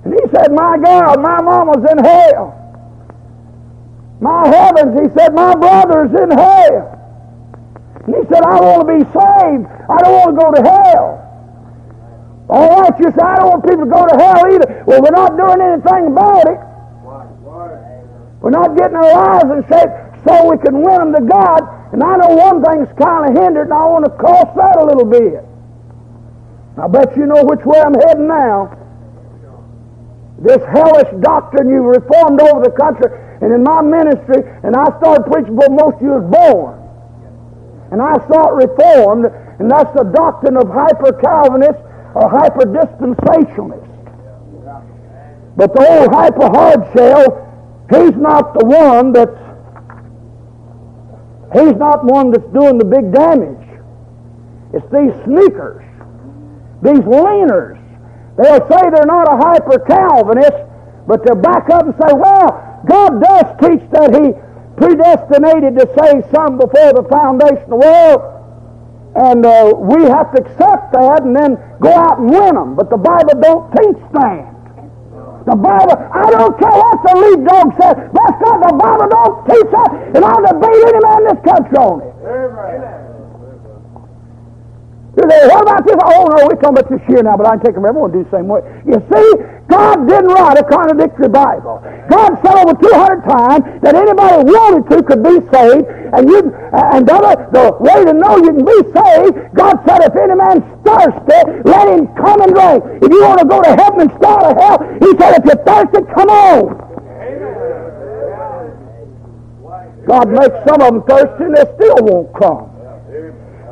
And 0.06 0.13
he 0.13 0.24
said, 0.36 0.52
My 0.52 0.78
God, 0.78 1.22
my 1.22 1.41
mama's 1.41 1.86
in 1.91 1.98
hell. 2.04 2.58
My 4.20 4.48
heavens, 4.48 4.98
he 5.00 5.08
said, 5.17 5.34
my 5.34 5.54
brother's 5.54 6.10
in 6.10 6.32
hell. 6.32 6.93
And 8.06 8.15
he 8.15 8.24
said, 8.34 8.41
I 8.41 8.58
want 8.62 8.88
to 8.88 8.93
be 8.98 9.04
saved. 9.13 9.65
I 9.70 9.98
don't 10.02 10.15
want 10.17 10.30
to 10.34 10.38
go 10.41 10.48
to 10.58 10.62
hell. 10.65 11.24
All 12.50 12.82
right, 12.82 12.93
you 12.98 13.12
say, 13.12 13.22
I 13.22 13.36
don't 13.36 13.50
want 13.50 13.63
people 13.67 13.86
to 13.86 13.91
go 13.91 14.08
to 14.08 14.15
hell 14.17 14.41
either. 14.48 14.84
Well, 14.88 15.02
we're 15.04 15.13
not 15.13 15.38
doing 15.38 15.62
anything 15.62 16.08
about 16.08 16.48
it. 16.50 16.60
We're 18.47 18.55
not 18.63 18.77
getting 18.77 18.95
our 18.95 19.12
lives 19.12 19.51
in 19.51 19.62
shape 19.67 19.91
so 20.23 20.47
we 20.47 20.55
can 20.63 20.79
win 20.79 21.12
them 21.12 21.12
to 21.19 21.23
God. 21.27 21.67
And 21.91 21.99
I 21.99 22.15
know 22.15 22.31
one 22.31 22.63
thing's 22.63 22.88
kind 22.95 23.27
of 23.27 23.36
hindered, 23.36 23.67
and 23.67 23.75
I 23.75 23.83
want 23.91 24.07
to 24.07 24.12
cross 24.15 24.47
that 24.55 24.79
a 24.79 24.88
little 24.88 25.03
bit. 25.03 25.43
I 26.79 26.88
bet 26.88 27.12
you 27.17 27.27
know 27.27 27.43
which 27.43 27.60
way 27.67 27.75
I'm 27.75 27.91
heading 28.07 28.31
now. 28.31 28.71
This 30.39 30.63
hellish 30.63 31.12
doctrine 31.19 31.67
you've 31.67 31.91
reformed 31.91 32.39
over 32.39 32.63
the 32.63 32.71
country 32.71 33.12
and 33.43 33.51
in 33.51 33.67
my 33.67 33.83
ministry, 33.83 34.47
and 34.63 34.79
I 34.79 34.95
started 35.03 35.27
preaching 35.27 35.60
before 35.60 35.75
most 35.75 35.99
of 35.99 36.07
you 36.07 36.15
was 36.15 36.31
born. 36.31 36.79
And 37.91 37.99
I 37.99 38.15
saw 38.31 38.55
it 38.55 38.63
reformed, 38.63 39.27
and 39.60 39.67
that's 39.69 39.91
the 39.91 40.07
doctrine 40.15 40.55
of 40.55 40.71
hyper-Calvinist 40.71 41.83
or 42.15 42.31
hyper-dispensationalist. 42.31 43.91
But 45.60 45.75
the 45.75 45.83
old 45.83 46.15
hyper-hardshell, 46.15 47.43
he's 47.89 48.15
not 48.15 48.54
the 48.58 48.65
one 48.65 49.13
that's 49.13 49.39
he's 51.54 51.76
not 51.78 52.04
one 52.04 52.32
that's 52.32 52.47
doing 52.54 52.78
the 52.78 52.86
big 52.86 53.13
damage. 53.13 53.63
It's 54.73 54.86
these 54.91 55.15
sneakers, 55.23 55.86
these 56.84 57.04
leaners. 57.08 57.80
They'll 58.38 58.67
say 58.69 58.82
they're 58.93 59.10
not 59.10 59.28
a 59.32 59.38
hyper-Calvinist, 59.38 61.08
but 61.08 61.26
they'll 61.26 61.41
back 61.41 61.69
up 61.71 61.86
and 61.86 61.95
say, 61.95 62.13
well, 62.13 62.84
God 62.86 63.23
does 63.23 63.47
teach 63.63 63.82
that 63.95 64.13
He 64.13 64.36
predestinated 64.78 65.80
to 65.80 65.86
save 65.97 66.23
some 66.30 66.58
before 66.58 66.93
the 66.93 67.08
foundation 67.10 67.63
of 67.63 67.69
the 67.69 67.82
world. 67.82 68.21
And 69.15 69.45
uh, 69.45 69.73
we 69.73 70.04
have 70.04 70.32
to 70.36 70.41
accept 70.43 70.93
that 70.93 71.23
and 71.23 71.36
then 71.36 71.58
go 71.82 71.91
out 71.91 72.19
and 72.19 72.30
win 72.30 72.54
them. 72.54 72.76
But 72.76 72.91
the 72.91 72.97
Bible 72.97 73.41
don't 73.41 73.71
teach 73.71 74.04
that. 74.13 74.57
The 75.47 75.55
Bible, 75.55 75.95
I 76.12 76.27
don't 76.29 76.60
care 76.60 76.75
what 76.75 76.99
the 77.07 77.13
lead 77.23 77.47
dog 77.47 77.71
says. 77.79 77.95
That's 78.12 78.36
God, 78.43 78.60
the 78.67 78.73
Bible 78.75 79.07
don't 79.07 79.47
teach 79.47 79.71
that. 79.71 79.91
And 80.12 80.25
I'll 80.25 80.43
debate 80.43 80.83
any 80.91 80.99
man 80.99 81.23
in 81.23 81.27
this 81.31 81.39
country 81.47 81.77
on 81.79 82.03
it. 82.03 82.12
Amen. 82.27 82.96
You 85.17 85.25
say, 85.25 85.49
what 85.49 85.65
about 85.65 85.82
this? 85.82 85.97
Oh, 85.97 86.30
no, 86.30 86.45
we're 86.45 86.62
talking 86.62 86.77
about 86.77 86.89
this 86.93 87.01
year 87.10 87.25
now, 87.25 87.34
but 87.34 87.49
I 87.49 87.58
can 87.58 87.65
take 87.65 87.73
them. 87.73 87.89
Everyone 87.89 88.13
do 88.13 88.21
the 88.21 88.30
same 88.30 88.45
way. 88.45 88.62
You 88.86 89.01
see, 89.10 89.27
God 89.65 90.06
didn't 90.06 90.30
write 90.30 90.62
a 90.62 90.65
contradictory 90.69 91.34
Bible. 91.34 91.82
God 92.06 92.38
said 92.45 92.53
over 92.53 92.77
200 92.77 93.25
times 93.25 93.65
that 93.82 93.97
anybody 93.97 94.45
wanted 94.45 94.86
to 94.93 95.01
could 95.01 95.25
be 95.25 95.41
saved, 95.49 95.89
and 96.13 96.30
you, 96.30 96.53
and 96.93 97.01
the, 97.01 97.17
the 97.49 97.65
way 97.82 98.06
to 98.06 98.13
know 98.13 98.38
you 98.38 98.53
can 98.53 98.62
be 98.62 98.80
saved, 98.93 99.58
God 99.58 99.82
said, 99.89 100.06
if 100.06 100.13
any 100.13 100.38
man's 100.38 100.62
thirsty, 100.86 101.41
let 101.65 101.89
him 101.89 102.06
come 102.13 102.38
and 102.45 102.53
drink. 102.53 103.01
If 103.01 103.10
you 103.10 103.21
want 103.25 103.41
to 103.41 103.49
go 103.49 103.58
to 103.65 103.73
heaven 103.73 104.06
and 104.06 104.12
start 104.21 104.45
to 104.45 104.53
hell, 104.53 104.77
he 105.01 105.10
said, 105.17 105.34
if 105.34 105.43
you're 105.49 105.65
thirsty, 105.65 106.06
come 106.13 106.30
on. 106.30 106.77
God 110.06 110.30
makes 110.30 110.56
some 110.69 110.77
of 110.86 110.93
them 110.93 111.01
thirsty 111.10 111.43
and 111.49 111.58
they 111.58 111.65
still 111.73 112.06
won't 112.06 112.30
come. 112.38 112.76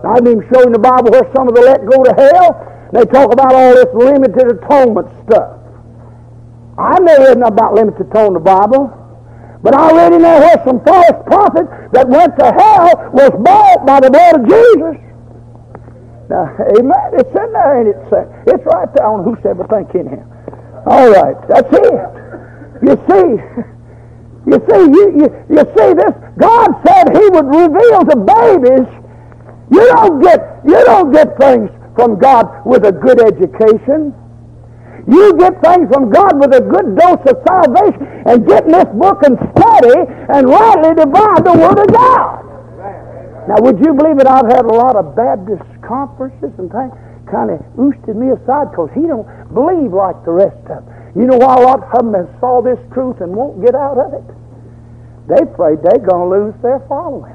I 0.08 0.16
didn't 0.16 0.44
even 0.44 0.50
show 0.54 0.62
in 0.64 0.74
the 0.74 0.80
Bible 0.80 1.12
where 1.12 1.28
some 1.36 1.48
of 1.50 1.56
the 1.56 1.62
let 1.62 1.82
go 1.86 2.04
to 2.04 2.14
hell. 2.16 2.50
They 2.94 3.06
talk 3.12 3.34
about 3.34 3.54
all 3.54 3.74
this 3.76 3.92
limited 3.94 4.48
atonement 4.62 5.10
stuff. 5.28 5.60
I 6.78 6.98
read 7.00 7.38
nothing 7.40 7.44
about 7.44 7.74
limited 7.76 8.08
atonement 8.08 8.38
in 8.40 8.44
the 8.44 8.48
Bible. 8.48 8.92
But 9.64 9.76
I 9.76 9.92
read 9.96 10.14
in 10.14 10.22
there 10.22 10.40
where 10.42 10.62
some 10.66 10.80
false 10.86 11.18
prophets 11.26 11.72
that 11.94 12.08
went 12.10 12.38
to 12.40 12.46
hell 12.54 13.12
was 13.14 13.32
bought 13.44 13.86
by 13.86 14.00
the 14.00 14.12
blood 14.12 14.42
of 14.42 14.44
Jesus. 14.48 14.98
Now, 16.30 16.50
amen. 16.78 17.08
It's 17.22 17.30
in 17.30 17.50
there, 17.54 17.80
ain't 17.80 17.90
it? 17.90 18.00
It's 18.48 18.66
right 18.74 18.90
there. 18.96 19.08
Know 19.08 19.24
who 19.24 19.38
said, 19.44 19.58
but 19.58 19.70
thank 19.70 19.94
in 19.96 20.08
him. 20.10 20.26
All 20.88 21.10
right, 21.12 21.38
that's 21.48 21.70
it. 21.72 22.02
You 22.84 22.96
see, 23.10 23.28
you 24.50 24.58
see, 24.70 24.82
you, 24.94 25.06
you, 25.22 25.28
you 25.50 25.64
see 25.78 25.92
this. 25.94 26.14
God 26.38 26.70
said 26.86 27.10
He 27.16 27.26
would 27.30 27.48
reveal 27.48 28.02
to 28.06 28.16
babies 28.18 28.90
you 29.76 29.86
don't 29.96 30.22
get, 30.22 30.40
you 30.66 30.80
don't 30.86 31.12
get 31.12 31.38
things 31.38 31.70
from 31.96 32.20
God 32.20 32.48
with 32.66 32.86
a 32.86 32.92
good 32.92 33.20
education. 33.20 34.16
You 35.08 35.38
get 35.38 35.62
things 35.62 35.92
from 35.92 36.10
God 36.10 36.40
with 36.40 36.56
a 36.56 36.64
good 36.64 36.96
dose 36.98 37.22
of 37.28 37.38
salvation 37.46 38.08
and 38.26 38.48
get 38.48 38.66
in 38.66 38.72
this 38.72 38.90
book 38.96 39.22
and 39.22 39.38
study 39.54 40.00
and 40.34 40.50
rightly 40.50 40.96
divide 40.96 41.44
the 41.46 41.56
Word 41.60 41.78
of 41.78 41.90
God. 41.94 42.42
Now, 43.48 43.62
would 43.62 43.78
you 43.84 43.94
believe 43.94 44.18
that 44.18 44.28
I've 44.28 44.50
had 44.50 44.66
a 44.66 44.74
lot 44.74 44.96
of 44.96 45.14
Baptist 45.16 45.62
conferences 45.86 46.50
and 46.58 46.72
things 46.72 46.96
kind 47.30 47.52
of 47.52 47.60
oosted 47.78 48.16
me 48.16 48.34
aside 48.34 48.72
because 48.72 48.90
he 48.96 49.06
don't 49.06 49.26
believe 49.54 49.94
like 49.94 50.18
the 50.26 50.32
rest 50.32 50.58
of 50.70 50.82
them. 50.82 51.14
You 51.16 51.26
know 51.28 51.38
why 51.38 51.56
a 51.56 51.64
lot 51.66 51.84
of 51.84 51.92
them 51.94 52.14
have 52.14 52.30
saw 52.40 52.62
this 52.62 52.80
truth 52.94 53.22
and 53.22 53.36
won't 53.36 53.64
get 53.64 53.76
out 53.76 53.98
of 53.98 54.14
it? 54.14 54.26
They 55.30 55.42
afraid 55.42 55.80
they're 55.82 56.06
going 56.06 56.26
to 56.26 56.30
lose 56.30 56.56
their 56.62 56.82
following. 56.88 57.35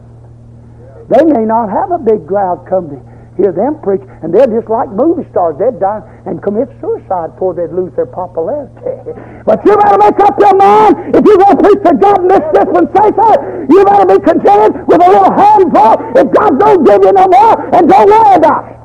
They 1.10 1.24
may 1.26 1.44
not 1.44 1.68
have 1.74 1.90
a 1.90 1.98
big 1.98 2.26
crowd 2.26 2.64
come 2.70 2.88
to 2.94 2.98
hear 3.34 3.50
them 3.50 3.82
preach, 3.82 4.02
and 4.22 4.30
they're 4.30 4.46
just 4.46 4.70
like 4.70 4.86
movie 4.94 5.26
stars. 5.34 5.58
They'd 5.58 5.80
die 5.82 6.02
and 6.26 6.38
commit 6.38 6.70
suicide 6.78 7.34
before 7.34 7.54
they'd 7.54 7.74
lose 7.74 7.90
their 7.98 8.06
popularity. 8.06 8.78
But 9.40 9.64
you 9.64 9.74
better 9.74 9.98
make 9.98 10.20
up 10.20 10.36
your 10.38 10.54
mind 10.54 11.16
if 11.16 11.24
you're 11.24 11.40
going 11.40 11.56
to 11.56 11.62
preach 11.64 11.82
to 11.82 11.92
God 11.96 12.20
in 12.22 12.28
this 12.28 12.44
dispensation. 12.52 13.66
You 13.72 13.82
better 13.88 14.06
be 14.06 14.18
contented 14.22 14.86
with 14.86 15.00
a 15.00 15.08
little 15.10 15.32
handful. 15.32 15.96
If 16.14 16.26
God 16.30 16.60
don't 16.60 16.84
give 16.84 17.00
you 17.02 17.12
no 17.16 17.26
more, 17.26 17.56
and 17.74 17.88
don't 17.88 18.06
worry 18.06 18.36
about 18.36 18.68
it. 18.68 18.80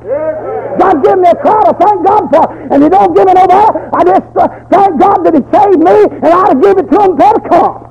God 0.79 1.03
give 1.03 1.19
me 1.19 1.29
a 1.29 1.35
crowd, 1.35 1.67
I 1.67 1.73
thank 1.75 2.05
God 2.07 2.23
for 2.31 2.43
it. 2.49 2.71
And 2.71 2.83
He 2.83 2.89
don't 2.89 3.13
give 3.13 3.27
me 3.27 3.33
no 3.35 3.45
more, 3.45 3.69
I 3.93 4.01
just 4.07 4.31
uh, 4.39 4.47
thank 4.71 4.97
God 4.97 5.17
that 5.27 5.33
He 5.35 5.43
saved 5.51 5.81
me, 5.83 5.97
and 6.23 6.31
I 6.31 6.53
will 6.53 6.61
give 6.63 6.77
it 6.79 6.87
to 6.89 6.97
Him 7.03 7.13
it 7.19 7.43
come. 7.51 7.85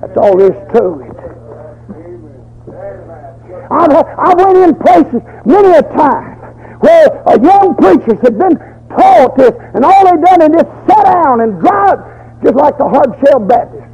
That's 0.00 0.16
all 0.20 0.36
there 0.36 0.52
is 0.52 0.60
to 0.76 1.00
it. 1.02 1.07
I've, 3.70 3.92
I've 3.92 4.38
went 4.38 4.58
in 4.58 4.74
places 4.76 5.20
many 5.44 5.70
a 5.76 5.82
time 5.96 6.38
where 6.80 7.28
uh, 7.28 7.36
young 7.42 7.74
preachers 7.76 8.18
had 8.22 8.38
been 8.38 8.56
taught 8.88 9.36
this, 9.36 9.52
and 9.74 9.84
all 9.84 10.04
they 10.04 10.16
done 10.22 10.42
is 10.42 10.62
just 10.62 10.70
sit 10.88 11.04
down 11.04 11.40
and 11.40 11.60
drive, 11.60 11.98
just 12.42 12.54
like 12.54 12.78
the 12.78 12.88
hard 12.88 13.12
shell 13.24 13.40
Baptist. 13.40 13.84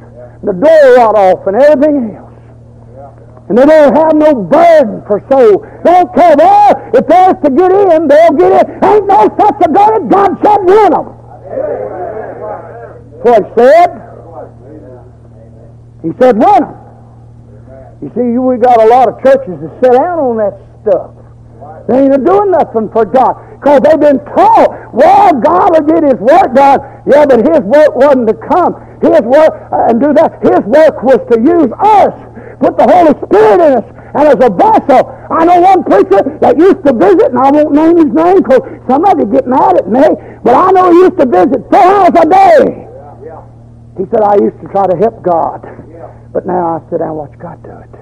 The 0.43 0.53
door 0.53 0.83
right 0.95 1.15
off 1.17 1.47
and 1.47 1.55
everything 1.57 2.15
else. 2.15 2.25
And 3.49 3.57
they 3.57 3.65
don't 3.65 3.95
have 3.95 4.15
no 4.15 4.33
burden 4.35 5.03
for 5.07 5.21
soul. 5.29 5.65
They 5.83 5.91
don't 5.91 6.13
care. 6.15 6.35
Well, 6.37 6.91
if 6.93 7.07
there's 7.07 7.35
to 7.43 7.49
get 7.49 7.71
in, 7.71 8.07
they'll 8.07 8.33
get 8.33 8.67
in. 8.67 8.83
Ain't 8.83 9.07
no 9.07 9.29
such 9.37 9.61
a 9.61 9.69
God. 9.71 10.09
God 10.09 10.37
said 10.43 10.59
of 10.93 11.05
them. 11.05 11.15
That's 13.23 13.45
he 13.45 13.53
said. 13.57 13.89
He 16.03 16.09
said 16.19 16.37
win 16.37 16.61
them. 16.61 16.84
You 18.05 18.13
see, 18.13 18.37
we 18.37 18.61
got 18.61 18.77
a 18.77 18.85
lot 18.85 19.09
of 19.09 19.17
churches 19.25 19.57
that 19.57 19.73
sit 19.81 19.97
down 19.97 20.21
on 20.21 20.37
that 20.37 20.53
stuff. 20.85 21.09
They 21.89 22.05
ain't 22.05 22.21
doing 22.21 22.53
nothing 22.53 22.93
for 22.93 23.01
God. 23.01 23.33
Because 23.57 23.81
they've 23.81 23.99
been 23.99 24.21
taught, 24.37 24.93
well, 24.93 25.33
God 25.41 25.73
will 25.73 25.87
get 25.89 26.05
his 26.05 26.21
work 26.21 26.53
done. 26.53 26.79
Yeah, 27.09 27.25
but 27.25 27.41
his 27.41 27.65
work 27.65 27.97
wasn't 27.97 28.29
to 28.29 28.37
come. 28.45 28.77
His 29.01 29.25
work, 29.25 29.49
uh, 29.73 29.89
and 29.89 29.97
do 29.97 30.13
that. 30.13 30.37
His 30.45 30.61
work 30.69 31.01
was 31.01 31.17
to 31.33 31.37
use 31.41 31.73
us 31.81 32.13
put 32.59 32.77
the 32.77 32.87
Holy 32.87 33.13
Spirit 33.27 33.59
in 33.61 33.71
us. 33.79 33.87
And 34.15 34.23
as 34.31 34.39
a 34.39 34.51
vessel, 34.53 35.01
I 35.29 35.43
know 35.43 35.59
one 35.59 35.83
preacher 35.83 36.23
that 36.39 36.55
used 36.57 36.81
to 36.87 36.93
visit, 36.95 37.35
and 37.35 37.39
I 37.39 37.51
won't 37.51 37.75
name 37.75 37.97
his 37.99 38.11
name 38.15 38.39
because 38.39 38.63
somebody 38.87 39.27
get 39.27 39.45
mad 39.47 39.75
at 39.77 39.87
me, 39.91 40.07
but 40.43 40.55
I 40.55 40.71
know 40.71 40.91
he 40.91 40.97
used 41.03 41.19
to 41.19 41.27
visit 41.27 41.59
four 41.67 41.83
hours 41.83 42.15
a 42.15 42.25
day. 42.25 42.87
He 43.97 44.03
said, 44.11 44.23
I 44.23 44.35
used 44.39 44.59
to 44.59 44.67
try 44.71 44.87
to 44.87 44.95
help 44.97 45.23
God, 45.23 45.63
but 46.35 46.43
now 46.43 46.75
I 46.75 46.83
sit 46.91 46.99
down 46.99 47.15
and 47.15 47.19
watch 47.23 47.31
God 47.39 47.63
do 47.63 47.71
it. 47.71 47.95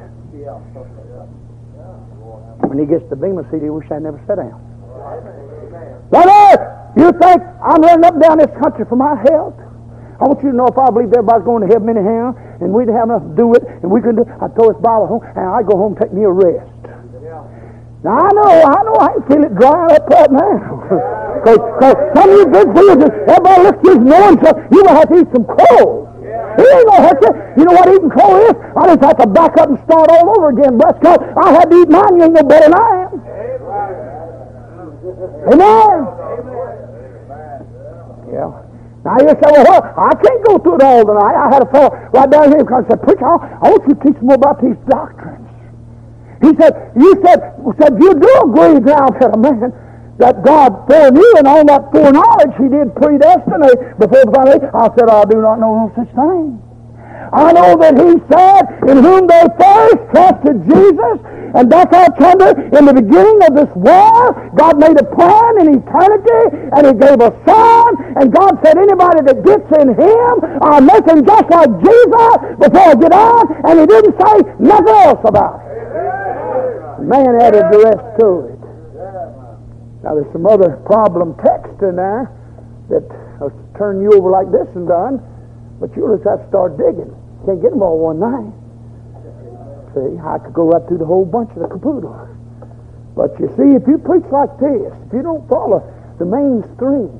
When 2.65 2.81
he 2.81 2.89
gets 2.89 3.05
to 3.13 3.15
Bema 3.15 3.45
City, 3.53 3.69
he 3.69 3.69
wish 3.69 3.85
I 3.93 4.01
never 4.01 4.17
sat 4.25 4.41
down. 4.41 4.57
Brother, 6.09 6.41
you 6.97 7.13
think 7.13 7.45
I'm 7.61 7.85
running 7.85 8.01
up 8.01 8.17
down 8.17 8.41
this 8.41 8.49
country 8.57 8.89
for 8.89 8.97
my 8.97 9.13
health? 9.29 9.53
I 10.17 10.25
want 10.25 10.41
you 10.41 10.49
to 10.49 10.57
know 10.57 10.65
if 10.65 10.73
I 10.81 10.89
believe 10.89 11.13
everybody's 11.13 11.45
going 11.45 11.61
to 11.61 11.69
heaven 11.69 11.93
anyhow, 11.93 12.33
and 12.57 12.73
we 12.73 12.89
didn't 12.89 12.97
have 12.97 13.13
enough 13.13 13.21
to 13.21 13.35
do 13.37 13.53
it, 13.53 13.61
and 13.85 13.93
we 13.93 14.01
couldn't 14.01 14.17
do 14.17 14.25
I'd 14.25 14.57
throw 14.57 14.73
this 14.73 14.81
Bible 14.81 15.05
home, 15.05 15.21
and 15.37 15.45
I'd 15.53 15.69
go 15.69 15.77
home 15.77 15.93
and 15.93 16.01
take 16.01 16.09
me 16.09 16.25
a 16.25 16.33
rest. 16.33 16.73
Now, 18.01 18.17
I 18.17 18.29
know, 18.33 18.49
I 18.49 18.79
know, 18.81 18.97
I 18.97 19.09
can 19.13 19.23
feel 19.29 19.43
it 19.45 19.53
drying 19.61 19.93
up 19.93 20.09
right 20.09 20.31
now. 20.33 21.21
Because 21.43 21.59
some 22.15 22.29
of 22.29 22.37
you 22.39 22.45
big 22.47 22.67
fools, 22.71 23.03
everybody 23.27 23.63
looks 23.67 23.77
at 23.77 23.83
you 23.83 23.95
knowing 23.99 24.39
so 24.39 24.49
you 24.71 24.79
will 24.79 24.95
have 24.95 25.09
to 25.11 25.19
eat 25.19 25.27
some 25.35 25.43
coal. 25.43 26.02
He 26.57 26.65
ain't 26.65 26.87
gonna 26.87 27.07
hurt 27.07 27.19
you. 27.21 27.31
You 27.57 27.63
know 27.65 27.73
what 27.73 27.89
eating 27.89 28.09
coal 28.09 28.37
is? 28.45 28.55
I 28.77 28.93
just 28.93 29.03
have 29.03 29.17
to 29.17 29.27
back 29.27 29.57
up 29.57 29.69
and 29.69 29.79
start 29.85 30.09
all 30.11 30.29
over 30.37 30.49
again. 30.49 30.77
Bless 30.77 30.97
God. 31.01 31.19
I 31.37 31.53
had 31.53 31.69
to 31.69 31.75
eat 31.77 31.89
mine. 31.89 32.17
You 32.17 32.23
ain't 32.23 32.33
no 32.33 32.43
better 32.43 32.69
than 32.69 32.75
I 32.75 33.09
am. 33.09 33.13
Amen. 35.53 35.97
Yeah. 38.31 38.63
Now 39.03 39.19
you 39.19 39.35
say, 39.35 39.51
well, 39.51 39.83
I 39.97 40.15
can't 40.15 40.41
go 40.45 40.57
through 40.59 40.75
it 40.75 40.83
all 40.83 41.03
tonight. 41.03 41.35
I 41.35 41.53
had 41.53 41.61
a 41.63 41.69
fellow 41.71 41.91
right 42.13 42.29
down 42.29 42.49
here 42.49 42.63
because 42.63 42.85
I 42.85 42.89
said, 42.95 43.03
Preacher, 43.03 43.27
I 43.27 43.67
want 43.67 43.83
you 43.87 43.95
to 43.95 43.99
teach 43.99 44.21
more 44.21 44.35
about 44.35 44.61
these 44.61 44.79
doctrines. 44.87 45.43
He 46.41 46.55
said, 46.59 46.91
you 46.95 47.15
said, 47.23 47.39
said 47.79 47.99
you 47.99 48.13
do 48.15 48.31
agree 48.47 48.79
now, 48.79 49.07
said 49.19 49.35
a 49.35 49.37
man, 49.37 49.71
that 50.23 50.39
God 50.39 50.87
foreknew 50.87 51.33
and 51.35 51.47
all 51.47 51.67
that 51.67 51.91
foreknowledge 51.91 52.55
he 52.55 52.71
did 52.71 52.95
predestinate 52.95 53.99
before 53.99 54.23
the 54.23 54.31
foundation. 54.31 54.71
I 54.71 54.87
said, 54.95 55.11
I 55.11 55.27
do 55.27 55.43
not 55.43 55.59
know 55.59 55.83
no 55.83 55.87
such 55.99 56.07
thing. 56.15 56.63
I 57.33 57.51
know 57.51 57.75
that 57.75 57.99
he 57.99 58.15
said, 58.31 58.63
in 58.87 59.03
whom 59.03 59.27
they 59.27 59.43
first 59.59 59.99
trusted 60.15 60.63
Jesus, 60.63 61.17
and 61.59 61.67
that's 61.67 61.91
how 61.91 62.07
tender 62.15 62.55
in 62.71 62.85
the 62.87 62.95
beginning 62.95 63.39
of 63.43 63.51
this 63.53 63.71
war, 63.75 64.31
God 64.55 64.79
made 64.79 64.95
a 64.95 65.05
plan 65.11 65.51
in 65.61 65.81
eternity, 65.83 66.71
and 66.71 66.81
He 66.87 66.93
gave 66.97 67.19
a 67.19 67.31
Son, 67.43 67.89
and 68.15 68.31
God 68.31 68.57
said 68.63 68.77
anybody 68.77 69.27
that 69.27 69.43
gets 69.43 69.67
in 69.81 69.91
Him, 69.91 70.33
I'll 70.63 70.81
make 70.81 71.05
him 71.05 71.25
just 71.25 71.47
like 71.51 71.69
Jesus 71.83 72.37
before 72.63 72.87
I 72.89 72.95
get 72.95 73.13
on, 73.13 73.43
and 73.69 73.75
He 73.81 73.85
didn't 73.85 74.15
say 74.17 74.35
nothing 74.63 74.97
else 75.03 75.21
about 75.25 75.61
it. 75.61 77.03
Man 77.05 77.35
added 77.41 77.65
the 77.69 77.79
rest 77.85 78.05
to 78.23 78.27
it. 78.47 78.52
Now 80.03 80.15
there's 80.15 80.31
some 80.31 80.45
other 80.45 80.77
problem 80.85 81.35
text 81.39 81.81
in 81.81 81.95
there 81.95 82.27
that 82.89 83.07
will 83.39 83.55
turn 83.77 84.03
you 84.03 84.11
over 84.13 84.29
like 84.29 84.51
this 84.51 84.67
and 84.75 84.87
done, 84.87 85.23
but 85.79 85.95
you'll 85.95 86.11
just 86.15 86.27
have 86.27 86.43
to 86.43 86.47
start 86.51 86.75
digging. 86.77 87.11
Can't 87.47 87.61
get 87.63 87.71
them 87.71 87.81
all 87.81 87.99
one 87.99 88.19
night. 88.19 88.51
See, 89.95 90.19
I 90.19 90.39
could 90.43 90.53
go 90.53 90.67
right 90.67 90.83
through 90.87 90.99
the 90.99 91.05
whole 91.05 91.25
bunch 91.25 91.51
of 91.55 91.63
the 91.63 91.69
caboodle. 91.71 92.13
But 93.15 93.39
you 93.39 93.47
see, 93.55 93.77
if 93.77 93.87
you 93.87 93.97
preach 93.97 94.25
like 94.31 94.51
this, 94.59 94.91
if 95.07 95.13
you 95.13 95.21
don't 95.21 95.47
follow 95.47 95.79
the 96.19 96.25
mainstream, 96.25 97.13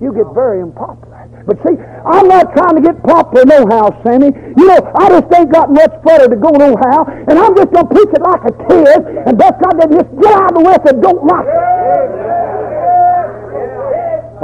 you 0.00 0.12
get 0.12 0.26
very 0.34 0.62
unpopular. 0.62 1.07
But 1.48 1.56
see, 1.64 1.80
I'm 1.80 2.28
not 2.28 2.52
trying 2.52 2.76
to 2.76 2.82
get 2.84 3.02
popular 3.02 3.48
no 3.48 3.64
how, 3.72 3.88
Sammy. 4.04 4.28
You 4.36 4.66
know, 4.68 4.92
I 5.00 5.08
just 5.08 5.32
ain't 5.32 5.48
got 5.50 5.72
much 5.72 5.96
further 6.04 6.28
to 6.28 6.36
go 6.36 6.52
no 6.52 6.76
how, 6.76 7.08
and 7.08 7.38
I'm 7.40 7.56
just 7.56 7.72
going 7.72 7.88
to 7.88 7.94
preach 7.94 8.12
it 8.12 8.20
like 8.20 8.44
a 8.44 8.52
kid, 8.68 9.00
and 9.24 9.32
best 9.32 9.56
God 9.56 9.80
that 9.80 9.88
just 9.88 10.12
get 10.20 10.28
out 10.28 10.52
of 10.52 10.60
the 10.60 10.64
way 10.68 10.76
if 10.76 11.00
don't 11.00 11.24
like 11.24 11.48
it. 11.48 11.88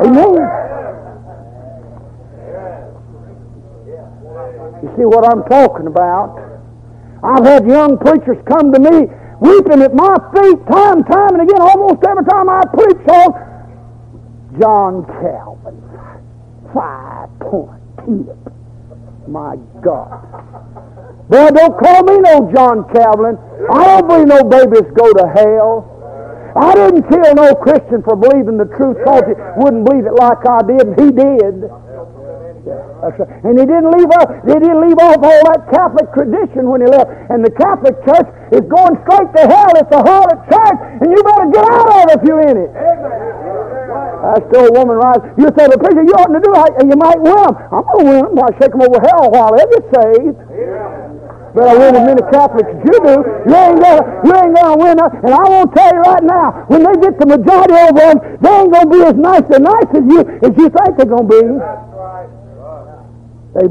Amen. 0.01 0.49
You 4.81 4.89
see 4.97 5.05
what 5.05 5.29
I'm 5.29 5.45
talking 5.45 5.87
about? 5.87 6.41
I've 7.23 7.45
had 7.45 7.69
young 7.69 7.99
preachers 7.99 8.41
come 8.49 8.73
to 8.73 8.81
me 8.81 9.13
weeping 9.45 9.83
at 9.83 9.93
my 9.93 10.17
feet 10.33 10.57
time 10.73 11.05
time 11.05 11.37
and 11.37 11.43
again, 11.45 11.61
almost 11.61 12.01
every 12.09 12.25
time 12.25 12.49
I 12.49 12.63
preach 12.73 13.05
on 13.13 14.59
John 14.59 15.05
Calvin. 15.05 15.85
Five 16.75 17.31
point 17.39 17.81
tip. 18.05 18.37
My 19.29 19.57
God. 19.81 20.21
Boy, 21.31 21.49
don't 21.49 21.79
call 21.79 22.03
me 22.05 22.19
no 22.19 22.51
John 22.53 22.85
Calvin. 22.93 23.39
I 23.73 23.85
don't 23.87 24.09
believe 24.09 24.27
no 24.27 24.45
babies 24.45 24.91
go 24.93 25.13
to 25.13 25.25
hell. 25.33 25.91
I 26.57 26.75
didn't 26.75 27.09
kill 27.09 27.35
no 27.35 27.55
Christian 27.55 28.03
for 28.03 28.15
believing 28.15 28.59
the 28.59 28.69
truth 28.77 28.99
because 28.99 29.25
he 29.27 29.35
wouldn't 29.59 29.87
believe 29.87 30.07
it 30.07 30.15
like 30.15 30.45
I 30.47 30.61
did, 30.63 30.87
and 30.87 30.95
he 31.01 31.11
did. 31.11 31.57
Right. 31.67 33.21
And 33.45 33.59
he 33.59 33.67
didn't 33.67 33.91
leave 33.91 34.11
off, 34.21 34.31
he 34.47 34.55
didn't 34.55 34.81
leave 34.81 34.99
off 34.99 35.19
all 35.19 35.43
that 35.51 35.69
Catholic 35.73 36.09
tradition 36.15 36.71
when 36.71 36.81
he 36.81 36.87
left. 36.87 37.11
And 37.31 37.45
the 37.45 37.51
Catholic 37.51 37.99
Church 38.07 38.29
is 38.53 38.65
going 38.71 38.95
straight 39.05 39.31
to 39.35 39.43
hell. 39.47 39.73
It's 39.77 39.93
a 39.95 40.03
harlot 40.03 40.41
church, 40.49 40.79
and 41.03 41.09
you 41.11 41.21
better 41.23 41.49
get 41.53 41.67
out 41.71 41.89
of 41.91 41.97
it 42.03 42.09
if 42.17 42.21
you're 42.29 42.45
in 42.47 42.57
it. 42.57 42.71
I 44.25 44.41
still 44.49 44.65
a 44.69 44.73
woman 44.73 44.97
rise. 44.97 45.21
You 45.37 45.53
say, 45.53 45.69
the 45.69 45.77
preacher, 45.77 46.01
you 46.01 46.15
ought 46.17 46.33
to 46.33 46.41
do 46.41 46.53
it, 46.57 46.71
you 46.89 46.97
might 46.97 47.21
win. 47.21 47.51
I'm 47.69 47.85
going 47.85 48.01
to 48.01 48.09
win 48.09 48.23
them. 48.33 48.41
I 48.41 48.51
shake 48.57 48.73
them 48.73 48.83
over 48.83 49.01
hell 49.05 49.29
while 49.29 49.53
they 49.53 49.65
get 49.69 49.85
saved. 49.93 50.39
But 51.55 51.71
I 51.71 51.75
win 51.79 51.95
as 51.95 52.03
many 52.03 52.23
Catholics 52.35 52.67
as 52.67 52.83
you 52.83 52.99
do. 52.99 53.15
You 53.47 53.55
ain't 53.55 53.79
gonna, 53.79 54.03
you 54.27 54.33
ain't 54.35 54.55
gonna 54.59 54.75
win. 54.75 54.97
Them. 54.99 55.11
And 55.23 55.31
I 55.31 55.45
won't 55.47 55.71
tell 55.71 55.87
you 55.87 56.03
right 56.03 56.25
now, 56.27 56.67
when 56.67 56.83
they 56.83 56.99
get 56.99 57.15
the 57.15 57.31
majority 57.31 57.79
over 57.79 57.95
them, 57.95 58.19
they 58.43 58.51
ain't 58.59 58.73
gonna 58.75 58.91
be 58.91 59.01
as 59.07 59.15
nice 59.15 59.47
and 59.55 59.63
nice 59.63 59.91
as 59.95 60.03
you 60.03 60.21
as 60.43 60.51
you 60.59 60.67
think 60.67 60.91
they're 60.99 61.07
gonna 61.07 61.31
be. 61.31 61.47
They, 63.55 63.67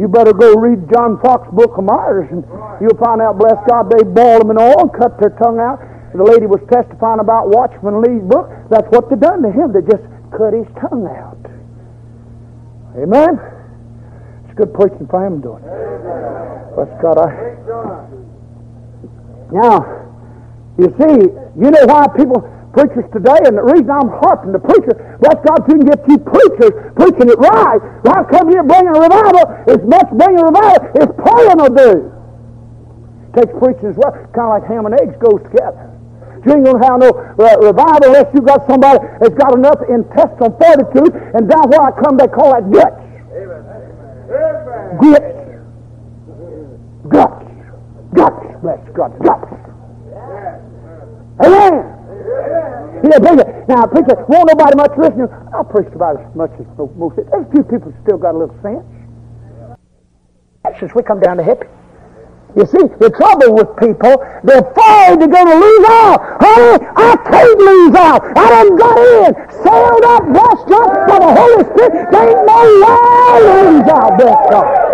you 0.00 0.08
better 0.08 0.32
go 0.32 0.56
read 0.56 0.88
John 0.88 1.20
Foxe's 1.20 1.52
Book 1.52 1.76
of 1.76 1.84
Martyrs, 1.84 2.32
and 2.32 2.40
you'll 2.80 2.96
find 2.96 3.20
out, 3.20 3.36
bless 3.36 3.60
God, 3.68 3.92
they 3.92 4.00
boiled 4.08 4.48
them 4.48 4.56
in 4.56 4.58
oil 4.58 4.88
cut 4.88 5.20
their 5.20 5.36
tongue 5.36 5.60
out. 5.60 5.76
The 6.14 6.24
lady 6.24 6.46
was 6.46 6.60
testifying 6.72 7.20
about 7.20 7.52
Watchman 7.52 8.00
Nee's 8.00 8.24
book. 8.24 8.48
That's 8.70 8.88
what 8.88 9.10
they 9.10 9.16
done 9.16 9.42
to 9.42 9.52
him. 9.52 9.72
They 9.76 9.84
just 9.84 10.04
cut 10.32 10.56
his 10.56 10.66
tongue 10.80 11.04
out. 11.04 11.38
Amen? 12.96 13.36
It's 14.48 14.56
good 14.56 14.72
preaching 14.72 15.06
for 15.06 15.20
him 15.20 15.40
doing 15.40 15.62
it. 15.62 16.74
Bless 16.74 16.90
God. 17.02 17.20
I... 17.20 17.58
Now, 19.52 19.84
you 20.78 20.88
see, 20.96 21.16
you 21.56 21.68
know 21.70 21.84
why 21.86 22.08
people 22.16 22.40
preachers 22.72 23.04
today, 23.12 23.38
and 23.48 23.56
the 23.56 23.64
reason 23.64 23.90
I'm 23.90 24.12
harping 24.22 24.52
the 24.52 24.60
preacher, 24.62 24.94
bless 25.20 25.40
God, 25.42 25.66
you 25.68 25.82
can 25.82 25.86
get 25.88 26.00
you 26.08 26.18
preachers 26.20 26.74
preaching 26.94 27.28
it 27.28 27.38
right, 27.40 27.80
why 28.04 28.22
come 28.30 28.48
here 28.48 28.62
bringing 28.62 28.94
a 28.94 29.00
revival 29.00 29.44
It's 29.66 29.84
much 29.88 30.08
bringing 30.14 30.40
a 30.40 30.46
revival 30.46 30.86
as 31.00 31.10
praying 31.16 31.58
will 31.58 31.74
do. 31.74 31.92
Takes 33.34 33.52
preaching 33.58 33.88
as 33.92 33.96
well, 33.96 34.12
kind 34.36 34.48
of 34.48 34.52
like 34.60 34.64
ham 34.68 34.86
and 34.86 34.94
eggs 35.00 35.16
goes 35.18 35.42
together. 35.48 35.87
You 36.48 36.54
ain't 36.54 36.64
going 36.64 36.80
to 36.80 36.86
have 36.88 36.98
no 37.00 37.12
uh, 37.12 37.60
revival 37.60 38.08
unless 38.08 38.32
you 38.32 38.40
got 38.40 38.64
somebody 38.64 39.04
that's 39.20 39.36
got 39.36 39.52
enough 39.52 39.84
intestinal 39.84 40.56
fortitude, 40.56 41.12
and 41.36 41.44
down 41.44 41.68
where 41.68 41.84
I 41.84 41.92
come, 41.92 42.16
they 42.16 42.26
call 42.26 42.56
that 42.56 42.64
guts. 42.72 42.96
Guts. 44.96 45.28
Guts. 47.12 47.44
Guts. 48.16 48.46
Bless 48.64 48.80
God. 48.96 49.12
Guts. 49.20 49.52
Amen. 51.44 51.84
Yeah, 53.04 53.18
preacher. 53.20 53.64
Now, 53.68 53.84
preacher, 53.84 54.16
won't 54.32 54.48
nobody 54.48 54.74
much 54.74 54.96
listen. 54.96 55.28
I 55.52 55.62
preached 55.68 55.94
about 55.94 56.16
as 56.16 56.34
much 56.34 56.50
as 56.58 56.66
most. 56.96 57.16
There's 57.16 57.28
a 57.44 57.50
few 57.52 57.62
people 57.62 57.92
still 58.04 58.16
got 58.16 58.34
a 58.34 58.38
little 58.38 58.56
sense. 58.64 58.84
Since 60.80 60.94
we 60.94 61.02
come 61.02 61.20
down 61.20 61.36
to 61.36 61.42
hippie. 61.42 61.68
You 62.56 62.64
see, 62.64 62.80
the 62.98 63.10
trouble 63.12 63.54
with 63.54 63.68
people, 63.76 64.24
they're 64.42 64.64
afraid 64.64 65.20
they're 65.20 65.28
going 65.28 65.52
to 65.52 65.58
lose 65.60 65.84
out. 65.88 66.40
Honey, 66.40 66.80
I 66.96 67.12
can't 67.28 67.60
lose 67.60 67.94
out. 67.94 68.24
I 68.24 68.48
done 68.48 68.76
got 68.76 68.96
in, 68.98 69.30
sailed 69.62 70.04
up, 70.08 70.24
blessed 70.32 70.72
up 70.72 70.90
by 71.06 71.18
the 71.20 71.32
Holy 71.36 71.64
Spirit. 71.68 72.08
There 72.10 72.24
ain't 72.24 72.46
no 72.48 72.58
way 72.58 72.88
I 72.88 73.40
lose 73.44 73.88
out, 73.92 74.10
bless 74.16 74.40
God. 74.48 74.88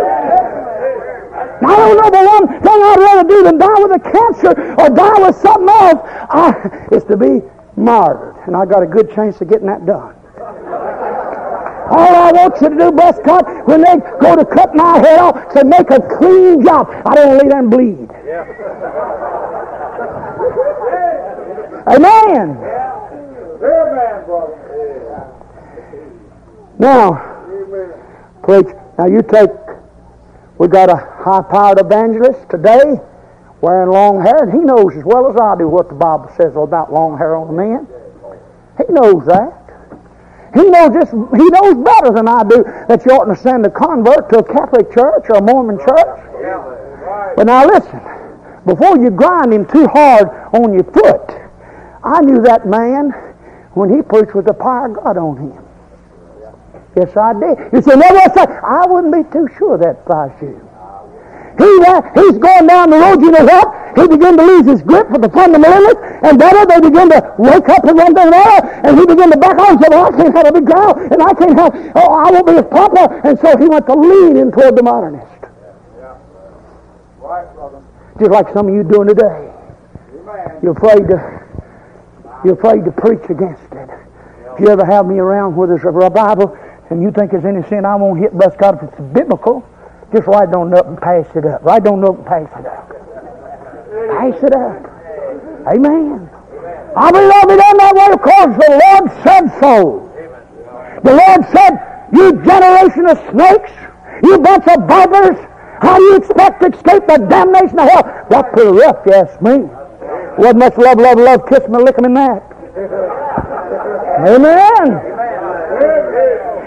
I 1.65 1.77
don't 1.77 1.97
know 1.97 2.11
the 2.11 2.27
one 2.27 2.47
thing 2.61 2.81
I'd 2.83 2.99
rather 2.99 3.29
do 3.29 3.43
than 3.45 3.59
die 3.59 3.79
with 3.79 3.93
a 3.93 4.03
cancer 4.03 4.53
or 4.75 4.91
die 4.91 5.19
with 5.25 5.37
something 5.37 5.69
else 5.69 6.01
I, 6.29 6.89
is 6.93 7.05
to 7.05 7.17
be 7.17 7.41
martyred. 7.77 8.37
And 8.47 8.57
I 8.57 8.67
got 8.67 8.83
a 8.83 8.87
good 8.87 9.15
chance 9.15 9.41
of 9.41 9.49
getting 9.49 9.69
that 9.69 9.87
done. 9.87 10.15
All 11.91 12.17
I 12.17 12.33
want 12.33 12.61
you 12.61 12.69
to 12.71 12.77
do, 12.77 12.93
bless 12.93 13.19
God, 13.21 13.43
when 13.67 13.83
they 13.83 13.97
go 14.21 14.37
to 14.37 14.45
cut 14.45 14.75
my 14.75 14.99
head 14.99 15.19
off, 15.19 15.53
to 15.55 15.65
make 15.65 15.91
a 15.91 16.01
clean 16.19 16.65
job. 16.65 16.89
I 17.05 17.15
don't 17.15 17.49
there 17.49 17.59
and 17.59 17.71
bleed. 17.71 18.09
Yeah. 18.25 18.45
Amen. 21.87 22.57
Amen, 23.63 24.25
brother. 24.25 24.57
Now, 26.79 27.21
preach. 28.43 28.75
Now 28.99 29.07
you 29.07 29.23
take. 29.23 29.51
We 30.59 30.69
got 30.69 30.89
a 30.89 30.97
high-powered 30.97 31.81
evangelist 31.81 32.49
today, 32.49 33.01
wearing 33.61 33.91
long 33.91 34.23
hair, 34.23 34.45
and 34.45 34.53
he 34.53 34.61
knows 34.61 34.97
as 34.97 35.05
well 35.05 35.29
as 35.31 35.37
I 35.37 35.57
do 35.59 35.69
what 35.69 35.89
the 35.89 35.95
Bible 35.95 36.31
says 36.37 36.55
about 36.57 36.93
long 36.93 37.19
hair 37.19 37.35
on 37.37 37.49
a 37.49 37.53
man. 37.53 37.87
He 38.79 38.85
knows 38.93 39.27
that. 39.27 39.64
He 40.55 40.63
knows 40.63 40.93
this, 40.93 41.11
he 41.11 41.49
knows 41.51 41.75
better 41.85 42.13
than 42.15 42.29
I 42.29 42.45
do 42.45 42.63
that 42.89 43.05
you 43.05 43.13
oughtn't 43.13 43.37
to 43.37 43.43
send 43.43 43.67
a 43.67 43.71
convert 43.71 44.31
to 44.31 44.39
a 44.39 44.45
Catholic 44.45 44.93
church 44.93 45.27
or 45.29 45.37
a 45.37 45.43
Mormon 45.43 45.79
church. 45.79 47.35
But 47.37 47.47
now 47.47 47.67
listen, 47.67 48.01
before 48.65 48.97
you 48.99 49.11
grind 49.11 49.53
him 49.53 49.67
too 49.67 49.87
hard 49.89 50.29
on 50.55 50.73
your 50.73 50.85
foot, 50.85 51.45
I 52.05 52.21
knew 52.21 52.41
that 52.43 52.67
man 52.67 53.11
when 53.75 53.93
he 53.93 54.03
preached 54.03 54.35
with 54.35 54.47
the 54.47 54.55
power 54.55 54.87
of 54.87 54.95
God 54.95 55.19
on 55.19 55.37
him. 55.39 55.65
Yes, 56.97 57.17
I 57.17 57.33
did. 57.33 57.59
You 57.73 57.83
say, 57.83 57.97
never 57.97 58.21
say, 58.35 58.45
I 58.45 58.87
wouldn't 58.87 59.13
be 59.13 59.29
too 59.33 59.49
sure 59.59 59.77
that 59.79 60.03
if 60.07 60.11
I 60.11 60.31
you. 60.41 60.71
He, 61.59 61.71
uh, 61.87 62.03
he's 62.15 62.39
going 62.39 62.67
down 62.67 62.91
the 62.91 62.99
road, 62.99 63.21
you 63.21 63.31
know 63.31 63.45
what? 63.45 63.85
he 63.95 64.09
began 64.09 64.37
to 64.37 64.43
lose 64.43 64.67
his 64.67 64.83
grip 64.83 65.09
for 65.09 65.19
the 65.19 65.29
fundamentalists, 65.29 66.03
and 66.27 66.39
brother, 66.39 66.67
they 66.67 66.81
began 66.81 67.09
to 67.11 67.35
wake 67.39 67.69
up 67.69 67.85
and 67.85 67.97
one 67.97 68.15
thing 68.15 68.27
and 68.33 68.87
and 68.87 68.99
he 68.99 69.07
began 69.07 69.31
to 69.31 69.39
back 69.39 69.59
off 69.59 69.71
and 69.71 69.81
say, 69.81 69.89
well, 69.91 70.07
I 70.07 70.17
can't 70.17 70.35
have 70.35 70.47
a 70.47 70.53
big 70.53 70.67
crowd, 70.67 70.99
and 71.13 71.23
I 71.23 71.35
can't 71.35 71.59
have, 71.59 71.93
oh, 71.95 72.13
I 72.13 72.31
won't 72.31 72.47
be 72.47 72.55
as 72.55 72.67
popular, 72.67 73.21
and 73.25 73.39
so 73.39 73.57
he 73.57 73.69
went 73.69 73.87
to 73.87 73.95
lean 73.95 74.37
in 74.37 74.51
toward 74.51 74.77
the 74.77 74.83
modernist. 74.83 75.27
Yeah. 75.99 76.19
Right, 77.19 77.47
brother. 77.55 77.83
Just 78.19 78.31
like 78.31 78.53
some 78.53 78.69
of 78.69 78.75
you 78.75 78.83
doing 78.83 79.09
today. 79.09 79.53
Amen. 80.19 80.59
You're 80.63 80.77
afraid 80.77 81.07
to, 81.09 81.43
you're 82.45 82.59
afraid 82.59 82.85
to 82.85 82.91
preach 82.91 83.31
against 83.31 83.63
it. 83.73 83.91
If 84.55 84.61
you 84.61 84.69
ever 84.69 84.85
have 84.85 85.07
me 85.07 85.19
around 85.19 85.57
where 85.57 85.69
there's 85.69 85.85
a 85.85 85.91
revival, 85.91 86.57
and 86.91 87.03
you 87.03 87.11
think 87.13 87.31
there's 87.31 87.45
any 87.45 87.63
sin 87.69 87.85
I 87.85 87.95
won't 87.95 88.21
hit, 88.21 88.33
bless 88.33 88.57
God, 88.57 88.83
if 88.83 88.91
it's 88.91 89.01
biblical, 89.15 89.67
just 90.15 90.29
it 90.29 90.55
on 90.55 90.75
up 90.75 90.87
and 90.87 91.01
pass 91.01 91.27
it 91.35 91.45
up. 91.45 91.63
It 91.63 91.87
on 91.87 92.05
up 92.05 92.17
and 92.19 92.27
pass 92.27 92.49
it 92.55 92.67
up. 92.67 92.89
Pass 94.15 94.39
it 94.43 94.55
up. 94.55 94.79
Amen. 95.67 96.31
I 96.97 97.11
believe 97.11 97.49
it 97.51 97.59
in 97.59 97.77
that 97.83 97.95
way 97.99 98.09
because 98.15 98.55
the 98.55 98.71
Lord 98.79 99.05
said 99.27 99.45
so. 99.59 100.07
The 101.03 101.11
Lord 101.11 101.43
said, 101.51 101.75
you 102.15 102.33
generation 102.47 103.07
of 103.11 103.19
snakes, 103.35 103.73
you 104.23 104.39
bunch 104.39 104.67
of 104.69 104.87
beggars, 104.87 105.39
how 105.83 105.99
do 105.99 106.03
you 106.05 106.17
expect 106.17 106.63
to 106.63 106.69
escape 106.69 107.07
the 107.09 107.19
damnation 107.29 107.79
of 107.79 107.89
hell? 107.89 108.05
What 108.29 108.53
pretty 108.53 108.71
rough, 108.71 109.05
you 109.07 109.13
ask 109.13 109.43
me. 109.43 109.67
Wasn't 110.39 110.59
much 110.59 110.77
love, 110.79 110.99
love, 110.99 111.19
love, 111.19 111.49
kiss 111.49 111.69
me, 111.69 111.83
lick 111.83 111.99
me 111.99 112.07
in 112.07 112.15
that. 112.15 112.43
Amen. 114.27 115.14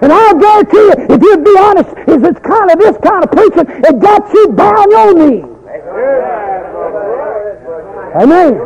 And 0.02 0.14
I'll 0.14 0.38
guarantee 0.38 0.78
you, 0.78 0.94
if 1.10 1.22
you'd 1.22 1.44
be 1.44 1.58
honest, 1.58 1.90
if 2.08 2.24
it's 2.24 2.40
kind 2.40 2.72
of 2.72 2.80
this 2.80 2.98
kind 3.04 3.24
of 3.24 3.32
preaching, 3.32 3.66
it 3.68 4.00
got 4.00 4.32
you 4.34 4.54
down 4.54 4.92
your 4.92 5.14
knees. 5.14 5.46
Amen. 8.16 8.60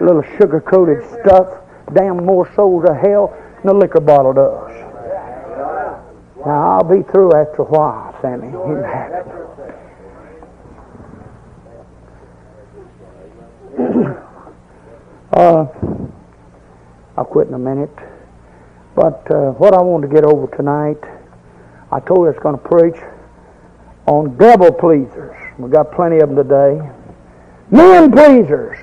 Little 0.00 0.22
sugar 0.38 0.60
coated 0.60 1.02
stuff, 1.20 1.62
damn 1.92 2.24
more 2.24 2.52
souls 2.54 2.84
of 2.88 2.96
hell 2.96 3.36
than 3.62 3.74
a 3.74 3.78
liquor 3.78 4.00
bottle 4.00 4.32
does. 4.32 4.70
Now 6.46 6.78
I'll 6.78 6.84
be 6.84 7.02
through 7.10 7.32
after 7.34 7.62
a 7.62 7.64
while, 7.64 8.16
Sammy. 8.22 8.52
Uh, 15.30 15.66
I'll 17.16 17.24
quit 17.24 17.46
in 17.46 17.54
a 17.54 17.58
minute. 17.58 17.96
But 18.98 19.30
uh, 19.30 19.52
what 19.52 19.74
I 19.74 19.80
want 19.80 20.02
to 20.02 20.08
get 20.08 20.24
over 20.24 20.48
tonight, 20.56 20.98
I 21.92 22.00
told 22.00 22.18
you 22.18 22.24
I 22.24 22.30
was 22.30 22.38
going 22.42 22.58
to 22.58 22.68
preach 22.68 23.00
on 24.06 24.36
devil 24.36 24.72
pleasers. 24.72 25.36
We've 25.56 25.70
got 25.70 25.92
plenty 25.92 26.18
of 26.18 26.34
them 26.34 26.36
today. 26.42 26.82
Men 27.70 28.10
pleasers. 28.10 28.76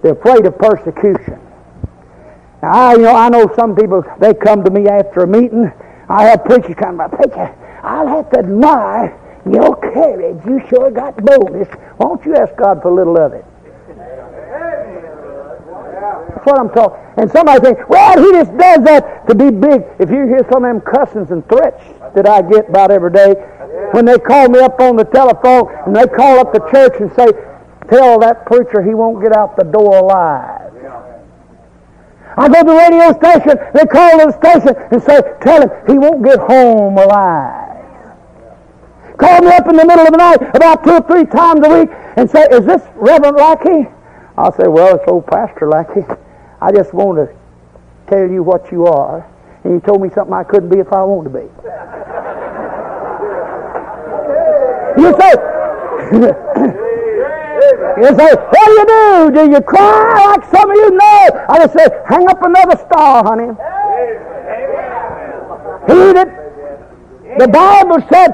They're 0.00 0.12
afraid 0.12 0.46
of 0.46 0.56
persecution. 0.56 1.38
Now, 2.62 2.72
I, 2.72 2.92
you 2.94 3.02
know, 3.02 3.14
I 3.14 3.28
know 3.28 3.52
some 3.54 3.76
people, 3.76 4.02
they 4.18 4.32
come 4.32 4.64
to 4.64 4.70
me 4.70 4.88
after 4.88 5.20
a 5.20 5.26
meeting. 5.26 5.70
I 6.08 6.22
have 6.24 6.46
preachers 6.46 6.76
come 6.76 6.96
by, 6.96 7.08
preacher, 7.08 7.54
I'll 7.82 8.08
have 8.08 8.30
to 8.30 8.38
admire 8.38 9.12
your 9.44 9.76
courage. 9.76 10.40
You 10.46 10.66
sure 10.70 10.90
got 10.90 11.22
boldness. 11.22 11.68
Won't 11.98 12.24
you 12.24 12.34
ask 12.34 12.56
God 12.56 12.80
for 12.80 12.88
a 12.88 12.94
little 12.94 13.18
of 13.18 13.34
it? 13.34 13.44
That's 16.28 16.46
what 16.46 16.58
I'm 16.58 16.70
talking. 16.70 16.98
And 17.16 17.30
somebody 17.30 17.60
think, 17.60 17.88
well, 17.88 18.16
he 18.18 18.32
just 18.32 18.56
does 18.56 18.82
that 18.84 19.28
to 19.28 19.34
be 19.34 19.50
big. 19.50 19.82
If 19.98 20.10
you 20.10 20.26
hear 20.26 20.46
some 20.50 20.64
of 20.64 20.70
them 20.70 20.80
cussings 20.80 21.30
and 21.30 21.46
threats 21.48 21.82
that 22.14 22.28
I 22.28 22.42
get 22.42 22.68
about 22.68 22.90
every 22.90 23.12
day, 23.12 23.34
when 23.92 24.04
they 24.04 24.18
call 24.18 24.48
me 24.48 24.60
up 24.60 24.80
on 24.80 24.96
the 24.96 25.04
telephone 25.04 25.68
and 25.86 25.94
they 25.94 26.06
call 26.06 26.38
up 26.40 26.52
the 26.52 26.60
church 26.70 27.00
and 27.00 27.12
say, 27.14 27.28
Tell 27.88 28.18
that 28.20 28.44
preacher 28.44 28.82
he 28.82 28.92
won't 28.92 29.22
get 29.22 29.34
out 29.34 29.56
the 29.56 29.64
door 29.64 29.98
alive. 29.98 30.68
I 32.36 32.48
go 32.48 32.60
to 32.60 32.66
the 32.66 32.76
radio 32.76 33.12
station, 33.18 33.58
they 33.74 33.86
call 33.86 34.18
the 34.18 34.30
station 34.38 34.76
and 34.92 35.02
say, 35.02 35.20
tell 35.40 35.62
him 35.62 35.70
he 35.88 35.98
won't 35.98 36.22
get 36.22 36.38
home 36.38 36.96
alive. 36.96 37.84
Call 39.16 39.40
me 39.40 39.48
up 39.48 39.66
in 39.68 39.76
the 39.76 39.84
middle 39.84 40.06
of 40.06 40.12
the 40.12 40.18
night 40.18 40.42
about 40.54 40.84
two 40.84 40.92
or 40.92 41.00
three 41.00 41.24
times 41.24 41.66
a 41.66 41.80
week 41.80 41.88
and 42.16 42.30
say, 42.30 42.46
is 42.52 42.64
this 42.64 42.82
Reverend 42.94 43.36
Lackey? 43.36 43.88
I'll 44.38 44.52
say, 44.52 44.68
well, 44.68 44.94
it's 44.94 45.02
old 45.08 45.26
Pastor 45.26 45.68
Lackey. 45.68 46.02
I 46.62 46.70
just 46.70 46.94
want 46.94 47.18
to 47.18 47.34
tell 48.06 48.30
you 48.30 48.44
what 48.44 48.70
you 48.70 48.86
are. 48.86 49.28
And 49.64 49.74
you 49.74 49.80
told 49.80 50.00
me 50.00 50.10
something 50.14 50.32
I 50.32 50.44
couldn't 50.44 50.68
be 50.68 50.78
if 50.78 50.92
I 50.92 51.02
wanted 51.02 51.32
to 51.32 51.38
be. 51.40 51.46
you 55.02 55.10
say, 55.18 55.34
You 57.98 58.06
say, 58.14 58.30
what 58.30 58.66
do 58.66 58.70
you 58.70 58.86
do? 58.86 59.30
Do 59.34 59.50
you 59.50 59.60
cry 59.60 60.36
like 60.36 60.44
some 60.54 60.70
of 60.70 60.76
you 60.76 60.90
know? 60.92 61.46
I 61.48 61.58
just 61.58 61.74
say, 61.74 61.88
hang 62.08 62.28
up 62.28 62.40
another 62.40 62.76
star, 62.86 63.24
honey. 63.24 63.50
Heed 65.90 66.14
it. 66.14 66.28
The 67.40 67.48
Bible 67.48 68.06
said, 68.08 68.30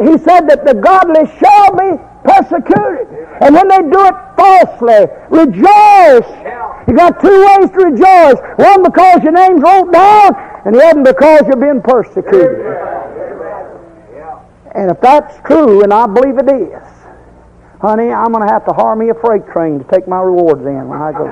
he 0.00 0.16
said 0.18 0.46
that 0.46 0.64
the 0.64 0.74
godly 0.74 1.26
shall 1.40 1.74
be 1.76 2.13
persecuted. 2.24 3.06
And 3.40 3.54
when 3.54 3.68
they 3.68 3.82
do 3.84 4.00
it 4.08 4.16
falsely, 4.36 5.06
rejoice. 5.30 6.30
You 6.88 6.94
got 6.96 7.20
two 7.20 7.38
ways 7.46 7.70
to 7.70 7.78
rejoice. 7.84 8.40
One 8.56 8.82
because 8.82 9.22
your 9.22 9.32
name's 9.32 9.62
wrote 9.62 9.92
down, 9.92 10.34
and 10.64 10.74
the 10.74 10.84
other 10.84 11.02
because 11.02 11.42
you're 11.46 11.56
being 11.56 11.82
persecuted. 11.82 12.64
And 14.74 14.90
if 14.90 15.00
that's 15.00 15.36
true, 15.46 15.82
and 15.82 15.92
I 15.92 16.06
believe 16.06 16.38
it 16.38 16.50
is, 16.50 16.82
Honey, 17.84 18.08
I'm 18.08 18.32
going 18.32 18.48
to 18.48 18.50
have 18.50 18.64
to 18.64 18.72
hire 18.72 18.96
me 18.96 19.10
a 19.10 19.14
freight 19.14 19.46
train 19.52 19.78
to 19.78 19.84
take 19.92 20.08
my 20.08 20.18
rewards 20.18 20.64
in 20.64 20.88
when 20.88 21.02
I 21.02 21.12
go. 21.12 21.28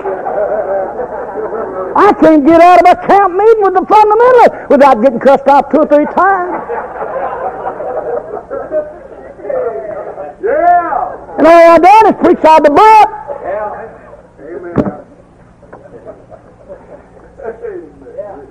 I 1.97 2.13
can't 2.21 2.45
get 2.45 2.61
out 2.61 2.85
of 2.85 2.93
a 2.93 3.07
camp 3.09 3.33
meeting 3.33 3.63
with 3.65 3.73
the 3.73 3.81
fundamentalist 3.89 4.69
without 4.69 5.01
getting 5.01 5.19
cussed 5.19 5.49
out 5.49 5.71
two 5.71 5.79
or 5.79 5.87
three 5.87 6.05
times. 6.13 6.61
And 11.43 11.51
all 11.51 11.71
I 11.73 11.79
done 11.79 12.07
is 12.07 12.15
preach 12.23 12.45
out 12.45 12.63
the 12.63 12.71
book. 12.71 13.11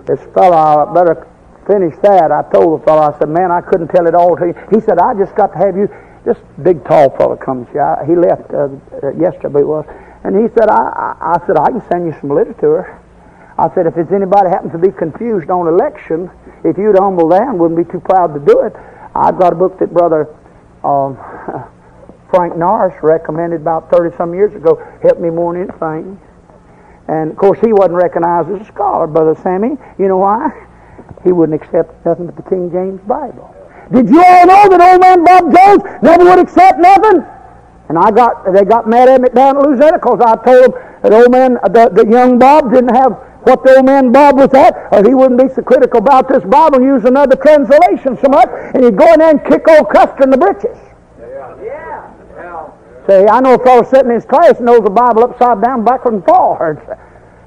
This 0.05 0.19
fellow, 0.33 0.57
I 0.57 0.93
better 0.93 1.25
finish 1.65 1.95
that. 2.03 2.33
I 2.33 2.43
told 2.51 2.81
the 2.81 2.85
fellow, 2.85 3.03
I 3.03 3.17
said, 3.17 3.29
man, 3.29 3.49
I 3.49 3.61
couldn't 3.61 3.87
tell 3.95 4.07
it 4.07 4.13
all 4.13 4.35
to 4.35 4.47
you. 4.47 4.55
He 4.75 4.81
said, 4.81 4.99
I 4.99 5.13
just 5.13 5.33
got 5.37 5.53
to 5.53 5.57
have 5.59 5.77
you. 5.77 5.87
This 6.25 6.35
big, 6.61 6.83
tall 6.83 7.15
fellow 7.15 7.37
comes 7.37 7.69
here. 7.71 7.95
He 8.05 8.13
left 8.17 8.51
uh, 8.51 8.67
uh, 9.01 9.15
yesterday, 9.15 9.61
it 9.61 9.67
was. 9.67 9.85
And 10.25 10.35
he 10.35 10.51
said, 10.59 10.67
I, 10.67 10.91
I, 10.91 11.39
I 11.39 11.47
said, 11.47 11.55
I 11.55 11.71
can 11.71 11.81
send 11.89 12.07
you 12.07 12.15
some 12.19 12.31
literature. 12.35 12.99
I 13.57 13.73
said, 13.73 13.87
if 13.87 13.95
it's 13.95 14.11
anybody 14.11 14.49
happens 14.49 14.73
to 14.73 14.77
be 14.77 14.91
confused 14.91 15.49
on 15.49 15.65
election, 15.65 16.29
if 16.65 16.77
you'd 16.77 16.99
humble 16.99 17.29
down, 17.29 17.57
wouldn't 17.57 17.79
be 17.79 17.89
too 17.89 18.01
proud 18.01 18.33
to 18.33 18.39
do 18.41 18.67
it. 18.67 18.75
I've 19.15 19.39
got 19.39 19.53
a 19.53 19.55
book 19.55 19.79
that 19.79 19.93
Brother 19.93 20.27
um, 20.83 21.15
Frank 22.31 22.55
Norris 22.57 22.95
recommended 23.03 23.61
about 23.61 23.91
30 23.91 24.15
some 24.17 24.33
years 24.33 24.55
ago, 24.55 24.81
helped 25.03 25.19
me 25.19 25.29
more 25.29 25.53
than 25.53 25.69
anything. 25.69 26.19
And 27.07 27.31
of 27.31 27.37
course, 27.37 27.59
he 27.59 27.73
wasn't 27.73 28.01
recognized 28.01 28.49
as 28.49 28.61
a 28.61 28.65
scholar, 28.65 29.05
Brother 29.05 29.35
Sammy. 29.43 29.77
You 29.99 30.07
know 30.07 30.17
why? 30.17 30.49
He 31.23 31.31
wouldn't 31.31 31.61
accept 31.61 32.05
nothing 32.05 32.25
but 32.25 32.37
the 32.37 32.47
King 32.49 32.71
James 32.71 33.01
Bible. 33.01 33.53
Did 33.91 34.09
you 34.09 34.23
all 34.23 34.47
know 34.47 34.69
that 34.71 34.79
old 34.79 35.01
man 35.01 35.23
Bob 35.23 35.51
Jones 35.51 35.83
never 36.01 36.23
would 36.23 36.39
accept 36.39 36.79
nothing? 36.79 37.21
And 37.89 37.99
I 37.99 38.09
got 38.09 38.47
they 38.53 38.63
got 38.63 38.87
mad 38.87 39.09
at 39.09 39.19
me 39.19 39.27
down 39.35 39.57
at 39.57 39.63
Louisiana 39.67 39.99
because 39.99 40.21
I 40.23 40.39
told 40.39 40.71
them 40.71 40.81
that 41.03 41.11
old 41.11 41.29
man, 41.29 41.59
the, 41.75 41.91
the 41.91 42.07
young 42.09 42.39
Bob 42.39 42.71
didn't 42.71 42.95
have 42.95 43.11
what 43.43 43.63
the 43.65 43.75
old 43.75 43.85
man 43.85 44.13
Bob 44.13 44.37
was 44.37 44.53
at, 44.53 44.87
or 44.93 45.03
he 45.03 45.13
wouldn't 45.13 45.41
be 45.41 45.53
so 45.53 45.61
critical 45.61 45.99
about 45.99 46.29
this 46.29 46.43
Bible 46.45 46.77
and 46.77 46.85
use 46.85 47.03
another 47.03 47.35
translation 47.35 48.17
so 48.23 48.29
much, 48.29 48.47
and 48.73 48.85
he'd 48.85 48.95
go 48.95 49.11
in 49.11 49.19
there 49.19 49.31
and 49.31 49.43
kick 49.43 49.67
old 49.67 49.89
Custer 49.89 50.23
in 50.23 50.29
the 50.29 50.37
britches. 50.37 50.77
Say, 53.07 53.25
I 53.27 53.39
know 53.39 53.55
a 53.55 53.63
fellow 53.63 53.83
sitting 53.83 54.09
in 54.09 54.15
his 54.15 54.25
class 54.25 54.59
knows 54.59 54.81
the 54.81 54.89
Bible 54.89 55.23
upside 55.23 55.61
down, 55.61 55.83
backward 55.83 56.13
and 56.13 56.25
forward. 56.25 56.79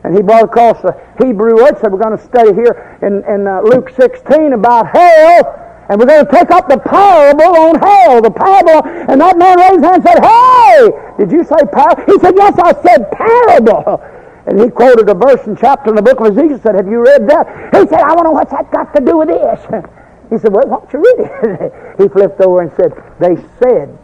And 0.03 0.15
he 0.15 0.21
brought 0.21 0.45
across 0.45 0.83
the 0.83 0.93
Hebrew 1.23 1.57
word, 1.57 1.79
said, 1.81 1.93
we're 1.93 2.03
going 2.03 2.17
to 2.17 2.23
study 2.23 2.53
here 2.53 2.99
in, 3.01 3.25
in 3.25 3.47
uh, 3.47 3.63
Luke 3.63 3.89
16 3.97 4.53
about 4.53 4.87
hell, 4.91 5.87
and 5.89 5.99
we're 5.99 6.07
going 6.07 6.27
to 6.27 6.31
take 6.31 6.51
up 6.51 6.69
the 6.69 6.77
parable 6.77 7.57
on 7.57 7.79
hell, 7.81 8.21
the 8.21 8.31
parable. 8.31 8.85
And 8.85 9.21
that 9.21 9.39
man 9.39 9.59
raised 9.59 9.81
his 9.81 9.85
hand 9.85 9.97
and 9.97 10.05
said, 10.05 10.21
hey, 10.21 10.91
did 11.19 11.33
you 11.33 11.45
say 11.45 11.57
parable? 11.73 12.05
He 12.05 12.19
said, 12.19 12.35
yes, 12.37 12.59
I 12.59 12.73
said 12.83 13.11
parable. 13.13 14.03
And 14.47 14.61
he 14.61 14.69
quoted 14.69 15.09
a 15.09 15.15
verse 15.15 15.47
and 15.47 15.57
chapter 15.57 15.89
in 15.89 15.97
the 15.97 16.03
book 16.03 16.21
of 16.21 16.37
Ezekiel, 16.37 16.61
said, 16.61 16.75
have 16.75 16.89
you 16.89 17.01
read 17.01 17.29
that? 17.31 17.73
He 17.73 17.89
said, 17.89 18.01
I 18.01 18.13
wonder 18.15 18.33
what's 18.33 18.51
that 18.51 18.71
got 18.73 18.95
to 18.95 19.01
do 19.01 19.19
with 19.19 19.29
this? 19.29 19.61
He 20.31 20.39
said, 20.39 20.53
well, 20.55 20.67
why 20.67 20.79
don't 20.79 20.93
you 20.93 20.99
read 20.99 21.61
it? 21.61 21.73
he 22.01 22.09
flipped 22.09 22.41
over 22.41 22.63
and 22.63 22.73
said, 22.77 22.93
they 23.21 23.37
said 23.61 23.97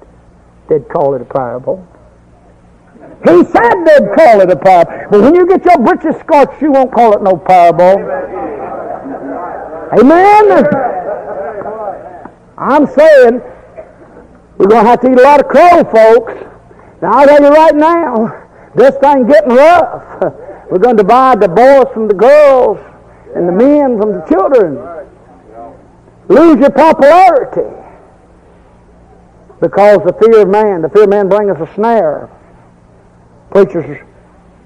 they'd 0.71 0.89
call 0.89 1.15
it 1.15 1.21
a 1.21 1.25
parable. 1.25 1.87
He 3.25 3.45
said 3.45 3.75
they'd 3.85 4.15
call 4.15 4.41
it 4.41 4.51
a 4.51 4.57
parable. 4.57 5.09
But 5.11 5.21
when 5.21 5.35
you 5.35 5.47
get 5.47 5.65
your 5.65 5.79
britches 5.79 6.19
scorched, 6.21 6.63
you 6.63 6.71
won't 6.73 6.93
call 6.93 7.13
it 7.13 7.23
no 7.23 7.37
parable. 7.37 7.99
Amen? 9.99 10.65
I'm 12.57 12.87
saying 12.87 13.43
we're 14.57 14.69
going 14.69 14.85
to 14.85 14.91
have 14.91 15.01
to 15.01 15.11
eat 15.11 15.19
a 15.19 15.23
lot 15.23 15.41
of 15.41 15.49
crow, 15.49 15.85
folks. 15.85 16.35
Now, 17.03 17.13
I'll 17.13 17.27
tell 17.27 17.43
you 17.43 17.49
right 17.49 17.75
now, 17.75 18.47
this 18.75 18.97
thing 18.99 19.27
getting 19.27 19.51
rough. 19.51 20.23
We're 20.71 20.79
going 20.79 20.97
to 20.97 21.03
divide 21.03 21.41
the 21.41 21.49
boys 21.49 21.93
from 21.93 22.07
the 22.07 22.15
girls 22.15 22.79
and 23.35 23.49
the 23.49 23.53
men 23.53 23.99
from 23.99 24.13
the 24.13 24.25
children. 24.29 24.79
Lose 26.29 26.61
your 26.61 26.71
popularity 26.71 27.90
because 29.61 29.99
the 30.07 30.13
fear 30.15 30.43
of 30.43 30.49
man, 30.49 30.83
the 30.83 30.89
fear 30.89 31.05
of 31.05 31.11
man 31.11 31.29
bringeth 31.29 31.61
a 31.61 31.75
snare. 31.75 32.31
Preachers 33.51 34.07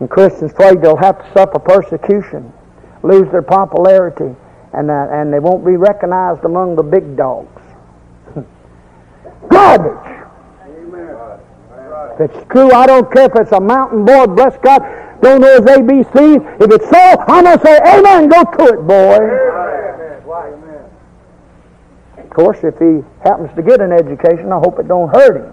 and 0.01 0.11
Christians 0.11 0.53
afraid 0.53 0.83
they'll 0.83 0.97
have 0.97 1.19
to 1.19 1.33
suffer 1.33 1.59
persecution, 1.59 2.53
lose 3.03 3.31
their 3.33 3.43
popularity, 3.43 4.37
and, 4.73 4.91
uh, 4.91 5.09
and 5.11 5.33
they 5.33 5.39
won't 5.39 5.65
be 5.65 5.77
recognized 5.77 6.45
among 6.45 6.77
the 6.77 6.83
big 6.83 7.17
dogs. 7.17 7.63
Garbage. 9.49 10.11
If 12.15 12.31
it's 12.31 12.53
true, 12.53 12.71
I 12.71 12.87
don't 12.87 13.11
care 13.13 13.25
if 13.25 13.35
it's 13.35 13.53
a 13.53 13.61
mountain 13.61 14.05
boy, 14.05 14.27
bless 14.27 14.57
God, 14.59 14.83
don't 15.21 15.41
know 15.41 15.61
his 15.61 15.67
ABC. 15.67 16.63
If 16.63 16.71
it's 16.71 16.89
so, 16.89 17.25
I'm 17.27 17.45
going 17.45 17.59
to 17.59 17.65
say, 17.65 17.79
Amen, 17.79 18.29
go 18.29 18.45
to 18.45 18.75
it, 18.75 18.87
boy. 18.87 19.64
Course, 22.35 22.59
if 22.65 22.77
he 22.79 23.01
happens 23.23 23.55
to 23.55 23.63
get 23.63 23.81
an 23.81 23.93
education, 23.93 24.51
I 24.51 24.59
hope 24.59 24.81
it 24.81 24.89
don't 24.89 25.09
hurt 25.15 25.37
him. 25.37 25.53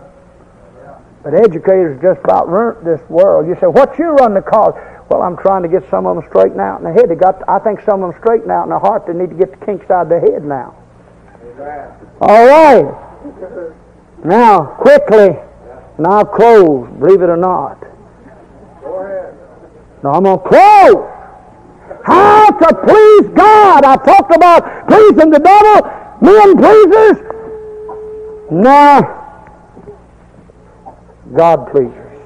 But 1.24 1.36
educators 1.36 2.02
just 2.02 2.20
about 2.24 2.50
ruined 2.50 2.86
this 2.86 3.00
world. 3.08 3.48
You 3.48 3.56
say, 3.62 3.68
what 3.68 4.00
you 4.00 4.10
run 4.18 4.34
the 4.34 4.42
cause? 4.42 4.74
Well, 5.08 5.22
I'm 5.22 5.38
trying 5.38 5.62
to 5.62 5.70
get 5.70 5.88
some 5.92 6.08
of 6.08 6.16
them 6.16 6.26
straightened 6.28 6.60
out 6.60 6.80
in 6.80 6.86
the 6.86 6.94
head. 6.94 7.08
They 7.08 7.16
got, 7.16 7.48
I 7.48 7.60
think 7.60 7.82
some 7.82 8.02
of 8.02 8.12
them 8.12 8.20
straightened 8.20 8.50
out 8.50 8.64
in 8.64 8.72
the 8.72 8.80
heart. 8.80 9.06
They 9.06 9.14
need 9.14 9.30
to 9.30 9.36
get 9.36 9.52
the 9.52 9.64
kinks 9.64 9.92
out 9.92 10.04
of 10.04 10.10
their 10.10 10.22
head 10.22 10.44
now. 10.44 10.76
All 12.20 12.48
right. 12.48 12.90
Now, 14.26 14.66
quickly, 14.82 15.38
I'll 16.04 16.26
close, 16.26 16.90
believe 16.98 17.22
it 17.22 17.30
or 17.30 17.38
not. 17.38 17.78
Now, 20.04 20.14
I'm 20.14 20.24
going 20.24 20.40
to 20.40 20.48
close. 20.50 21.08
How 22.04 22.50
to 22.50 22.76
please 22.88 23.28
God. 23.36 23.86
I 23.86 23.98
talked 23.98 24.36
about 24.36 24.88
pleasing 24.88 25.30
the 25.30 25.38
devil, 25.38 26.01
men 26.22 26.58
pleasers. 26.58 27.18
No. 28.52 29.18
God 31.36 31.72
pleasers. 31.72 32.20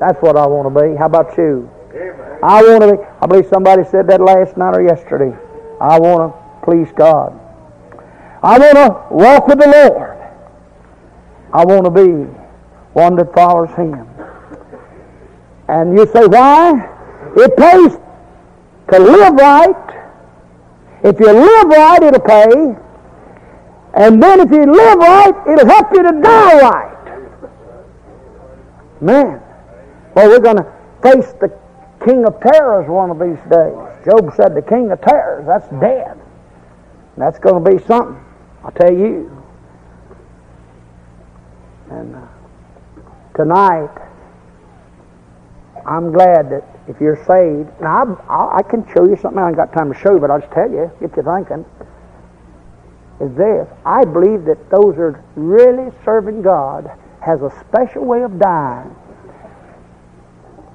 That's 0.00 0.20
what 0.20 0.36
I 0.36 0.46
want 0.46 0.74
to 0.74 0.82
be. 0.82 0.96
How 0.96 1.06
about 1.06 1.36
you? 1.36 1.70
I 2.42 2.62
want 2.62 2.82
to 2.82 2.96
be. 2.96 3.02
I 3.22 3.26
believe 3.26 3.46
somebody 3.46 3.84
said 3.84 4.06
that 4.08 4.20
last 4.20 4.56
night 4.56 4.76
or 4.76 4.82
yesterday. 4.82 5.36
I 5.80 5.98
want 5.98 6.32
to 6.32 6.64
please 6.64 6.88
God. 6.94 7.38
I 8.42 8.58
want 8.58 8.76
to 8.76 9.14
walk 9.14 9.46
with 9.46 9.58
the 9.58 9.68
Lord. 9.68 10.16
I 11.52 11.64
want 11.64 11.84
to 11.84 11.90
be 11.90 12.10
one 12.92 13.16
that 13.16 13.32
follows 13.34 13.70
Him. 13.70 14.06
And 15.68 15.96
you 15.96 16.06
say, 16.06 16.26
why? 16.26 16.92
It 17.36 17.56
pays 17.56 17.98
to 18.92 18.98
live 18.98 19.34
right. 19.34 20.10
If 21.02 21.18
you 21.20 21.32
live 21.32 21.66
right, 21.68 22.02
it'll 22.02 22.20
pay. 22.20 22.85
And 23.96 24.22
then 24.22 24.40
if 24.40 24.50
you 24.50 24.66
live 24.66 24.98
right, 24.98 25.34
it'll 25.48 25.66
help 25.66 25.92
you 25.92 26.02
to 26.02 26.20
die 26.20 26.60
right. 26.60 26.96
Man. 29.00 29.42
Well, 30.14 30.28
we're 30.28 30.40
going 30.40 30.56
to 30.56 30.72
face 31.02 31.32
the 31.40 31.48
king 32.04 32.24
of 32.26 32.40
terrors 32.40 32.88
one 32.88 33.10
of 33.10 33.18
these 33.18 33.38
days. 33.50 33.76
Job 34.04 34.32
said 34.36 34.54
the 34.54 34.62
king 34.62 34.90
of 34.90 35.00
terrors, 35.00 35.46
that's 35.46 35.68
dead. 35.80 36.18
That's 37.16 37.38
going 37.38 37.64
to 37.64 37.70
be 37.70 37.84
something, 37.86 38.22
I'll 38.62 38.70
tell 38.72 38.92
you. 38.92 39.32
And 41.90 42.14
uh, 42.14 42.26
tonight, 43.34 43.90
I'm 45.86 46.12
glad 46.12 46.50
that 46.50 46.64
if 46.88 47.00
you're 47.00 47.16
saved, 47.26 47.70
now 47.80 48.22
I, 48.28 48.58
I, 48.58 48.62
can 48.62 48.86
show 48.92 49.08
you 49.08 49.16
something 49.16 49.38
I 49.38 49.48
ain't 49.48 49.56
got 49.56 49.72
time 49.72 49.92
to 49.92 49.98
show 49.98 50.14
you, 50.14 50.20
but 50.20 50.30
I'll 50.30 50.40
just 50.40 50.52
tell 50.52 50.70
you, 50.70 50.90
get 51.00 51.16
you 51.16 51.22
thinking, 51.22 51.64
is 53.20 53.34
this. 53.36 53.68
I 53.84 54.04
believe 54.04 54.44
that 54.44 54.70
those 54.70 54.96
are 54.98 55.22
really 55.36 55.90
serving 56.04 56.42
God 56.42 56.90
has 57.20 57.42
a 57.42 57.50
special 57.60 58.04
way 58.04 58.22
of 58.22 58.38
dying. 58.38 58.94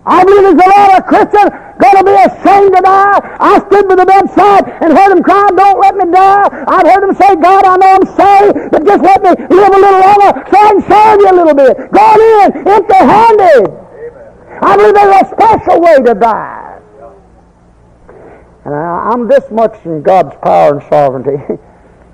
I 0.03 0.23
believe 0.25 0.57
there's 0.57 0.65
a 0.65 0.69
lot 0.73 0.97
of 0.97 1.05
Christians 1.05 1.49
going 1.77 1.97
to 1.97 2.03
be 2.03 2.17
ashamed 2.17 2.73
to 2.73 2.81
die. 2.81 3.21
I 3.39 3.61
stood 3.69 3.87
by 3.87 3.95
the 3.95 4.05
bedside 4.05 4.65
and 4.81 4.97
heard 4.97 5.13
them 5.13 5.21
cry, 5.21 5.49
don't 5.55 5.79
let 5.79 5.95
me 5.95 6.11
die. 6.11 6.65
I've 6.67 6.87
heard 6.89 7.03
them 7.05 7.15
say, 7.15 7.35
God, 7.37 7.63
I 7.65 7.77
know 7.77 7.91
I'm 8.01 8.07
saved, 8.09 8.71
but 8.71 8.83
just 8.83 9.03
let 9.03 9.21
me 9.21 9.29
live 9.29 9.73
a 9.73 9.77
little 9.77 10.01
longer 10.01 10.31
so 10.49 10.57
I 10.57 10.69
can 10.73 10.81
serve 10.89 11.19
you 11.21 11.29
a 11.29 11.37
little 11.37 11.53
bit. 11.53 11.77
Go 11.93 12.05
in, 12.17 12.67
empty-handed. 12.67 13.81
I 14.63 14.77
believe 14.77 14.93
there's 14.95 15.21
a 15.21 15.25
special 15.29 15.81
way 15.81 15.97
to 16.01 16.13
die. 16.15 16.81
And 18.65 18.73
I'm 18.73 19.27
this 19.27 19.49
much 19.51 19.85
in 19.85 20.01
God's 20.01 20.35
power 20.41 20.79
and 20.79 20.83
sovereignty. 20.89 21.61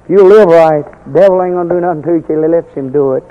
if 0.08 0.12
you 0.12 0.24
live 0.24 0.48
right, 0.48 0.86
devil 1.14 1.44
ain't 1.44 1.68
to 1.68 1.68
do 1.68 1.82
nothing 1.82 2.02
to 2.04 2.14
you 2.16 2.22
till 2.22 2.42
he 2.42 2.48
lets 2.48 2.74
him 2.74 2.94
do 2.94 3.20
it. 3.20 3.28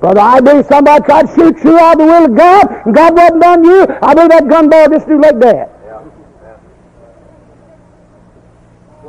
Brother, 0.00 0.18
I 0.18 0.40
believe 0.40 0.66
somebody 0.66 1.04
tried 1.04 1.28
to 1.28 1.34
shoot 1.36 1.56
you 1.62 1.78
out 1.78 1.92
of 1.92 1.98
the 1.98 2.04
will 2.06 2.24
of 2.24 2.34
God, 2.34 2.66
and 2.84 2.92
God 2.92 3.14
wasn't 3.14 3.40
done 3.40 3.62
you. 3.62 3.86
I 4.02 4.14
believe 4.14 4.30
that 4.30 4.48
gun 4.48 4.68
ball 4.68 4.88
just 4.88 5.06
do 5.06 5.20
like 5.20 5.38
that. 5.38 5.70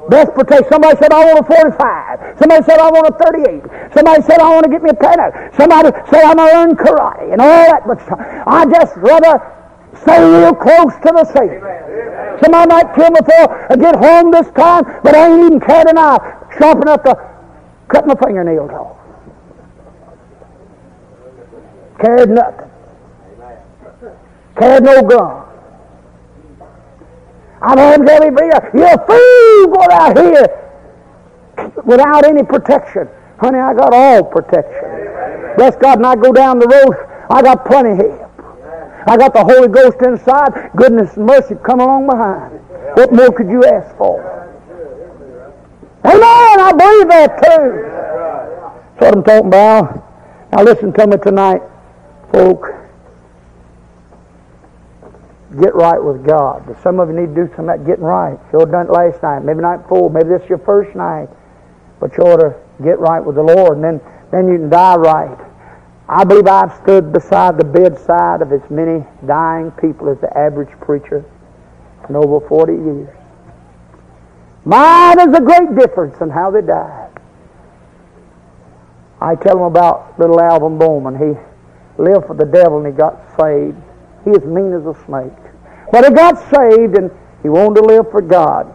Best 0.09 0.33
protection. 0.37 0.69
Somebody 0.69 0.97
said, 1.01 1.11
I 1.11 1.25
want 1.25 1.39
a 1.39 1.47
45. 1.49 2.37
Somebody 2.37 2.63
said, 2.69 2.77
I 2.77 2.89
want 2.91 3.07
a 3.09 3.17
38. 3.17 3.93
Somebody 3.97 4.21
said, 4.21 4.39
I 4.41 4.49
want 4.53 4.65
to 4.65 4.69
get 4.69 4.83
me 4.83 4.91
a 4.91 4.93
piano. 4.93 5.25
Somebody 5.57 5.89
said, 6.05 6.21
I'm 6.21 6.37
going 6.37 6.53
to 6.53 6.57
learn 6.59 6.71
karate 6.77 7.33
and 7.33 7.41
all 7.41 7.65
that. 7.65 7.81
But 7.89 7.97
I 8.45 8.69
just 8.69 8.93
rather 8.97 9.41
stay 10.05 10.21
real 10.21 10.53
close 10.53 10.93
to 11.01 11.09
the 11.17 11.25
Savior. 11.33 11.90
Somebody 12.41 12.69
might 12.69 12.95
kill 12.95 13.11
before 13.11 13.71
I 13.71 13.75
get 13.75 13.95
home 13.95 14.31
this 14.31 14.47
time, 14.51 14.83
but 15.03 15.15
I 15.15 15.29
ain't 15.29 15.45
even 15.45 15.59
carried 15.59 15.89
a 15.89 15.93
knife 15.93 16.21
sharp 16.57 16.81
enough 16.81 17.03
to 17.03 17.15
cut 17.87 18.07
my 18.07 18.15
fingernails 18.15 18.71
off. 18.71 18.97
Carried 21.99 22.29
nothing. 22.29 22.69
Carried 24.57 24.83
no 24.83 25.01
gun. 25.03 25.47
I'm 27.61 27.77
having 27.77 28.09
every 28.09 28.31
You're 28.73 28.87
a 28.87 29.05
fool 29.05 29.67
going 29.67 29.91
out 29.91 30.17
here 30.17 30.61
without 31.85 32.25
any 32.25 32.43
protection. 32.43 33.07
Honey, 33.39 33.59
I 33.59 33.73
got 33.73 33.93
all 33.93 34.23
protection. 34.23 35.55
Bless 35.57 35.75
God, 35.75 35.99
and 35.99 36.07
I 36.07 36.15
go 36.15 36.31
down 36.31 36.57
the 36.57 36.67
road, 36.67 36.95
I 37.29 37.41
got 37.43 37.65
plenty 37.65 37.95
help. 37.95 38.30
I 39.07 39.17
got 39.17 39.33
the 39.33 39.43
Holy 39.43 39.67
Ghost 39.67 39.97
inside, 40.01 40.71
goodness 40.75 41.15
and 41.17 41.25
mercy 41.25 41.55
come 41.63 41.79
along 41.79 42.07
behind. 42.07 42.59
What 42.95 43.13
more 43.13 43.31
could 43.31 43.49
you 43.49 43.63
ask 43.63 43.95
for? 43.97 44.21
Amen, 46.05 46.59
I 46.59 46.71
believe 46.71 47.07
that 47.09 47.43
too. 47.43 47.81
That's 48.99 49.01
what 49.01 49.17
I'm 49.17 49.23
talking 49.23 49.47
about. 49.47 50.07
Now 50.51 50.63
listen 50.63 50.93
to 50.93 51.07
me 51.07 51.17
tonight, 51.17 51.61
folk 52.31 52.81
get 55.59 55.75
right 55.75 56.01
with 56.01 56.25
God. 56.25 56.63
Some 56.81 56.99
of 56.99 57.09
you 57.09 57.15
need 57.15 57.35
to 57.35 57.45
do 57.47 57.53
some 57.55 57.67
of 57.67 57.77
that 57.77 57.85
getting 57.85 58.03
right. 58.03 58.39
You 58.53 58.59
ought 58.59 58.65
to 58.65 58.71
done 58.71 58.87
it 58.87 58.91
last 58.91 59.21
night, 59.21 59.43
maybe 59.43 59.59
night 59.59 59.83
before, 59.83 60.09
maybe 60.09 60.29
this 60.29 60.41
is 60.43 60.49
your 60.49 60.63
first 60.63 60.95
night. 60.95 61.27
But 61.99 62.15
you 62.17 62.23
ought 62.23 62.39
to 62.39 62.55
get 62.83 62.99
right 62.99 63.19
with 63.19 63.35
the 63.35 63.43
Lord, 63.43 63.77
and 63.77 63.83
then, 63.83 64.01
then 64.31 64.47
you 64.47 64.57
can 64.57 64.69
die 64.69 64.95
right. 64.95 65.37
I 66.11 66.25
believe 66.25 66.45
I've 66.45 66.75
stood 66.83 67.13
beside 67.13 67.57
the 67.57 67.63
bedside 67.63 68.41
of 68.41 68.51
as 68.51 68.69
many 68.69 69.05
dying 69.25 69.71
people 69.71 70.09
as 70.09 70.19
the 70.19 70.37
average 70.37 70.77
preacher 70.81 71.23
in 72.09 72.17
over 72.17 72.45
40 72.45 72.73
years. 72.73 73.15
Mine 74.65 75.21
is 75.21 75.33
a 75.33 75.39
great 75.39 75.73
difference 75.73 76.19
in 76.19 76.29
how 76.29 76.51
they 76.51 76.61
died. 76.61 77.11
I 79.21 79.35
tell 79.35 79.55
them 79.55 79.63
about 79.63 80.19
little 80.19 80.41
Alvin 80.41 80.77
Bowman. 80.77 81.15
He 81.15 81.31
lived 81.97 82.27
for 82.27 82.35
the 82.35 82.45
devil 82.45 82.79
and 82.79 82.87
he 82.87 82.91
got 82.91 83.15
saved. 83.39 83.77
He 84.25 84.31
is 84.31 84.43
mean 84.43 84.73
as 84.73 84.85
a 84.85 85.05
snake. 85.05 85.31
But 85.93 86.03
he 86.03 86.11
got 86.11 86.37
saved 86.51 86.97
and 86.97 87.09
he 87.41 87.47
wanted 87.47 87.79
to 87.79 87.87
live 87.87 88.11
for 88.11 88.21
God. 88.21 88.67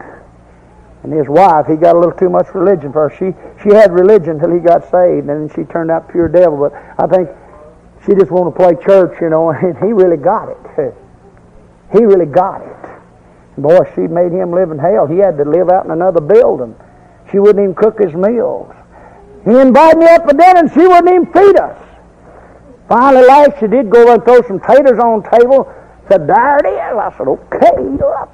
And 1.03 1.13
his 1.13 1.27
wife, 1.27 1.67
he 1.67 1.75
got 1.75 1.95
a 1.95 1.99
little 1.99 2.17
too 2.17 2.29
much 2.29 2.47
religion 2.53 2.91
for 2.91 3.09
her. 3.09 3.15
She 3.15 3.33
she 3.63 3.73
had 3.73 3.93
religion 3.93 4.31
until 4.31 4.51
he 4.51 4.59
got 4.59 4.83
saved, 4.89 5.29
and 5.29 5.49
then 5.49 5.49
she 5.55 5.63
turned 5.63 5.91
out 5.91 6.09
pure 6.09 6.27
devil. 6.27 6.57
But 6.57 6.73
I 6.97 7.07
think 7.07 7.29
she 8.05 8.15
just 8.15 8.31
wanted 8.31 8.51
to 8.51 8.57
play 8.57 8.75
church, 8.83 9.19
you 9.21 9.29
know, 9.29 9.49
and 9.51 9.77
he 9.77 9.93
really 9.93 10.17
got 10.17 10.49
it. 10.49 10.93
He 11.89 12.03
really 12.03 12.25
got 12.25 12.61
it. 12.61 12.87
Boy, 13.57 13.79
she 13.95 14.01
made 14.01 14.33
him 14.33 14.51
live 14.51 14.71
in 14.71 14.77
hell. 14.77 15.07
He 15.07 15.19
had 15.19 15.37
to 15.37 15.45
live 15.45 15.69
out 15.69 15.85
in 15.85 15.91
another 15.91 16.19
building. 16.19 16.75
She 17.31 17.39
wouldn't 17.39 17.63
even 17.63 17.75
cook 17.75 17.97
his 17.99 18.13
meals. 18.13 18.73
He 19.45 19.57
invited 19.57 19.97
me 19.97 20.05
up 20.07 20.29
for 20.29 20.35
dinner, 20.35 20.59
and 20.59 20.71
she 20.71 20.85
wouldn't 20.85 21.07
even 21.07 21.25
feed 21.31 21.57
us. 21.57 21.81
Finally, 22.89 23.25
last 23.25 23.59
she 23.59 23.67
did 23.67 23.89
go 23.89 24.13
and 24.13 24.23
throw 24.23 24.41
some 24.43 24.59
taters 24.59 24.99
on 24.99 25.21
the 25.21 25.29
table. 25.39 25.73
Said, 26.09 26.27
there 26.27 26.57
it 26.57 26.67
is. 26.67 26.97
I 26.97 27.13
said, 27.17 27.27
okay, 27.27 27.71
eat 27.81 28.01
up. 28.01 28.33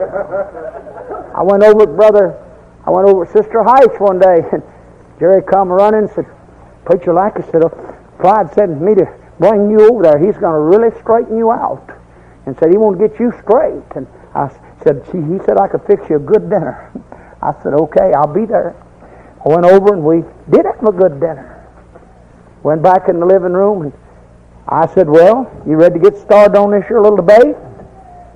I 0.00 1.42
went 1.42 1.62
over 1.62 1.86
brother, 1.86 2.38
I 2.86 2.90
went 2.90 3.08
over 3.08 3.26
Sister 3.26 3.62
Heights 3.62 3.98
one 3.98 4.18
day, 4.18 4.40
and 4.52 4.62
Jerry 5.18 5.42
come 5.42 5.68
running 5.68 6.00
and 6.00 6.10
said, 6.10 6.26
Preacher 6.84 7.12
like 7.12 7.36
I 7.36 7.50
said, 7.50 7.64
uh, 7.64 7.68
Clyde 8.20 8.52
sent 8.54 8.80
me 8.80 8.94
to 8.94 9.06
bring 9.38 9.70
you 9.70 9.88
over 9.90 10.02
there. 10.02 10.18
He's 10.18 10.36
going 10.36 10.52
to 10.54 10.60
really 10.60 10.90
straighten 11.00 11.36
you 11.38 11.50
out. 11.50 11.90
And 12.46 12.56
said, 12.58 12.70
he 12.70 12.76
won't 12.76 12.98
get 12.98 13.18
you 13.18 13.32
straight. 13.40 13.88
And 13.96 14.06
I 14.34 14.50
said, 14.82 15.02
he 15.06 15.38
said 15.46 15.56
I 15.56 15.66
could 15.66 15.82
fix 15.86 16.08
you 16.10 16.16
a 16.16 16.20
good 16.20 16.50
dinner. 16.50 16.92
I 17.42 17.54
said, 17.62 17.72
okay, 17.72 18.12
I'll 18.12 18.32
be 18.32 18.44
there. 18.44 18.76
I 19.44 19.48
went 19.48 19.64
over 19.64 19.94
and 19.94 20.04
we 20.04 20.24
did 20.50 20.64
have 20.64 20.84
a 20.86 20.92
good 20.92 21.20
dinner. 21.20 21.66
Went 22.62 22.82
back 22.82 23.08
in 23.08 23.20
the 23.20 23.26
living 23.26 23.52
room 23.52 23.82
and 23.82 23.92
I 24.66 24.86
said, 24.86 25.08
Well, 25.08 25.50
you 25.66 25.76
ready 25.76 26.00
to 26.00 26.10
get 26.10 26.18
started 26.18 26.58
on 26.58 26.70
this 26.70 26.86
here 26.88 27.00
little 27.00 27.16
debate? 27.16 27.56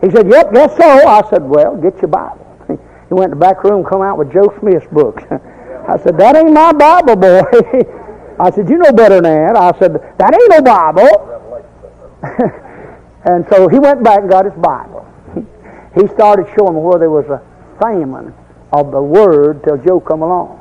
He 0.01 0.11
said, 0.11 0.31
Yep, 0.31 0.53
guess 0.55 0.77
so. 0.77 1.09
I 1.09 1.23
said, 1.31 1.43
Well, 1.43 1.77
get 1.77 1.97
your 2.01 2.09
Bible. 2.09 2.45
He 3.09 3.15
went 3.15 3.33
in 3.33 3.39
the 3.39 3.43
back 3.43 3.65
room, 3.65 3.85
come 3.85 4.03
out 4.03 4.19
with 4.19 4.31
Joe 4.31 4.55
Smith's 4.61 4.87
books. 4.93 5.23
I 5.89 5.97
said, 6.05 6.19
That 6.19 6.37
ain't 6.37 6.53
my 6.53 6.73
Bible, 6.73 7.17
boy. 7.17 7.41
I 8.41 8.51
said, 8.51 8.69
You 8.69 8.77
know 8.79 8.93
better 8.93 9.21
than 9.21 9.25
that. 9.25 9.57
I 9.57 9.79
said, 9.79 9.95
That 10.19 10.35
ain't 10.35 10.51
no 10.51 10.61
Bible. 10.61 11.09
and 13.25 13.47
so 13.49 13.69
he 13.69 13.79
went 13.79 14.05
back 14.05 14.21
and 14.21 14.31
got 14.31 14.45
his 14.45 14.55
Bible. 14.55 15.07
He 15.95 16.07
started 16.09 16.47
showing 16.57 16.75
where 16.83 16.99
there 16.99 17.11
was 17.11 17.27
a 17.27 17.41
famine 17.81 18.35
of 18.73 18.93
the 18.93 19.03
Word 19.03 19.65
till 19.65 19.79
Joe 19.79 20.01
come 20.01 20.23
along. 20.23 20.61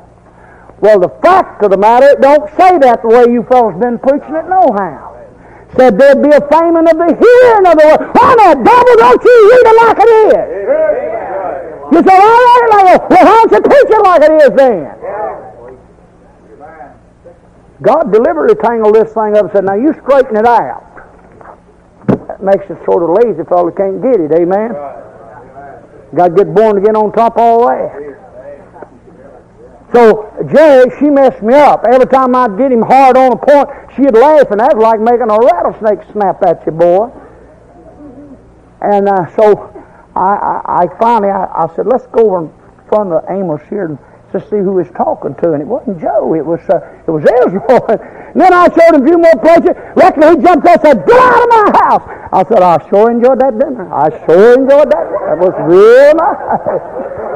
Well, 0.80 0.98
the 1.00 1.10
fact 1.22 1.62
of 1.62 1.70
the 1.70 1.76
matter, 1.76 2.06
it 2.06 2.20
don't 2.20 2.48
say 2.56 2.78
that 2.78 3.02
the 3.02 3.08
way 3.08 3.32
you 3.32 3.42
fellows 3.44 3.78
been 3.80 3.98
preaching 3.98 4.34
it 4.34 4.48
nohow. 4.48 5.17
Said 5.76 5.98
there'd 5.98 6.22
be 6.22 6.30
a 6.30 6.40
famine 6.48 6.88
of 6.88 6.96
the 6.96 7.12
hearing 7.12 7.66
of 7.66 7.76
the 7.76 7.84
word. 7.84 8.00
Why 8.16 8.34
not, 8.40 8.64
devil, 8.64 8.96
don't 8.96 9.22
you 9.22 9.36
read 9.52 9.66
it 9.68 9.76
like 9.76 9.98
it 10.00 10.08
is? 10.08 10.32
You 11.92 12.02
say, 12.04 12.16
all 12.16 12.40
right, 12.44 12.68
like 12.70 13.10
well, 13.10 13.26
how 13.26 13.44
don't 13.44 13.52
you 13.52 13.60
preach 13.60 13.90
it 13.90 14.02
like 14.04 14.22
it 14.22 14.32
is 14.42 14.50
then? 14.56 14.98
God 17.80 18.12
deliberately 18.12 18.56
tangled 18.56 18.94
this 18.94 19.12
thing 19.12 19.36
up 19.36 19.44
and 19.44 19.52
said, 19.52 19.64
now 19.64 19.74
you 19.74 19.92
straighten 20.02 20.36
it 20.36 20.46
out. 20.46 20.84
That 22.06 22.42
makes 22.42 22.64
it 22.70 22.78
sort 22.84 23.02
of 23.02 23.10
lazy 23.24 23.44
fellow 23.44 23.70
can't 23.70 24.02
get 24.02 24.20
it, 24.20 24.32
amen? 24.32 24.74
Got 26.14 26.28
to 26.28 26.34
get 26.34 26.54
born 26.54 26.78
again 26.78 26.96
on 26.96 27.12
top 27.12 27.36
of 27.36 27.42
all 27.42 27.68
that. 27.68 28.18
So 29.92 30.28
Jerry, 30.52 30.90
she 30.98 31.08
messed 31.08 31.42
me 31.42 31.54
up. 31.54 31.84
Every 31.90 32.06
time 32.06 32.34
I'd 32.34 32.58
get 32.58 32.70
him 32.70 32.82
hard 32.82 33.16
on 33.16 33.32
a 33.32 33.36
point, 33.36 33.68
she'd 33.96 34.14
laugh, 34.14 34.50
and 34.50 34.60
that 34.60 34.76
was 34.76 34.82
like 34.82 35.00
making 35.00 35.30
a 35.30 35.38
rattlesnake 35.38 36.04
snap 36.12 36.42
at 36.44 36.64
you, 36.66 36.72
boy. 36.72 37.10
And 38.80 39.08
uh, 39.08 39.26
so 39.34 39.72
I, 40.14 40.20
I, 40.20 40.84
I 40.84 40.98
finally 41.00 41.32
I, 41.32 41.46
I, 41.64 41.74
said, 41.74 41.86
let's 41.86 42.06
go 42.08 42.30
over 42.30 42.44
in 42.44 42.52
front 42.88 43.12
of 43.12 43.24
Amos 43.30 43.62
here 43.68 43.86
and 43.86 43.98
to 44.32 44.40
see 44.50 44.60
who 44.60 44.76
he's 44.78 44.92
talking 44.92 45.34
to. 45.40 45.52
And 45.52 45.62
it 45.62 45.66
wasn't 45.66 46.00
Joe, 46.00 46.34
it 46.34 46.44
was 46.44 46.60
uh, 46.68 46.84
it 47.06 47.10
was 47.10 47.24
Israel. 47.24 47.80
and 47.88 48.36
then 48.36 48.52
I 48.52 48.68
showed 48.68 48.92
him 48.92 49.02
a 49.02 49.06
few 49.08 49.16
more 49.16 49.38
places. 49.40 49.72
Luckily 49.96 50.36
he 50.36 50.42
jumped 50.44 50.68
up 50.68 50.84
and 50.84 51.00
said, 51.00 51.06
Get 51.08 51.16
out 51.16 51.42
of 51.42 51.48
my 51.48 51.64
house. 51.88 52.04
I 52.30 52.44
said, 52.44 52.62
I 52.62 52.76
sure 52.90 53.10
enjoyed 53.10 53.40
that 53.40 53.58
dinner. 53.58 53.88
I 53.88 54.12
sure 54.26 54.52
enjoyed 54.52 54.92
that. 54.92 55.06
That 55.32 55.38
was 55.40 55.56
real 55.64 56.12
nice. 56.12 57.24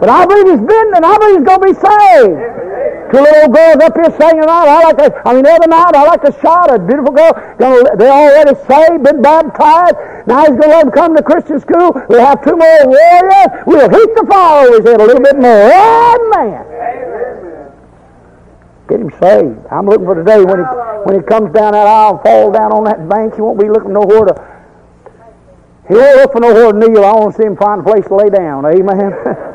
But 0.00 0.08
I 0.08 0.26
believe 0.26 0.46
he's 0.46 0.66
been, 0.66 0.88
and 0.94 1.04
I 1.04 1.18
believe 1.18 1.38
he's 1.38 1.46
going 1.46 1.60
to 1.60 1.66
be 1.66 1.74
saved. 1.74 2.66
Two 3.12 3.22
little 3.22 3.48
girls 3.48 3.78
up 3.86 3.94
here 3.94 4.10
singing 4.18 4.50
out. 4.50 4.66
I 4.66 4.82
like 4.82 4.98
I 5.24 5.32
mean, 5.32 5.46
other 5.46 5.68
night 5.68 5.94
I 5.94 6.02
like 6.04 6.24
a 6.24 6.34
shot. 6.40 6.74
A 6.74 6.78
beautiful 6.78 7.12
girl. 7.12 7.32
They're 7.56 8.10
already 8.10 8.58
saved, 8.66 9.04
been 9.04 9.22
baptized. 9.22 9.96
Now 10.26 10.40
he's 10.40 10.58
going 10.58 10.62
to 10.62 10.68
let 10.68 10.84
them 10.84 10.92
come 10.92 11.16
to 11.16 11.22
Christian 11.22 11.60
school. 11.60 11.92
We'll 12.08 12.24
have 12.24 12.42
two 12.42 12.56
more 12.56 12.82
warriors. 12.84 13.50
We'll 13.64 13.88
heat 13.88 14.10
the 14.16 14.26
fire 14.28 14.66
over 14.66 14.76
his 14.76 14.90
head 14.90 15.00
a 15.00 15.06
little 15.06 15.22
bit 15.22 15.38
more. 15.38 15.70
Amen. 15.70 16.66
Get 18.88 19.00
him 19.00 19.10
saved. 19.22 19.58
I'm 19.70 19.86
looking 19.86 20.06
for 20.06 20.14
the 20.16 20.24
day 20.24 20.42
when 20.42 20.58
he 20.58 20.64
when 21.06 21.14
he 21.14 21.22
comes 21.22 21.52
down 21.54 21.72
that 21.72 21.86
aisle 21.86 22.14
and 22.14 22.22
falls 22.22 22.54
down 22.54 22.72
on 22.72 22.84
that 22.84 23.08
bank. 23.08 23.34
He 23.34 23.40
won't 23.40 23.58
be 23.58 23.68
looking 23.68 23.92
nowhere 23.92 24.26
to. 24.26 24.34
He 25.86 25.94
won't 25.94 26.16
look 26.18 26.32
for 26.32 26.40
nowhere 26.40 26.72
to 26.72 26.78
kneel. 26.78 27.04
I 27.04 27.12
want 27.12 27.36
to 27.36 27.42
see 27.42 27.46
him 27.46 27.56
find 27.56 27.80
a 27.80 27.84
place 27.84 28.06
to 28.06 28.16
lay 28.16 28.30
down. 28.30 28.66
Amen. 28.66 29.14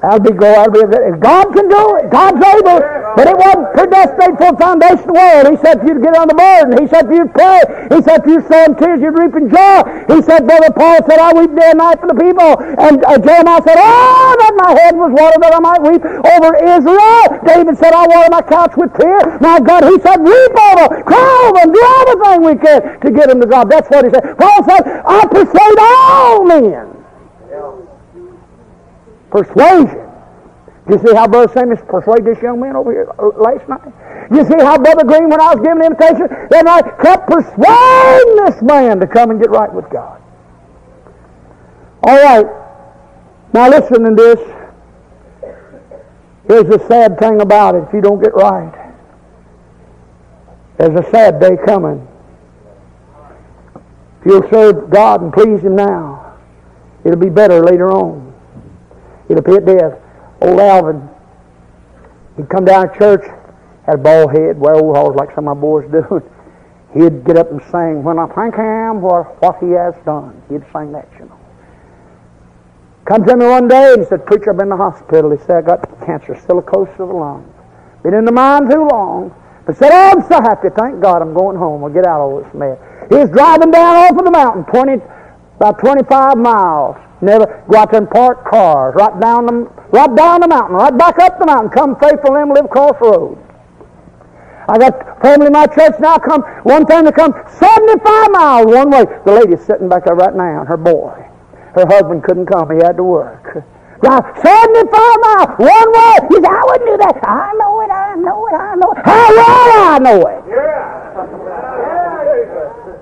That'll 0.00 0.20
be. 0.20 0.30
That'll 0.30 0.70
be 0.70 0.86
good. 0.86 1.20
God 1.20 1.46
can 1.50 1.68
do 1.68 1.96
it. 1.98 2.10
God's 2.10 2.38
able. 2.38 2.78
But 3.18 3.26
it 3.26 3.34
wasn't 3.34 3.74
predestined 3.74 4.38
for 4.38 4.54
foundation 4.54 5.10
world. 5.10 5.50
He 5.50 5.56
said 5.58 5.82
for 5.82 5.86
you 5.90 5.94
to 5.98 6.02
get 6.02 6.14
on 6.14 6.30
the 6.30 6.38
burden. 6.38 6.78
He 6.78 6.86
said 6.86 7.10
for 7.10 7.14
you 7.18 7.26
to 7.26 7.32
pray. 7.34 7.58
He 7.90 7.98
said 8.06 8.22
for 8.22 8.30
you 8.30 8.38
to 8.38 8.46
sow 8.46 8.62
in 8.70 8.78
tears, 8.78 9.02
you'd 9.02 9.18
reap 9.18 9.34
in 9.34 9.50
joy. 9.50 9.82
He 10.06 10.22
said, 10.22 10.46
Brother 10.46 10.70
Paul 10.70 11.02
said, 11.02 11.18
I 11.18 11.34
weep 11.34 11.50
day 11.50 11.74
and 11.74 11.82
night 11.82 11.98
for 11.98 12.06
the 12.06 12.18
people. 12.18 12.62
And 12.78 13.02
uh, 13.02 13.18
Jeremiah 13.18 13.58
said, 13.66 13.74
Oh, 13.74 14.30
that 14.38 14.54
my 14.54 14.70
head 14.78 14.94
was 14.94 15.10
watered 15.10 15.42
that 15.42 15.50
I 15.50 15.58
might 15.58 15.82
weep 15.82 16.04
over 16.06 16.50
Israel. 16.62 17.26
David 17.42 17.74
said, 17.74 17.90
I 17.90 18.06
water 18.06 18.30
my 18.30 18.42
couch 18.46 18.78
with 18.78 18.94
tears. 18.94 19.26
My 19.42 19.58
God, 19.58 19.82
he 19.82 19.98
said, 19.98 20.22
weep 20.22 20.54
over, 20.54 21.02
cry 21.02 21.26
over 21.50 21.58
them, 21.58 21.74
do 21.74 21.82
everything 22.06 22.38
we 22.46 22.54
can 22.54 23.00
to 23.02 23.08
get 23.10 23.28
them 23.28 23.40
to 23.40 23.48
God. 23.50 23.66
That's 23.66 23.90
what 23.90 24.06
he 24.06 24.10
said. 24.14 24.38
Paul 24.38 24.62
said, 24.62 24.86
I 25.02 25.26
persuade 25.26 25.78
all 25.82 26.44
men 26.46 26.97
Persuasion. 29.30 30.08
You 30.88 30.98
see 31.04 31.14
how 31.14 31.28
Brother 31.28 31.52
Samuel 31.52 31.76
persuaded 31.84 32.24
this 32.24 32.42
young 32.42 32.60
man 32.60 32.74
over 32.74 32.90
here 32.90 33.12
uh, 33.18 33.26
last 33.36 33.68
night? 33.68 33.92
You 34.30 34.44
see 34.44 34.64
how 34.64 34.78
Brother 34.78 35.04
Green, 35.04 35.28
when 35.28 35.40
I 35.40 35.54
was 35.54 35.60
giving 35.62 35.80
the 35.80 35.86
invitation 35.86 36.28
that 36.50 36.64
night, 36.64 36.84
kept 37.02 37.28
persuading 37.28 38.44
this 38.44 38.62
man 38.62 38.98
to 39.00 39.06
come 39.06 39.30
and 39.30 39.40
get 39.40 39.50
right 39.50 39.72
with 39.72 39.88
God. 39.90 40.22
All 42.02 42.16
right. 42.16 42.46
Now 43.52 43.68
listen 43.68 44.04
to 44.04 44.14
this. 44.14 44.40
Here's 46.46 46.64
the 46.64 46.82
sad 46.88 47.18
thing 47.18 47.42
about 47.42 47.74
it 47.74 47.84
if 47.86 47.92
you 47.92 48.00
don't 48.00 48.22
get 48.22 48.34
right. 48.34 48.72
There's 50.78 50.98
a 50.98 51.10
sad 51.10 51.38
day 51.40 51.58
coming. 51.66 52.06
If 54.20 54.26
you'll 54.26 54.48
serve 54.48 54.88
God 54.88 55.20
and 55.20 55.32
please 55.32 55.60
Him 55.62 55.76
now, 55.76 56.38
it'll 57.04 57.18
be 57.18 57.28
better 57.28 57.62
later 57.62 57.90
on. 57.90 58.27
Be 59.28 59.34
at 59.34 59.66
death. 59.66 59.98
Old 60.40 60.60
Alvin, 60.60 61.08
he'd 62.36 62.48
come 62.48 62.64
down 62.64 62.92
to 62.92 62.98
church, 62.98 63.24
had 63.84 63.96
a 63.96 63.98
bald 63.98 64.32
head, 64.32 64.58
wear 64.58 64.76
overalls 64.76 65.16
like 65.16 65.34
some 65.34 65.48
of 65.48 65.56
my 65.56 65.60
boys 65.60 65.90
do. 65.90 66.22
He'd 66.94 67.22
get 67.24 67.36
up 67.36 67.50
and 67.50 67.60
sing, 67.70 68.02
When 68.02 68.18
I 68.18 68.26
thank 68.28 68.54
Him 68.54 69.02
for 69.02 69.24
what 69.40 69.58
He 69.60 69.70
has 69.72 69.94
done. 70.06 70.40
He'd 70.48 70.64
sing 70.72 70.92
that, 70.92 71.06
you 71.18 71.26
know. 71.26 71.38
Come 73.04 73.24
to 73.26 73.36
me 73.36 73.46
one 73.46 73.68
day 73.68 73.92
and 73.92 74.02
he 74.02 74.08
said, 74.08 74.24
Preacher, 74.26 74.50
I've 74.50 74.56
been 74.56 74.72
in 74.72 74.76
the 74.76 74.76
hospital. 74.76 75.30
He 75.30 75.38
said, 75.38 75.56
I 75.56 75.62
got 75.62 76.06
cancer, 76.06 76.34
still 76.34 76.62
close 76.62 76.88
to 76.92 77.04
the 77.04 77.12
lungs. 77.12 77.48
Been 78.02 78.14
in 78.14 78.24
the 78.24 78.32
mine 78.32 78.70
too 78.70 78.86
long. 78.90 79.34
But 79.66 79.76
said, 79.76 79.90
oh, 79.92 80.12
I'm 80.16 80.22
so 80.22 80.40
happy. 80.40 80.68
Thank 80.74 81.02
God 81.02 81.20
I'm 81.20 81.34
going 81.34 81.56
home. 81.56 81.84
I'll 81.84 81.90
get 81.90 82.06
out 82.06 82.20
of 82.20 82.44
this 82.44 82.54
mess. 82.54 82.78
He 83.10 83.16
was 83.16 83.28
driving 83.28 83.70
down 83.70 83.96
off 83.96 84.18
of 84.18 84.24
the 84.24 84.30
mountain, 84.30 84.64
20, 84.64 84.94
about 85.56 85.78
25 85.78 86.38
miles. 86.38 86.96
Never 87.20 87.64
go 87.68 87.78
out 87.78 87.90
there 87.90 88.00
and 88.00 88.10
park 88.10 88.48
cars 88.48 88.94
right 88.94 89.18
down 89.20 89.46
the 89.46 89.52
right 89.90 90.14
down 90.14 90.40
the 90.40 90.48
mountain, 90.48 90.76
right 90.76 90.96
back 90.96 91.18
up 91.18 91.38
the 91.38 91.46
mountain. 91.46 91.70
Come 91.70 91.96
faithful 91.98 92.34
them 92.34 92.50
live 92.50 92.66
across 92.66 92.94
the 93.00 93.10
road. 93.10 93.38
I 94.68 94.76
got 94.78 95.22
family 95.22 95.46
in 95.46 95.52
my 95.52 95.66
church 95.66 95.94
now 95.98 96.18
come 96.18 96.42
one 96.62 96.84
time 96.86 97.06
to 97.06 97.12
come 97.12 97.32
75 97.58 98.30
miles 98.30 98.66
one 98.66 98.90
way. 98.90 99.04
The 99.24 99.32
lady's 99.32 99.64
sitting 99.64 99.88
back 99.88 100.04
there 100.04 100.14
right 100.14 100.34
now, 100.34 100.60
and 100.60 100.68
her 100.68 100.76
boy. 100.76 101.26
Her 101.74 101.86
husband 101.86 102.22
couldn't 102.22 102.46
come, 102.46 102.70
he 102.70 102.76
had 102.84 102.96
to 102.98 103.02
work. 103.02 103.64
Now, 104.02 104.20
75 104.20 104.92
miles 104.92 105.58
one 105.58 105.90
way. 105.90 106.14
He 106.28 106.34
said, 106.36 106.52
I 106.52 106.62
wouldn't 106.66 106.86
do 106.86 106.96
that. 106.98 107.18
I 107.24 107.52
know 107.58 107.80
it, 107.80 107.90
I 107.90 108.14
know 108.14 108.46
it, 108.46 108.54
I 108.54 108.74
know 108.76 108.92
it. 108.92 108.98
How 109.04 109.28
well 109.34 109.82
I 109.88 109.98
know 109.98 110.22
it. 110.26 110.44
Yeah. 110.48 110.98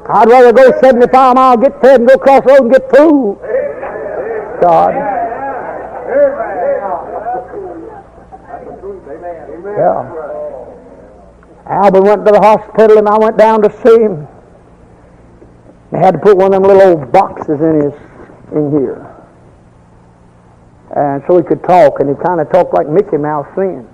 I'd 0.09 0.29
rather 0.29 0.53
go 0.53 0.73
75 0.81 1.35
miles, 1.35 1.61
get 1.61 1.81
fed, 1.81 2.01
and 2.01 2.09
go 2.09 2.15
across 2.15 2.45
the 2.45 2.53
road 2.53 2.63
and 2.63 2.73
get 2.73 2.89
food. 2.95 3.39
God. 4.61 4.95
Yeah. 9.77 10.13
Albert 11.67 12.03
went 12.03 12.25
to 12.27 12.33
the 12.33 12.41
hospital 12.41 12.99
and 12.99 13.09
I 13.09 13.19
went 13.19 13.37
down 13.37 13.63
to 13.63 13.71
see 13.83 14.01
him. 14.01 14.29
They 15.93 15.99
had 15.99 16.13
to 16.13 16.19
put 16.19 16.37
one 16.37 16.55
of 16.55 16.63
them 16.63 16.71
little 16.71 16.99
old 16.99 17.13
boxes 17.13 17.61
in 17.61 17.81
his 17.81 17.95
in 18.53 18.71
here. 18.71 19.13
And 20.95 21.23
so 21.27 21.37
he 21.37 21.43
could 21.43 21.63
talk, 21.65 22.01
and 22.01 22.09
he 22.09 22.15
kind 22.25 22.41
of 22.41 22.51
talked 22.51 22.73
like 22.73 22.89
Mickey 22.89 23.17
Mouse 23.19 23.49
then. 23.57 23.89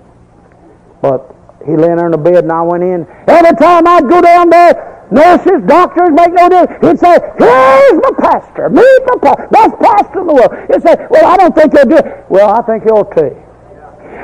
But 1.01 1.35
he 1.65 1.75
lay 1.75 1.87
there 1.87 2.05
in 2.05 2.11
the 2.11 2.17
bed, 2.17 2.43
and 2.43 2.51
I 2.51 2.61
went 2.61 2.83
in. 2.83 3.07
Every 3.27 3.57
time 3.57 3.87
I'd 3.87 4.07
go 4.07 4.21
down 4.21 4.49
there, 4.49 4.92
nurses, 5.13 5.61
doctors, 5.65 6.09
make 6.11 6.33
no 6.33 6.49
difference. 6.49 6.81
He'd 6.81 6.99
say, 6.99 7.15
here's 7.37 7.97
my 8.01 8.13
pastor. 8.19 8.69
Meet 8.69 9.01
the 9.05 9.19
pastor. 9.21 9.47
Best 9.53 9.75
pastor 9.79 10.19
in 10.21 10.27
the 10.27 10.33
world. 10.33 10.51
He'd 10.73 10.81
say, 10.81 10.95
well, 11.09 11.25
I 11.25 11.37
don't 11.37 11.55
think 11.55 11.71
he'll 11.71 11.85
do 11.85 11.97
it. 11.97 12.25
Well, 12.29 12.49
I 12.49 12.61
think 12.65 12.83
he'll 12.83 13.05
too. 13.05 13.37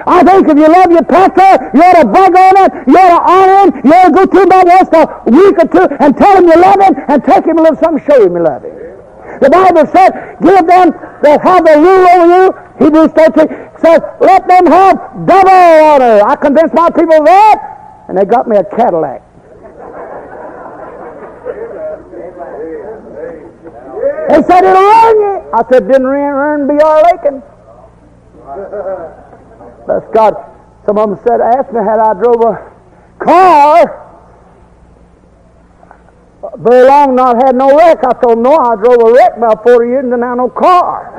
I 0.08 0.24
think 0.24 0.48
if 0.48 0.58
you 0.58 0.68
love 0.68 0.92
your 0.92 1.04
pastor, 1.04 1.70
you 1.76 1.84
ought 1.84 2.02
to 2.02 2.08
brag 2.08 2.34
on 2.34 2.56
it, 2.66 2.72
you 2.88 2.98
ought 2.98 3.14
to 3.14 3.22
honor 3.30 3.60
him, 3.68 3.70
you 3.84 3.94
ought 3.94 4.08
to 4.08 4.14
go 4.16 4.26
to 4.26 4.38
him 4.42 4.48
about 4.48 4.66
once 4.66 4.90
a 4.96 5.04
week 5.30 5.56
or 5.60 5.68
two 5.68 5.86
and 6.00 6.18
tell 6.18 6.38
him 6.38 6.48
you 6.48 6.56
love 6.56 6.80
him 6.80 6.96
and 7.08 7.24
take 7.24 7.46
him 7.46 7.60
a 7.60 7.62
little 7.62 7.78
something, 7.78 8.04
show 8.08 8.24
him 8.24 8.34
you 8.34 8.44
love 8.44 8.64
him. 8.64 8.90
The 9.42 9.50
Bible 9.50 9.86
said, 9.92 10.40
give 10.42 10.68
them 10.68 10.92
that 11.22 11.40
have 11.44 11.64
the 11.64 11.76
rule 11.78 12.06
over 12.10 12.28
you. 12.28 12.46
Hebrews 12.80 13.12
13 13.12 13.48
says, 13.80 14.02
let 14.20 14.48
them 14.48 14.66
have 14.68 14.96
double 15.28 15.52
honor. 15.52 16.24
I 16.26 16.36
convinced 16.36 16.74
my 16.74 16.90
people 16.90 17.16
of 17.16 17.26
that, 17.26 18.06
and 18.08 18.18
they 18.18 18.26
got 18.26 18.48
me 18.48 18.58
a 18.58 18.64
Cadillac. 18.64 19.29
They 24.30 24.42
said 24.44 24.64
it'll 24.64 24.78
earn 24.78 25.18
you. 25.20 25.52
I 25.54 25.64
said, 25.72 25.88
didn't 25.88 26.06
earn 26.06 26.68
B.R. 26.68 27.02
Lakin. 27.04 27.42
Bless 29.86 30.04
God. 30.14 30.34
Some 30.86 30.98
of 30.98 31.10
them 31.10 31.20
said, 31.28 31.42
asked 31.42 31.74
me 31.74 31.80
had 31.80 32.00
I 32.00 32.14
drove 32.14 32.42
a 32.42 32.72
car 33.20 34.10
very 36.58 36.88
long 36.88 37.16
not 37.16 37.36
had 37.44 37.56
no 37.56 37.76
wreck. 37.76 38.00
I 38.04 38.14
told 38.14 38.38
them, 38.38 38.44
no, 38.44 38.56
I 38.56 38.76
drove 38.76 39.02
a 39.02 39.14
wreck 39.14 39.38
about 39.38 39.64
40 39.64 39.88
years 39.88 40.04
and 40.04 40.12
didn't 40.12 40.24
have 40.24 40.38
no 40.38 40.50
car. 40.50 41.16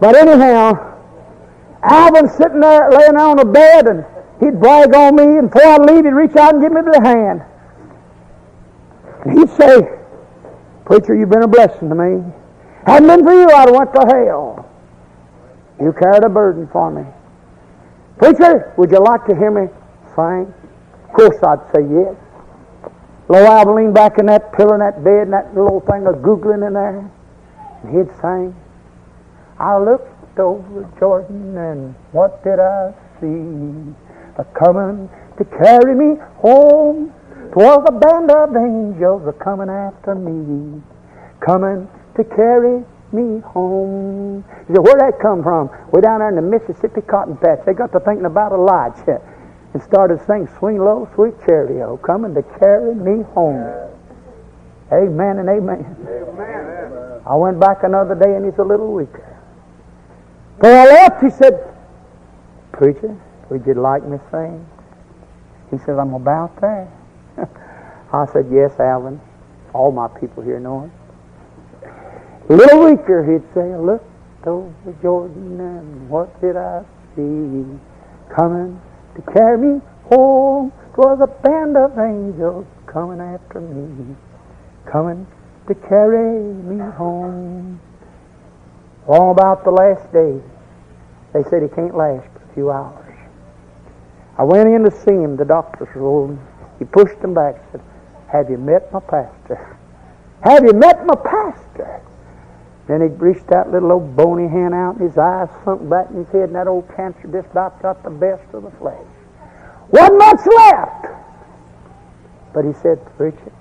But 0.00 0.16
anyhow, 0.16 0.98
Alvin's 1.82 2.32
sitting 2.32 2.60
there 2.60 2.90
laying 2.90 3.14
there 3.14 3.26
on 3.26 3.36
the 3.36 3.44
bed 3.44 3.86
and 3.86 4.04
he'd 4.40 4.60
brag 4.60 4.94
on 4.94 5.16
me 5.16 5.38
and 5.38 5.50
before 5.50 5.66
I'd 5.66 5.86
leave 5.86 6.04
he'd 6.04 6.10
reach 6.10 6.36
out 6.36 6.54
and 6.54 6.62
give 6.62 6.72
me 6.72 6.80
the 6.82 7.00
hand. 7.00 7.42
He'd 9.24 9.50
say, 9.50 9.80
Preacher, 10.84 11.14
you've 11.14 11.30
been 11.30 11.42
a 11.42 11.48
blessing 11.48 11.88
to 11.88 11.94
me. 11.94 12.32
Hadn't 12.86 13.08
been 13.08 13.24
for 13.24 13.32
you, 13.32 13.48
I'd 13.48 13.68
have 13.68 13.76
went 13.76 13.94
to 13.94 14.06
hell. 14.06 14.68
You 15.80 15.92
carried 15.92 16.24
a 16.24 16.28
burden 16.28 16.68
for 16.72 16.90
me. 16.90 17.04
Preacher, 18.18 18.74
would 18.76 18.90
you 18.90 18.98
like 18.98 19.24
to 19.26 19.34
hear 19.34 19.50
me 19.50 19.68
sing? 20.14 20.52
Of 21.04 21.12
course 21.12 21.36
I'd 21.42 21.74
say 21.74 21.82
yes. 21.82 22.16
Low 23.28 23.46
Alvin 23.46 23.76
leaned 23.76 23.94
back 23.94 24.18
in 24.18 24.26
that 24.26 24.52
pillar 24.52 24.74
in 24.74 24.80
that 24.80 25.02
bed 25.02 25.22
and 25.22 25.32
that 25.32 25.54
little 25.54 25.80
thing 25.80 26.06
of 26.06 26.16
googling 26.16 26.66
in 26.66 26.74
there. 26.74 27.10
And 27.82 27.96
he'd 27.96 28.14
sing, 28.20 28.54
I 29.58 29.78
looked 29.78 30.38
over 30.38 30.88
Jordan 30.98 31.56
and 31.56 31.94
what 32.12 32.42
did 32.42 32.58
I 32.58 32.92
see? 33.20 33.94
A 34.36 34.44
coming 34.58 35.08
to 35.38 35.44
carry 35.44 35.94
me 35.94 36.20
home. 36.36 37.12
Twas 37.52 37.84
a 37.86 37.92
band 37.92 38.30
of 38.30 38.56
angels 38.56 39.28
a 39.28 39.32
coming 39.32 39.68
after 39.68 40.14
me. 40.14 40.80
Coming 41.40 41.88
to 42.16 42.24
carry 42.24 42.82
me 43.12 43.40
home. 43.40 44.42
He 44.66 44.74
said, 44.74 44.82
where'd 44.82 45.00
that 45.00 45.20
come 45.20 45.42
from? 45.42 45.68
Way 45.92 46.00
down 46.00 46.20
there 46.20 46.30
in 46.30 46.36
the 46.36 46.42
Mississippi 46.42 47.02
cotton 47.02 47.36
patch. 47.36 47.60
They 47.66 47.74
got 47.74 47.92
to 47.92 48.00
thinking 48.00 48.24
about 48.24 48.52
Elijah 48.52 49.20
and 49.74 49.82
started 49.82 50.20
singing 50.26 50.48
Swing 50.58 50.78
Low, 50.78 51.08
Sweet 51.14 51.34
Chariot, 51.46 51.84
oh, 51.84 51.98
coming 51.98 52.34
to 52.34 52.42
carry 52.58 52.94
me 52.94 53.22
home. 53.34 53.60
Amen 54.92 55.38
and 55.38 55.48
amen. 55.48 55.96
amen. 56.08 57.20
I 57.26 57.34
went 57.36 57.60
back 57.60 57.82
another 57.82 58.14
day 58.14 58.34
and 58.34 58.44
he's 58.44 58.58
a 58.58 58.64
little 58.64 58.92
weaker. 58.92 59.28
Before 60.56 60.76
I 60.76 60.84
left, 60.84 61.22
he 61.22 61.30
said, 61.30 61.68
Preacher, 62.72 63.16
would 63.50 63.66
you 63.66 63.74
like 63.74 64.04
me 64.04 64.16
to 64.16 64.24
sing? 64.30 64.66
He 65.70 65.78
said, 65.84 65.98
I'm 65.98 66.14
about 66.14 66.60
there. 66.60 66.90
I 68.12 68.26
said, 68.26 68.46
Yes, 68.52 68.78
Alvin. 68.78 69.20
All 69.72 69.90
my 69.90 70.08
people 70.08 70.42
here 70.42 70.60
know 70.60 70.84
it. 70.84 71.92
A 72.50 72.54
little 72.54 72.84
weaker, 72.84 73.24
he'd 73.24 73.54
say, 73.54 73.74
Look 73.76 74.04
over 74.46 74.92
Jordan 75.00 75.60
and 75.60 76.10
what 76.10 76.40
did 76.40 76.56
I 76.56 76.84
see? 77.14 77.64
Coming 78.34 78.80
to 79.14 79.22
carry 79.32 79.58
me 79.58 79.80
home. 80.04 80.72
It 80.92 80.98
was 80.98 81.20
a 81.20 81.26
band 81.26 81.76
of 81.76 81.98
angels 81.98 82.66
coming 82.86 83.20
after 83.20 83.60
me, 83.60 84.14
coming 84.90 85.26
to 85.68 85.74
carry 85.74 86.42
me 86.42 86.78
home. 86.96 87.80
All 89.06 89.30
about 89.32 89.64
the 89.64 89.70
last 89.70 90.12
day, 90.12 90.40
they 91.32 91.42
said 91.44 91.62
he 91.62 91.68
can't 91.68 91.96
last 91.96 92.28
but 92.34 92.42
a 92.50 92.54
few 92.54 92.70
hours. 92.70 93.16
I 94.36 94.44
went 94.44 94.68
in 94.68 94.84
to 94.84 94.90
see 94.90 95.12
him, 95.12 95.36
the 95.36 95.44
doctor's 95.44 95.94
room. 95.94 96.38
He 96.78 96.84
pushed 96.84 97.18
him 97.18 97.34
back 97.34 97.56
said, 97.70 97.80
Have 98.32 98.48
you 98.48 98.56
met 98.56 98.90
my 98.90 99.00
pastor? 99.00 99.76
Have 100.42 100.64
you 100.64 100.72
met 100.72 101.04
my 101.04 101.14
pastor? 101.16 102.00
Then 102.88 103.02
he 103.02 103.08
reached 103.08 103.46
that 103.48 103.70
little 103.70 103.92
old 103.92 104.16
bony 104.16 104.48
hand 104.48 104.72
out, 104.72 104.96
and 104.96 105.06
his 105.06 105.18
eyes 105.18 105.48
sunk 105.64 105.88
back 105.88 106.08
in 106.08 106.24
his 106.24 106.28
head, 106.28 106.44
and 106.44 106.54
that 106.54 106.66
old 106.66 106.88
cancer 106.96 107.28
just 107.30 107.50
about 107.50 107.80
got 107.82 108.02
the 108.02 108.10
best 108.10 108.42
of 108.54 108.62
the 108.62 108.70
flesh. 108.72 109.04
Wasn't 109.90 110.18
much 110.18 110.40
left. 110.46 111.06
But 112.54 112.64
he 112.64 112.72
said, 112.72 112.98
Preacher, 113.18 113.52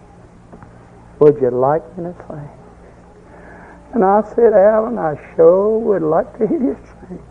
would 1.20 1.36
you 1.42 1.52
like 1.52 1.86
me 1.98 2.06
to 2.06 2.16
sing? 2.28 2.50
And 3.94 4.06
I 4.06 4.24
said, 4.36 4.54
Alvin, 4.54 4.98
I 4.98 5.20
sure 5.36 5.78
would 5.80 6.02
like 6.02 6.38
to 6.40 6.48
hear 6.48 6.62
you 6.62 6.78
sing. 7.08 7.24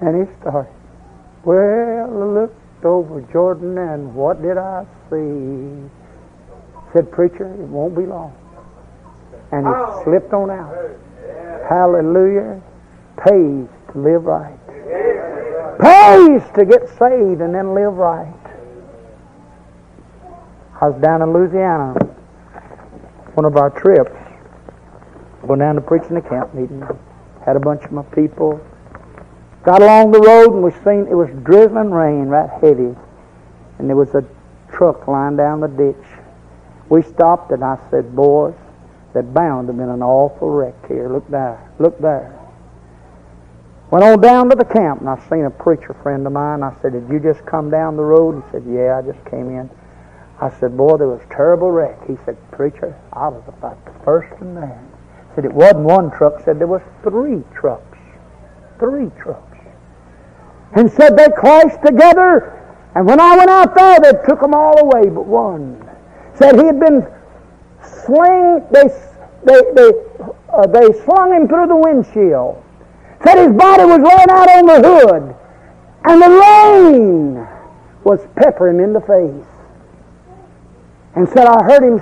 And 0.00 0.26
he 0.26 0.34
started. 0.40 0.72
Well, 1.44 2.04
I 2.04 2.40
looked 2.40 2.84
over 2.84 3.22
Jordan, 3.32 3.78
and 3.78 4.12
what 4.12 4.42
did 4.42 4.58
I 4.58 4.84
see? 5.08 5.88
Said, 6.92 7.10
Preacher, 7.10 7.46
it 7.46 7.68
won't 7.68 7.96
be 7.96 8.06
long 8.06 8.34
and 9.52 9.66
he 9.66 9.72
oh. 9.74 10.02
slipped 10.04 10.32
on 10.32 10.50
out. 10.50 10.74
Hallelujah. 11.68 12.60
Pays 13.16 13.68
to 13.92 13.98
live 13.98 14.24
right. 14.24 14.56
Pays 15.80 16.42
to 16.54 16.64
get 16.64 16.88
saved 16.98 17.40
and 17.40 17.54
then 17.54 17.74
live 17.74 17.94
right. 17.94 18.34
I 20.80 20.88
was 20.88 21.02
down 21.02 21.22
in 21.22 21.32
Louisiana 21.32 21.94
one 23.34 23.44
of 23.44 23.56
our 23.56 23.70
trips. 23.70 24.16
Went 25.42 25.60
down 25.60 25.74
to 25.76 25.80
preaching 25.80 26.16
a 26.16 26.22
camp 26.22 26.54
meeting. 26.54 26.82
Had 27.44 27.56
a 27.56 27.60
bunch 27.60 27.84
of 27.84 27.92
my 27.92 28.02
people. 28.02 28.60
Got 29.64 29.82
along 29.82 30.12
the 30.12 30.20
road 30.20 30.52
and 30.52 30.62
we 30.62 30.70
seen 30.84 31.06
it 31.10 31.14
was 31.14 31.28
drizzling 31.42 31.90
rain, 31.90 32.26
right 32.26 32.50
heavy, 32.62 32.94
and 33.78 33.88
there 33.88 33.96
was 33.96 34.14
a 34.14 34.24
truck 34.70 35.06
lying 35.06 35.36
down 35.36 35.60
the 35.60 35.68
ditch. 35.68 36.19
We 36.90 37.02
stopped 37.02 37.52
and 37.52 37.64
I 37.64 37.78
said, 37.90 38.14
"Boys, 38.14 38.54
that 39.14 39.32
bound 39.32 39.68
to 39.68 39.72
in 39.72 39.88
an 39.88 40.02
awful 40.02 40.50
wreck 40.50 40.86
here. 40.86 41.08
Look 41.08 41.26
there, 41.30 41.58
look 41.78 41.98
there." 42.00 42.36
Went 43.90 44.04
on 44.04 44.20
down 44.20 44.50
to 44.50 44.56
the 44.56 44.64
camp 44.64 45.00
and 45.00 45.08
I 45.08 45.18
seen 45.30 45.44
a 45.44 45.50
preacher 45.50 45.94
friend 45.94 46.26
of 46.26 46.32
mine. 46.32 46.62
I 46.62 46.74
said, 46.82 46.92
"Did 46.92 47.08
you 47.08 47.18
just 47.20 47.46
come 47.46 47.70
down 47.70 47.96
the 47.96 48.04
road?" 48.04 48.34
He 48.34 48.50
said, 48.50 48.64
"Yeah, 48.66 48.98
I 48.98 49.02
just 49.02 49.24
came 49.24 49.48
in." 49.48 49.70
I 50.40 50.48
said, 50.48 50.76
"Boy, 50.76 50.96
there 50.96 51.08
was 51.08 51.20
terrible 51.30 51.70
wreck." 51.70 52.06
He 52.06 52.18
said, 52.24 52.36
"Preacher, 52.50 52.94
I 53.12 53.28
was 53.28 53.42
about 53.46 53.84
the 53.84 53.92
first 54.04 54.30
one 54.40 54.54
there." 54.54 54.80
Said 55.34 55.44
it 55.44 55.54
wasn't 55.54 55.84
one 55.84 56.10
truck. 56.10 56.40
Said 56.40 56.58
there 56.58 56.66
was 56.66 56.82
three 57.02 57.44
trucks, 57.54 57.98
three 58.80 59.10
trucks, 59.16 59.58
and 60.72 60.90
said 60.90 61.16
they 61.16 61.28
clashed 61.28 61.84
together. 61.84 62.52
And 62.96 63.06
when 63.06 63.20
I 63.20 63.36
went 63.36 63.50
out 63.50 63.76
there, 63.76 64.00
they 64.00 64.12
took 64.26 64.40
them 64.40 64.54
all 64.54 64.76
away 64.80 65.08
but 65.08 65.26
one. 65.26 65.89
Said 66.40 66.58
he 66.58 66.64
had 66.64 66.80
been 66.80 67.06
sling. 67.82 68.64
They 68.72 68.88
they 69.44 69.60
they 69.74 69.90
uh, 70.50 70.66
they 70.68 70.90
slung 71.04 71.34
him 71.34 71.46
through 71.46 71.66
the 71.66 71.76
windshield. 71.76 72.64
Said 73.22 73.36
his 73.36 73.52
body 73.54 73.84
was 73.84 74.00
laying 74.00 74.30
out 74.30 74.48
on 74.48 74.64
the 74.64 74.80
hood, 74.88 75.36
and 76.04 76.22
the 76.22 76.30
rain 76.30 77.46
was 78.04 78.20
peppering 78.36 78.78
him 78.78 78.84
in 78.84 78.92
the 78.94 79.00
face. 79.00 79.46
And 81.14 81.28
said 81.28 81.46
I 81.46 81.62
heard 81.64 81.82
him 81.82 81.98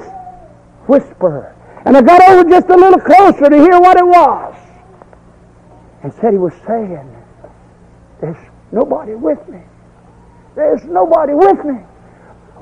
whisper, 0.86 1.56
and 1.84 1.96
I 1.96 2.02
got 2.02 2.22
over 2.30 2.48
just 2.48 2.68
a 2.68 2.76
little 2.76 3.00
closer 3.00 3.50
to 3.50 3.56
hear 3.56 3.80
what 3.80 3.96
it 3.96 4.06
was. 4.06 4.54
And 6.04 6.14
said 6.14 6.32
he 6.32 6.38
was 6.38 6.54
saying, 6.64 7.10
"There's 8.20 8.36
nobody 8.70 9.16
with 9.16 9.48
me. 9.48 9.62
There's 10.54 10.84
nobody 10.84 11.34
with 11.34 11.64
me." 11.64 11.78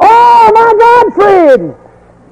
Oh 0.01 0.51
my 0.55 0.75
God, 0.79 1.15
friend! 1.15 1.75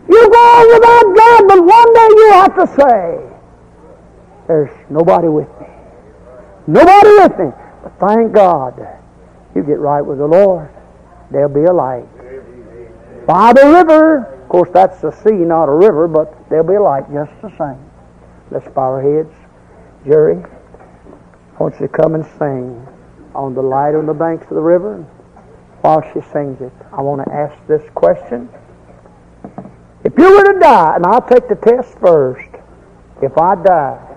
You 0.08 0.30
go 0.30 0.38
on 0.38 0.68
without 0.74 1.16
God, 1.16 1.48
but 1.48 1.64
one 1.64 1.94
day 1.94 2.08
you 2.10 2.30
have 2.32 2.54
to 2.56 2.66
say, 2.76 3.36
There's 4.46 4.70
nobody 4.90 5.28
with 5.28 5.48
me. 5.60 5.66
Nobody 6.66 7.10
with 7.18 7.38
me. 7.38 7.52
But 7.82 7.92
thank 8.00 8.32
God, 8.32 8.78
you 9.54 9.62
get 9.62 9.78
right 9.78 10.02
with 10.02 10.18
the 10.18 10.26
Lord. 10.26 10.68
There'll 11.30 11.48
be 11.48 11.64
a 11.64 11.72
light. 11.72 12.08
By 13.26 13.54
the 13.54 13.66
river, 13.66 14.26
of 14.42 14.48
course 14.48 14.68
that's 14.72 15.00
the 15.00 15.10
sea, 15.10 15.32
not 15.32 15.68
a 15.68 15.72
river, 15.72 16.06
but 16.06 16.48
there'll 16.50 16.66
be 16.66 16.74
a 16.74 16.82
light 16.82 17.10
just 17.10 17.32
the 17.40 17.50
same. 17.56 17.82
Let's 18.50 18.68
bow 18.68 18.82
our 18.82 19.02
heads. 19.02 19.34
Jerry, 20.06 20.44
I 20.44 21.62
want 21.62 21.74
you 21.80 21.86
to 21.86 21.88
come 21.88 22.14
and 22.14 22.26
sing 22.38 22.86
on 23.34 23.54
the 23.54 23.62
light 23.62 23.94
on 23.94 24.04
the 24.04 24.14
banks 24.14 24.44
of 24.44 24.54
the 24.54 24.62
river. 24.62 25.06
While 25.84 26.00
she 26.14 26.20
sings 26.32 26.62
it, 26.62 26.72
I 26.94 27.02
want 27.02 27.22
to 27.26 27.30
ask 27.30 27.54
this 27.66 27.82
question. 27.94 28.48
If 30.02 30.16
you 30.16 30.34
were 30.34 30.54
to 30.54 30.58
die, 30.58 30.96
and 30.96 31.04
I'll 31.04 31.20
take 31.20 31.46
the 31.46 31.56
test 31.56 31.98
first, 31.98 32.48
if 33.20 33.36
I 33.36 33.54
die, 33.56 34.16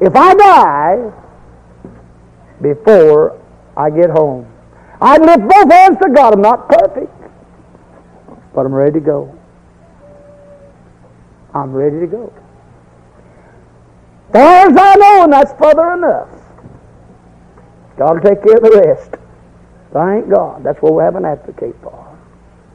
if 0.00 0.14
I 0.14 0.34
die 0.34 1.12
before 2.62 3.36
I 3.76 3.90
get 3.90 4.10
home, 4.10 4.46
I'd 5.00 5.22
lift 5.22 5.48
both 5.48 5.72
hands 5.72 5.98
to 6.04 6.08
God. 6.14 6.34
I'm 6.34 6.40
not 6.40 6.68
perfect, 6.68 7.12
but 8.54 8.64
I'm 8.64 8.72
ready 8.72 8.92
to 8.92 9.00
go. 9.00 9.36
I'm 11.52 11.72
ready 11.72 11.98
to 11.98 12.06
go. 12.06 12.32
Far 14.32 14.68
as 14.68 14.76
I 14.78 14.94
know, 14.94 15.24
and 15.24 15.32
that's 15.32 15.52
further 15.54 15.94
enough. 15.94 16.28
God 17.96 18.14
will 18.14 18.30
take 18.30 18.44
care 18.44 18.56
of 18.56 18.62
the 18.62 18.82
rest. 18.86 19.16
Thank 19.92 20.30
God. 20.30 20.62
That's 20.64 20.80
what 20.80 20.94
we 20.94 21.02
have 21.02 21.16
an 21.16 21.24
advocate 21.24 21.74
for. 21.82 22.06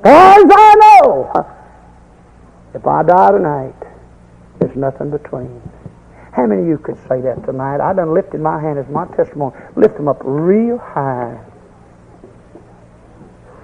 As 0.04 0.44
I 0.46 0.76
know, 0.76 1.32
if 2.74 2.86
I 2.86 3.04
die 3.04 3.32
tonight, 3.32 3.76
there's 4.60 4.76
nothing 4.76 5.12
between. 5.12 5.62
How 6.34 6.46
many 6.46 6.64
of 6.64 6.68
you 6.68 6.78
could 6.78 6.98
say 7.08 7.22
that 7.22 7.46
tonight? 7.46 7.80
I 7.80 7.94
done 7.94 8.14
lifted 8.14 8.42
my 8.42 8.60
hand 8.60 8.78
as 8.78 8.88
my 8.90 9.06
testimony. 9.16 9.56
Lift 9.78 9.96
them 9.96 10.10
up 10.10 10.22
real 10.24 10.78
high. 10.78 11.40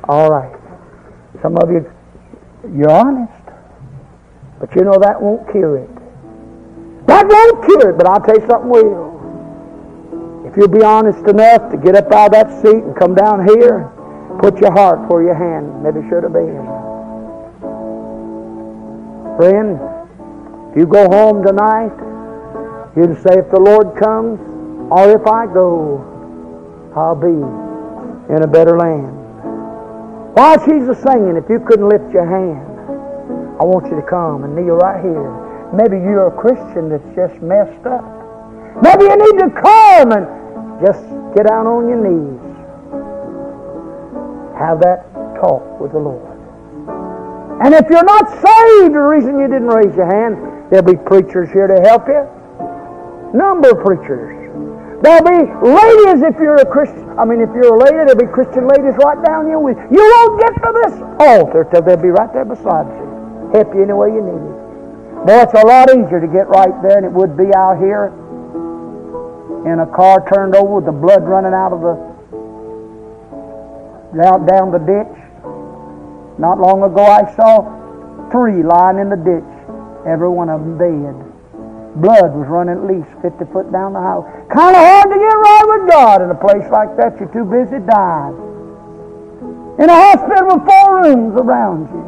All 0.07 0.31
right. 0.31 0.57
Some 1.41 1.57
of 1.57 1.69
you, 1.69 1.91
you're 2.73 2.89
honest. 2.89 3.43
But 4.59 4.73
you 4.75 4.83
know 4.83 4.97
that 5.01 5.21
won't 5.21 5.51
cure 5.51 5.77
it. 5.79 5.89
That 7.07 7.27
won't 7.27 7.65
cure 7.65 7.89
it, 7.89 7.97
but 7.97 8.07
I'll 8.07 8.21
tell 8.21 8.39
you 8.39 8.47
something 8.47 8.69
will. 8.69 9.10
If 10.51 10.57
you'll 10.57 10.67
be 10.67 10.83
honest 10.83 11.25
enough 11.29 11.71
to 11.71 11.77
get 11.77 11.95
up 11.95 12.11
out 12.11 12.25
of 12.25 12.31
that 12.33 12.61
seat 12.61 12.83
and 12.83 12.93
come 12.93 13.15
down 13.15 13.47
here, 13.47 13.89
put 14.41 14.59
your 14.59 14.73
heart 14.73 15.09
where 15.09 15.23
your 15.23 15.33
hand 15.33 15.81
maybe 15.81 16.05
should 16.09 16.23
have 16.23 16.33
been. 16.33 16.67
Friend, 19.39 19.79
if 20.71 20.77
you 20.77 20.85
go 20.85 21.07
home 21.07 21.41
tonight, 21.41 21.95
you'd 22.97 23.15
say, 23.23 23.39
if 23.39 23.49
the 23.49 23.61
Lord 23.61 23.95
comes, 23.95 24.43
or 24.91 25.15
if 25.15 25.25
I 25.25 25.47
go, 25.47 26.03
I'll 26.97 27.15
be 27.15 27.31
in 28.35 28.43
a 28.43 28.47
better 28.47 28.77
land. 28.77 30.35
While 30.35 30.59
she's 30.65 30.83
a 30.91 30.95
singing, 30.99 31.37
if 31.37 31.47
you 31.49 31.63
couldn't 31.65 31.87
lift 31.87 32.11
your 32.11 32.27
hand, 32.27 32.67
I 33.55 33.63
want 33.63 33.87
you 33.87 33.95
to 33.95 34.05
come 34.05 34.43
and 34.43 34.53
kneel 34.53 34.75
right 34.75 35.01
here. 35.01 35.31
Maybe 35.71 35.95
you're 35.95 36.27
a 36.27 36.35
Christian 36.35 36.89
that's 36.89 37.07
just 37.15 37.41
messed 37.41 37.87
up. 37.87 38.20
Maybe 38.79 39.03
you 39.03 39.17
need 39.19 39.37
to 39.43 39.49
come 39.51 40.15
and 40.15 40.23
just 40.79 41.03
get 41.35 41.47
down 41.47 41.67
on 41.67 41.91
your 41.91 41.99
knees. 41.99 42.39
Have 44.55 44.79
that 44.79 45.11
talk 45.35 45.81
with 45.81 45.91
the 45.91 45.99
Lord. 45.99 46.37
And 47.61 47.75
if 47.75 47.85
you're 47.89 48.07
not 48.07 48.25
saved, 48.31 48.95
the 48.95 49.05
reason 49.05 49.37
you 49.37 49.47
didn't 49.47 49.67
raise 49.67 49.93
your 49.93 50.07
hand, 50.07 50.71
there'll 50.71 50.87
be 50.87 50.97
preachers 50.97 51.51
here 51.51 51.67
to 51.67 51.77
help 51.81 52.07
you. 52.07 52.25
Number 53.37 53.75
of 53.75 53.83
preachers. 53.85 54.39
There'll 55.01 55.25
be 55.25 55.45
ladies 55.65 56.21
if 56.25 56.37
you're 56.39 56.61
a 56.61 56.65
Christian. 56.65 57.05
I 57.17 57.25
mean, 57.25 57.41
if 57.41 57.49
you're 57.53 57.73
a 57.73 57.77
lady, 57.77 58.01
there'll 58.05 58.21
be 58.21 58.29
Christian 58.29 58.69
ladies 58.69 58.93
right 59.01 59.17
down 59.25 59.45
here 59.45 59.59
with 59.59 59.77
you. 59.77 59.97
You 59.97 60.03
won't 60.05 60.41
get 60.41 60.53
to 60.57 60.69
this 60.85 60.95
altar 61.21 61.67
till 61.69 61.81
they'll 61.81 62.01
be 62.01 62.13
right 62.13 62.31
there 62.33 62.45
beside 62.45 62.87
you. 62.97 63.51
Help 63.53 63.73
you 63.75 63.83
any 63.83 63.93
way 63.93 64.09
you 64.13 64.21
need 64.21 64.41
it. 64.41 64.57
Boy, 65.25 65.41
it's 65.45 65.53
a 65.53 65.65
lot 65.65 65.89
easier 65.89 66.21
to 66.21 66.29
get 66.29 66.49
right 66.49 66.73
there 66.81 67.01
than 67.01 67.05
it 67.05 67.11
would 67.11 67.37
be 67.37 67.53
out 67.53 67.77
here 67.77 68.13
in 69.65 69.79
a 69.79 69.85
car 69.85 70.25
turned 70.33 70.55
over 70.55 70.81
with 70.81 70.85
the 70.85 70.91
blood 70.91 71.23
running 71.23 71.53
out 71.53 71.73
of 71.73 71.81
the 71.81 72.11
down, 74.17 74.45
down 74.45 74.71
the 74.71 74.81
ditch. 74.81 75.15
Not 76.39 76.59
long 76.59 76.81
ago, 76.83 77.05
I 77.05 77.29
saw 77.35 77.61
three 78.31 78.63
lying 78.63 78.97
in 78.97 79.09
the 79.09 79.21
ditch, 79.21 79.51
every 80.07 80.29
one 80.29 80.49
of 80.49 80.61
them 80.61 80.77
dead. 80.81 81.15
Blood 82.01 82.31
was 82.33 82.47
running 82.47 82.79
at 82.79 82.87
least 82.87 83.11
50 83.21 83.51
foot 83.51 83.67
down 83.71 83.93
the 83.93 83.99
highway. 83.99 84.31
Kind 84.47 84.75
of 84.75 84.81
hard 84.81 85.11
to 85.11 85.17
get 85.19 85.37
right 85.37 85.65
with 85.67 85.91
God 85.91 86.23
in 86.23 86.31
a 86.31 86.39
place 86.39 86.63
like 86.71 86.95
that. 86.95 87.19
You're 87.19 87.29
too 87.35 87.43
busy 87.43 87.83
dying. 87.83 88.39
In 89.77 89.91
a 89.91 89.93
hospital 89.93 90.55
with 90.55 90.63
four 90.63 91.03
rooms 91.03 91.35
around 91.35 91.91
you. 91.91 92.03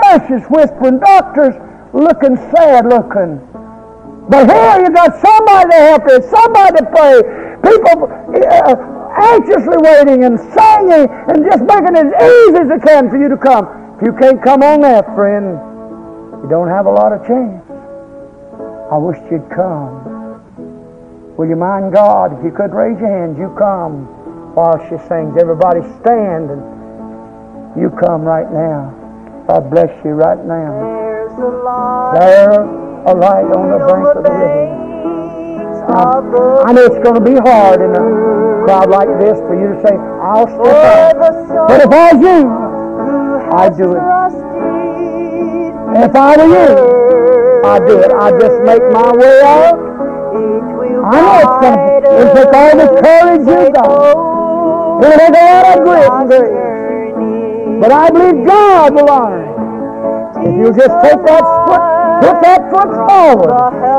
Nurses 0.00 0.48
whispering, 0.48 0.98
doctors 0.98 1.54
looking 1.92 2.36
sad 2.56 2.88
looking. 2.88 3.36
But 4.28 4.50
here 4.50 4.84
you 4.84 4.90
got 4.90 5.20
somebody 5.20 5.70
to 5.70 5.76
help 5.76 6.02
you, 6.08 6.22
somebody 6.30 6.76
to 6.78 6.84
pray. 6.94 7.16
People 7.62 8.06
uh, 8.06 8.74
anxiously 9.34 9.76
waiting 9.78 10.24
and 10.24 10.38
singing 10.54 11.06
and 11.28 11.44
just 11.44 11.62
making 11.64 11.94
it 11.96 12.06
as 12.06 12.22
easy 12.22 12.58
as 12.58 12.68
they 12.68 12.80
can 12.86 13.10
for 13.10 13.18
you 13.18 13.28
to 13.28 13.36
come. 13.36 13.66
If 13.96 14.06
you 14.06 14.12
can't 14.18 14.42
come 14.42 14.62
on 14.62 14.80
that, 14.82 15.04
friend, 15.14 15.58
you 16.42 16.48
don't 16.48 16.68
have 16.68 16.86
a 16.86 16.90
lot 16.90 17.12
of 17.12 17.26
chance. 17.26 17.62
I 18.90 18.96
wish 18.98 19.18
you'd 19.30 19.48
come. 19.50 20.04
Will 21.36 21.48
you 21.48 21.56
mind 21.56 21.92
God? 21.92 22.38
If 22.38 22.44
you 22.44 22.50
could 22.52 22.72
raise 22.74 22.98
your 23.00 23.08
hands, 23.08 23.38
you 23.38 23.54
come 23.58 24.06
while 24.54 24.78
she 24.88 24.96
sings. 25.08 25.36
Everybody 25.40 25.80
stand 26.02 26.50
and 26.50 26.60
you 27.80 27.90
come 27.90 28.22
right 28.22 28.50
now. 28.52 28.92
God 29.48 29.70
bless 29.70 29.90
you 30.04 30.12
right 30.12 30.38
now. 30.44 30.78
There's 30.78 31.32
a 31.38 31.48
light, 31.64 32.18
There, 32.20 32.91
a 33.06 33.14
light 33.14 33.50
on 33.50 33.70
the 33.70 33.78
bank 33.78 34.16
of 34.16 34.22
the 34.24 34.30
river. 34.30 34.82
I, 35.88 36.22
I 36.66 36.72
know 36.72 36.84
it's 36.86 37.02
going 37.02 37.16
to 37.16 37.20
be 37.20 37.34
hard 37.34 37.80
in 37.82 37.90
a 37.90 38.64
crowd 38.64 38.88
like 38.90 39.08
this 39.18 39.38
for 39.40 39.54
you 39.58 39.74
to 39.74 39.80
say, 39.82 39.96
I'll 40.22 40.46
step 40.46 41.16
out. 41.18 41.68
But 41.68 41.80
if 41.82 41.90
I 41.90 42.12
was 42.12 42.22
you, 42.22 42.46
I'd 43.52 43.76
do 43.76 43.92
it. 43.92 44.02
And 45.92 46.04
if 46.04 46.14
I 46.14 46.36
were 46.36 46.46
you, 46.46 46.70
I'd 47.66 47.86
do 47.86 47.98
it. 47.98 48.12
I'd 48.12 48.40
just 48.40 48.62
make 48.62 48.82
my 48.92 49.12
way 49.12 49.42
out. 49.42 49.78
I 51.04 51.20
know 51.20 51.38
it's 51.42 51.58
going 51.60 51.76
to 51.76 52.12
it'll 52.20 52.34
take 52.34 52.54
all 52.54 52.76
the 52.78 52.86
courage 53.02 53.46
you 53.46 53.72
got. 53.72 53.90
It'll 55.02 55.18
take 55.18 55.34
a 55.34 55.44
lot 55.50 55.64
of 55.66 55.82
grit 55.82 56.06
and 56.10 56.28
grace. 56.28 57.80
But 57.80 57.90
I 57.92 58.10
believe 58.10 58.46
God 58.46 58.94
will 58.94 59.10
honor 59.10 59.42
it. 59.42 59.52
If 60.46 60.54
you 60.56 60.72
just 60.72 60.94
take 61.02 61.20
that 61.26 61.42
foot, 61.66 62.01
put 62.20 62.36
that 62.42 62.60
foot 62.70 62.90
forward 63.08 63.52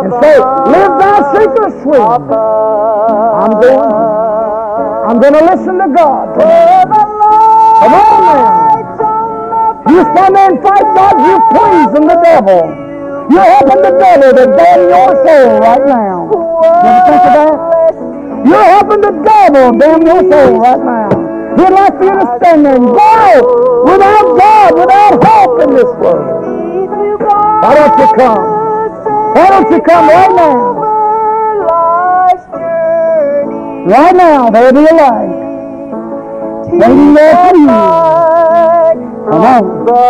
and 0.03 0.11
say, 0.21 0.35
Live 0.69 0.93
thou 0.99 1.17
seekest 1.33 1.81
swing. 1.83 2.01
I'm 2.01 3.53
going. 3.59 4.23
I'm 5.03 5.19
going 5.19 5.33
to 5.33 5.43
listen 5.43 5.77
to 5.79 5.87
God. 5.95 6.39
Come 6.39 7.93
on 7.93 8.21
now. 8.23 8.73
You 9.93 10.01
stand 10.01 10.35
there 10.35 10.49
and 10.49 10.63
fight 10.63 10.87
God, 10.95 11.15
you're 11.27 11.43
pleasing 11.51 12.07
the 12.07 12.15
devil. 12.23 12.61
You're 13.29 13.43
helping 13.43 13.81
the 13.83 13.91
devil 13.99 14.31
to 14.31 14.45
damn 14.55 14.79
your 14.89 15.11
soul 15.25 15.59
right 15.59 15.85
now. 15.85 16.31
You 16.33 16.93
think 17.05 17.23
of 17.23 17.33
that? 17.37 17.55
You're 18.47 18.63
helping 18.63 19.01
the 19.01 19.11
devil 19.23 19.77
damn 19.77 20.01
your 20.01 20.21
soul 20.31 20.59
right 20.59 20.79
now. 20.79 21.09
He'd 21.57 21.69
like 21.69 21.97
for 21.97 22.05
you 22.05 22.19
to 22.19 22.37
stand 22.39 22.65
there 22.65 22.75
and 22.75 22.85
go 22.85 23.83
without 23.85 24.37
God, 24.39 24.73
without 24.73 25.23
hope 25.23 25.61
in 25.61 25.75
this 25.75 25.91
world. 26.01 26.32
Why 27.63 27.75
don't 27.75 27.97
you 27.97 28.07
come? 28.17 28.43
Why 29.35 29.47
don't 29.47 29.71
you 29.71 29.79
come 29.83 30.09
right 30.09 30.35
now? 30.35 30.73
Right 33.87 34.13
now, 34.13 34.49
a 34.49 34.51
light. 34.51 35.31
Waiting 36.73 37.13
there 37.13 37.35
for 37.37 37.55
you. 37.55 37.67
Come 39.31 39.43
on. 39.47 39.85
The 39.85 40.09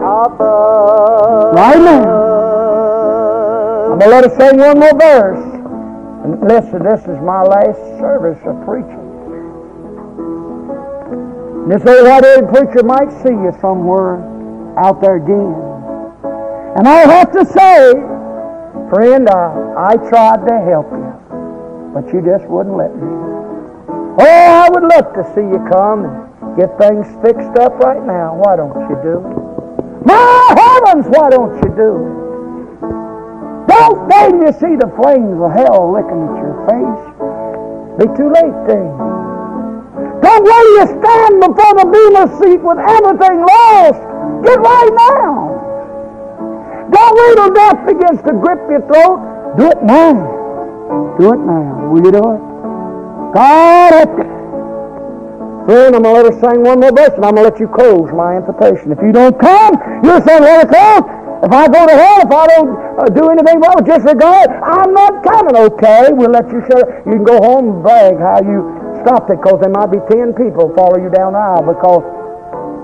above. 0.00 1.54
Right 1.54 1.78
now. 1.78 2.08
I'm 3.92 3.98
going 3.98 4.00
to 4.00 4.06
let 4.08 4.24
us 4.24 4.32
sing 4.38 4.56
one 4.56 4.78
more 4.80 4.98
verse. 4.98 5.44
And 6.24 6.40
listen, 6.40 6.82
this 6.84 7.02
is 7.02 7.20
my 7.20 7.42
last 7.42 7.78
service 8.00 8.38
of 8.46 8.64
preaching. 8.64 9.04
This 11.68 11.84
old 11.84 12.08
white-haired 12.08 12.48
preacher 12.48 12.82
might 12.82 13.12
see 13.22 13.28
you 13.28 13.52
somewhere 13.60 14.37
out 14.78 15.02
there 15.02 15.16
again. 15.16 15.54
And 16.78 16.86
I 16.86 17.02
have 17.10 17.32
to 17.32 17.44
say, 17.44 17.92
friend, 18.94 19.28
I, 19.28 19.90
I 19.90 19.96
tried 20.08 20.46
to 20.46 20.54
help 20.62 20.86
you, 20.94 21.10
but 21.92 22.06
you 22.14 22.22
just 22.22 22.46
wouldn't 22.46 22.76
let 22.78 22.94
me. 22.94 23.10
Oh, 24.18 24.46
I 24.62 24.70
would 24.70 24.86
love 24.86 25.14
to 25.14 25.22
see 25.34 25.42
you 25.42 25.58
come 25.70 26.06
and 26.06 26.56
get 26.56 26.70
things 26.78 27.06
fixed 27.22 27.58
up 27.58 27.78
right 27.82 28.02
now. 28.06 28.38
Why 28.38 28.56
don't 28.56 28.74
you 28.86 28.96
do 29.02 29.18
it? 29.18 29.48
My 30.06 30.54
heavens, 30.54 31.06
why 31.10 31.30
don't 31.30 31.54
you 31.58 31.70
do 31.74 31.90
it? 31.98 32.18
Don't 33.68 34.08
wait 34.08 34.30
till 34.30 34.42
you 34.46 34.52
see 34.58 34.74
the 34.78 34.90
flames 34.96 35.38
of 35.42 35.50
hell 35.52 35.90
licking 35.90 36.22
at 36.22 36.34
your 36.38 36.56
face. 36.66 37.04
Be 37.98 38.06
too 38.14 38.30
late 38.30 38.58
then. 38.70 38.90
Don't 40.22 40.44
wait 40.46 40.62
till 40.62 40.78
you 40.78 40.86
stand 40.98 41.34
before 41.42 41.74
the 41.78 41.86
Bema 41.90 42.22
seat 42.38 42.62
with 42.62 42.78
everything 42.78 43.38
lost. 43.42 44.07
Get 44.44 44.58
right 44.58 44.92
now. 44.94 45.58
Don't 46.90 47.14
wait 47.18 47.34
till 47.36 47.52
death 47.52 47.78
begins 47.86 48.20
to 48.22 48.32
grip 48.32 48.60
your 48.70 48.82
throat. 48.88 49.18
Do 49.58 49.66
it 49.70 49.82
now. 49.82 51.16
Do 51.18 51.32
it 51.32 51.42
now. 51.44 51.88
Will 51.90 52.04
you 52.04 52.12
do 52.12 52.24
it? 52.32 52.40
God 53.34 53.92
help 53.92 54.18
you. 54.18 54.38
Friend, 55.68 55.96
I'm 55.96 56.02
going 56.02 56.14
to 56.16 56.22
let 56.22 56.32
her 56.32 56.40
sing 56.40 56.64
one 56.64 56.80
more 56.80 56.92
verse 56.96 57.12
and 57.12 57.24
I'm 57.24 57.36
going 57.36 57.44
to 57.44 57.52
let 57.52 57.60
you 57.60 57.68
close 57.68 58.08
my 58.16 58.40
invitation. 58.40 58.92
If 58.92 59.04
you 59.04 59.12
don't 59.12 59.36
come, 59.38 59.76
you're 60.02 60.24
saying, 60.24 60.40
well, 60.40 60.64
come. 60.64 61.04
If 61.44 61.52
I 61.52 61.68
go 61.68 61.86
to 61.86 61.94
hell, 61.94 62.18
if 62.24 62.32
I 62.32 62.46
don't 62.56 62.72
uh, 62.98 63.06
do 63.14 63.30
anything 63.30 63.60
wrong, 63.60 63.84
disregard, 63.84 64.48
I'm 64.48 64.90
not 64.92 65.22
coming. 65.22 65.54
Okay, 65.54 66.10
we'll 66.10 66.32
let 66.34 66.50
you 66.50 66.64
share. 66.66 67.04
You 67.06 67.20
can 67.20 67.24
go 67.24 67.38
home 67.38 67.78
and 67.78 67.82
brag 67.82 68.18
how 68.18 68.42
you 68.42 68.64
stopped 69.04 69.30
it 69.30 69.38
because 69.38 69.60
there 69.60 69.70
might 69.70 69.92
be 69.92 70.02
ten 70.10 70.34
people 70.34 70.74
follow 70.74 70.98
you 70.98 71.06
down 71.14 71.34
the 71.34 71.38
aisle 71.38 71.62
because 71.62 72.02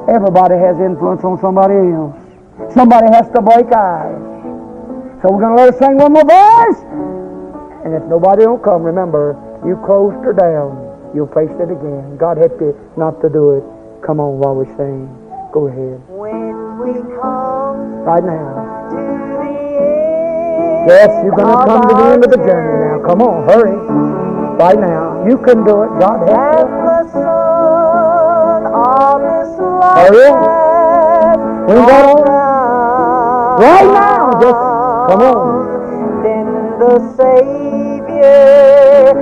everybody 0.08 0.56
has 0.56 0.78
influence 0.80 1.24
on 1.24 1.38
somebody 1.40 1.74
else. 1.74 2.14
Somebody 2.74 3.08
has 3.12 3.26
to 3.34 3.40
break 3.42 3.66
eyes. 3.72 4.20
So 5.22 5.32
we're 5.32 5.40
going 5.40 5.56
to 5.56 5.62
let 5.62 5.74
us 5.74 5.78
sing 5.78 5.96
one 5.96 6.12
more 6.12 6.24
verse. 6.24 6.80
And 7.84 7.94
if 7.94 8.02
nobody 8.08 8.44
don't 8.44 8.62
come, 8.62 8.82
remember, 8.82 9.36
you 9.66 9.76
closed 9.84 10.16
her 10.24 10.32
down. 10.32 11.12
You'll 11.14 11.28
face 11.32 11.52
it 11.60 11.70
again. 11.70 12.16
God 12.16 12.38
help 12.38 12.60
you 12.60 12.74
not 12.96 13.20
to 13.22 13.28
do 13.28 13.56
it. 13.56 13.64
Come 14.04 14.20
on 14.20 14.38
while 14.38 14.54
we 14.56 14.66
sing. 14.76 15.08
Go 15.52 15.68
ahead. 15.68 16.00
When 16.08 16.78
we 16.80 16.92
come 17.20 18.04
Right 18.04 18.24
now. 18.24 18.88
to 18.90 18.96
the 18.96 19.48
end. 19.48 20.88
Yes, 20.88 21.08
you're 21.24 21.36
going 21.36 21.48
to 21.48 21.64
come 21.64 21.82
to 21.88 21.94
the 21.94 22.04
end 22.12 22.24
of 22.24 22.30
the 22.30 22.36
journey 22.36 22.74
now. 22.84 23.06
Come 23.08 23.22
on, 23.22 23.48
hurry. 23.48 23.76
Right 24.58 24.78
now. 24.78 25.24
You 25.26 25.38
can 25.38 25.64
do 25.64 25.82
it. 25.84 25.90
God 26.00 26.28
help 26.28 26.68
you. 27.14 27.93
Gone 31.86 32.18
it. 32.18 32.26
down. 32.26 33.60
Right 33.60 33.86
now. 33.86 34.32
Just 34.40 34.60
come 35.08 35.22
on. 35.22 36.22
Then 36.22 36.46
the 36.78 36.98
Savior, 37.16 39.14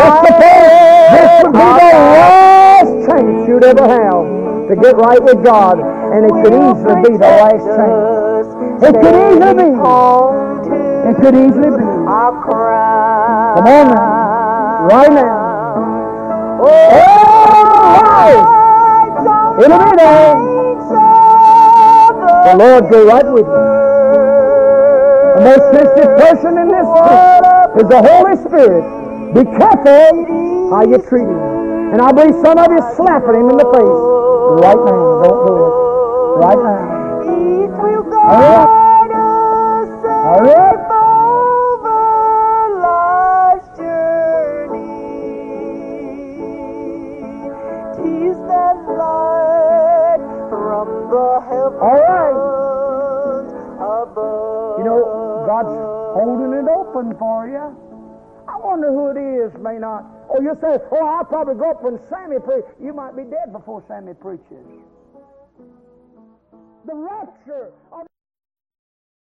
Just 0.00 0.16
suppose 0.26 0.80
this 1.12 1.30
would 1.42 1.52
be 1.52 1.58
the 1.58 1.92
last 2.16 2.92
chance 3.06 3.48
you'd 3.48 3.64
ever 3.64 3.86
have 3.88 4.68
to 4.68 4.74
get 4.76 4.96
right 4.96 5.22
with 5.22 5.44
God. 5.44 5.78
And 5.80 6.24
it 6.26 6.32
could 6.42 6.54
easily 6.54 7.02
be 7.02 7.16
the 7.18 7.30
last 7.40 7.66
chance. 7.76 8.48
It 8.82 8.94
could 8.94 9.14
easily 9.14 9.54
be. 9.54 9.70
It 11.10 11.16
could 11.16 11.34
easily 11.34 11.70
be. 11.70 11.84
Come 13.56 13.66
on 13.66 13.86
now. 13.90 14.88
Right 14.90 15.12
now. 15.12 15.50
Oh, 16.62 16.66
right. 18.02 18.59
It'll 19.60 19.78
be 19.78 19.96
there. 19.96 20.34
The 22.46 22.56
Lord 22.56 22.90
go 22.90 23.06
right 23.06 23.26
with 23.26 23.46
you. 23.46 23.80
The 25.36 25.42
most 25.44 25.64
sensitive 25.72 26.16
person 26.18 26.58
in 26.58 26.68
this 26.68 26.88
room 26.88 27.76
is 27.76 27.86
the 27.88 28.00
Holy 28.00 28.36
Spirit. 28.40 28.84
Be 29.34 29.44
careful 29.44 30.70
how 30.72 30.82
you 30.88 30.98
treat 31.08 31.28
him. 31.28 31.92
And 31.92 32.00
I 32.00 32.10
believe 32.12 32.34
some 32.42 32.56
of 32.56 32.72
you 32.72 32.80
slapping 32.96 33.34
him 33.34 33.50
in 33.50 33.56
the 33.56 33.68
face. 33.68 34.00
Right 34.64 34.80
now. 34.80 35.22
Don't 35.22 35.46
do 35.46 35.52
it. 35.60 35.72
Right 36.40 36.58
now. 36.58 37.20
It 37.20 37.70
will 37.70 38.04
Hurry 40.30 40.54
up. 40.54 40.89
All 51.78 51.94
right. 51.94 52.60
You 54.78 54.84
know, 54.84 55.44
God's 55.46 55.76
holding 56.16 56.52
it 56.56 56.66
open 56.68 57.16
for 57.18 57.46
you. 57.46 57.76
I 58.48 58.56
wonder 58.58 58.90
who 58.90 59.10
it 59.10 59.18
is, 59.18 59.52
may 59.62 59.78
not. 59.78 60.04
Oh, 60.30 60.40
you 60.40 60.56
say, 60.60 60.78
oh, 60.92 61.06
I'll 61.06 61.24
probably 61.24 61.54
go 61.54 61.70
up 61.70 61.82
when 61.82 61.98
Sammy 62.08 62.40
preaches. 62.40 62.70
You 62.82 62.92
might 62.92 63.16
be 63.16 63.24
dead 63.24 63.52
before 63.52 63.82
Sammy 63.86 64.14
preaches. 64.14 64.66
The 66.86 66.94
rapture 66.94 67.72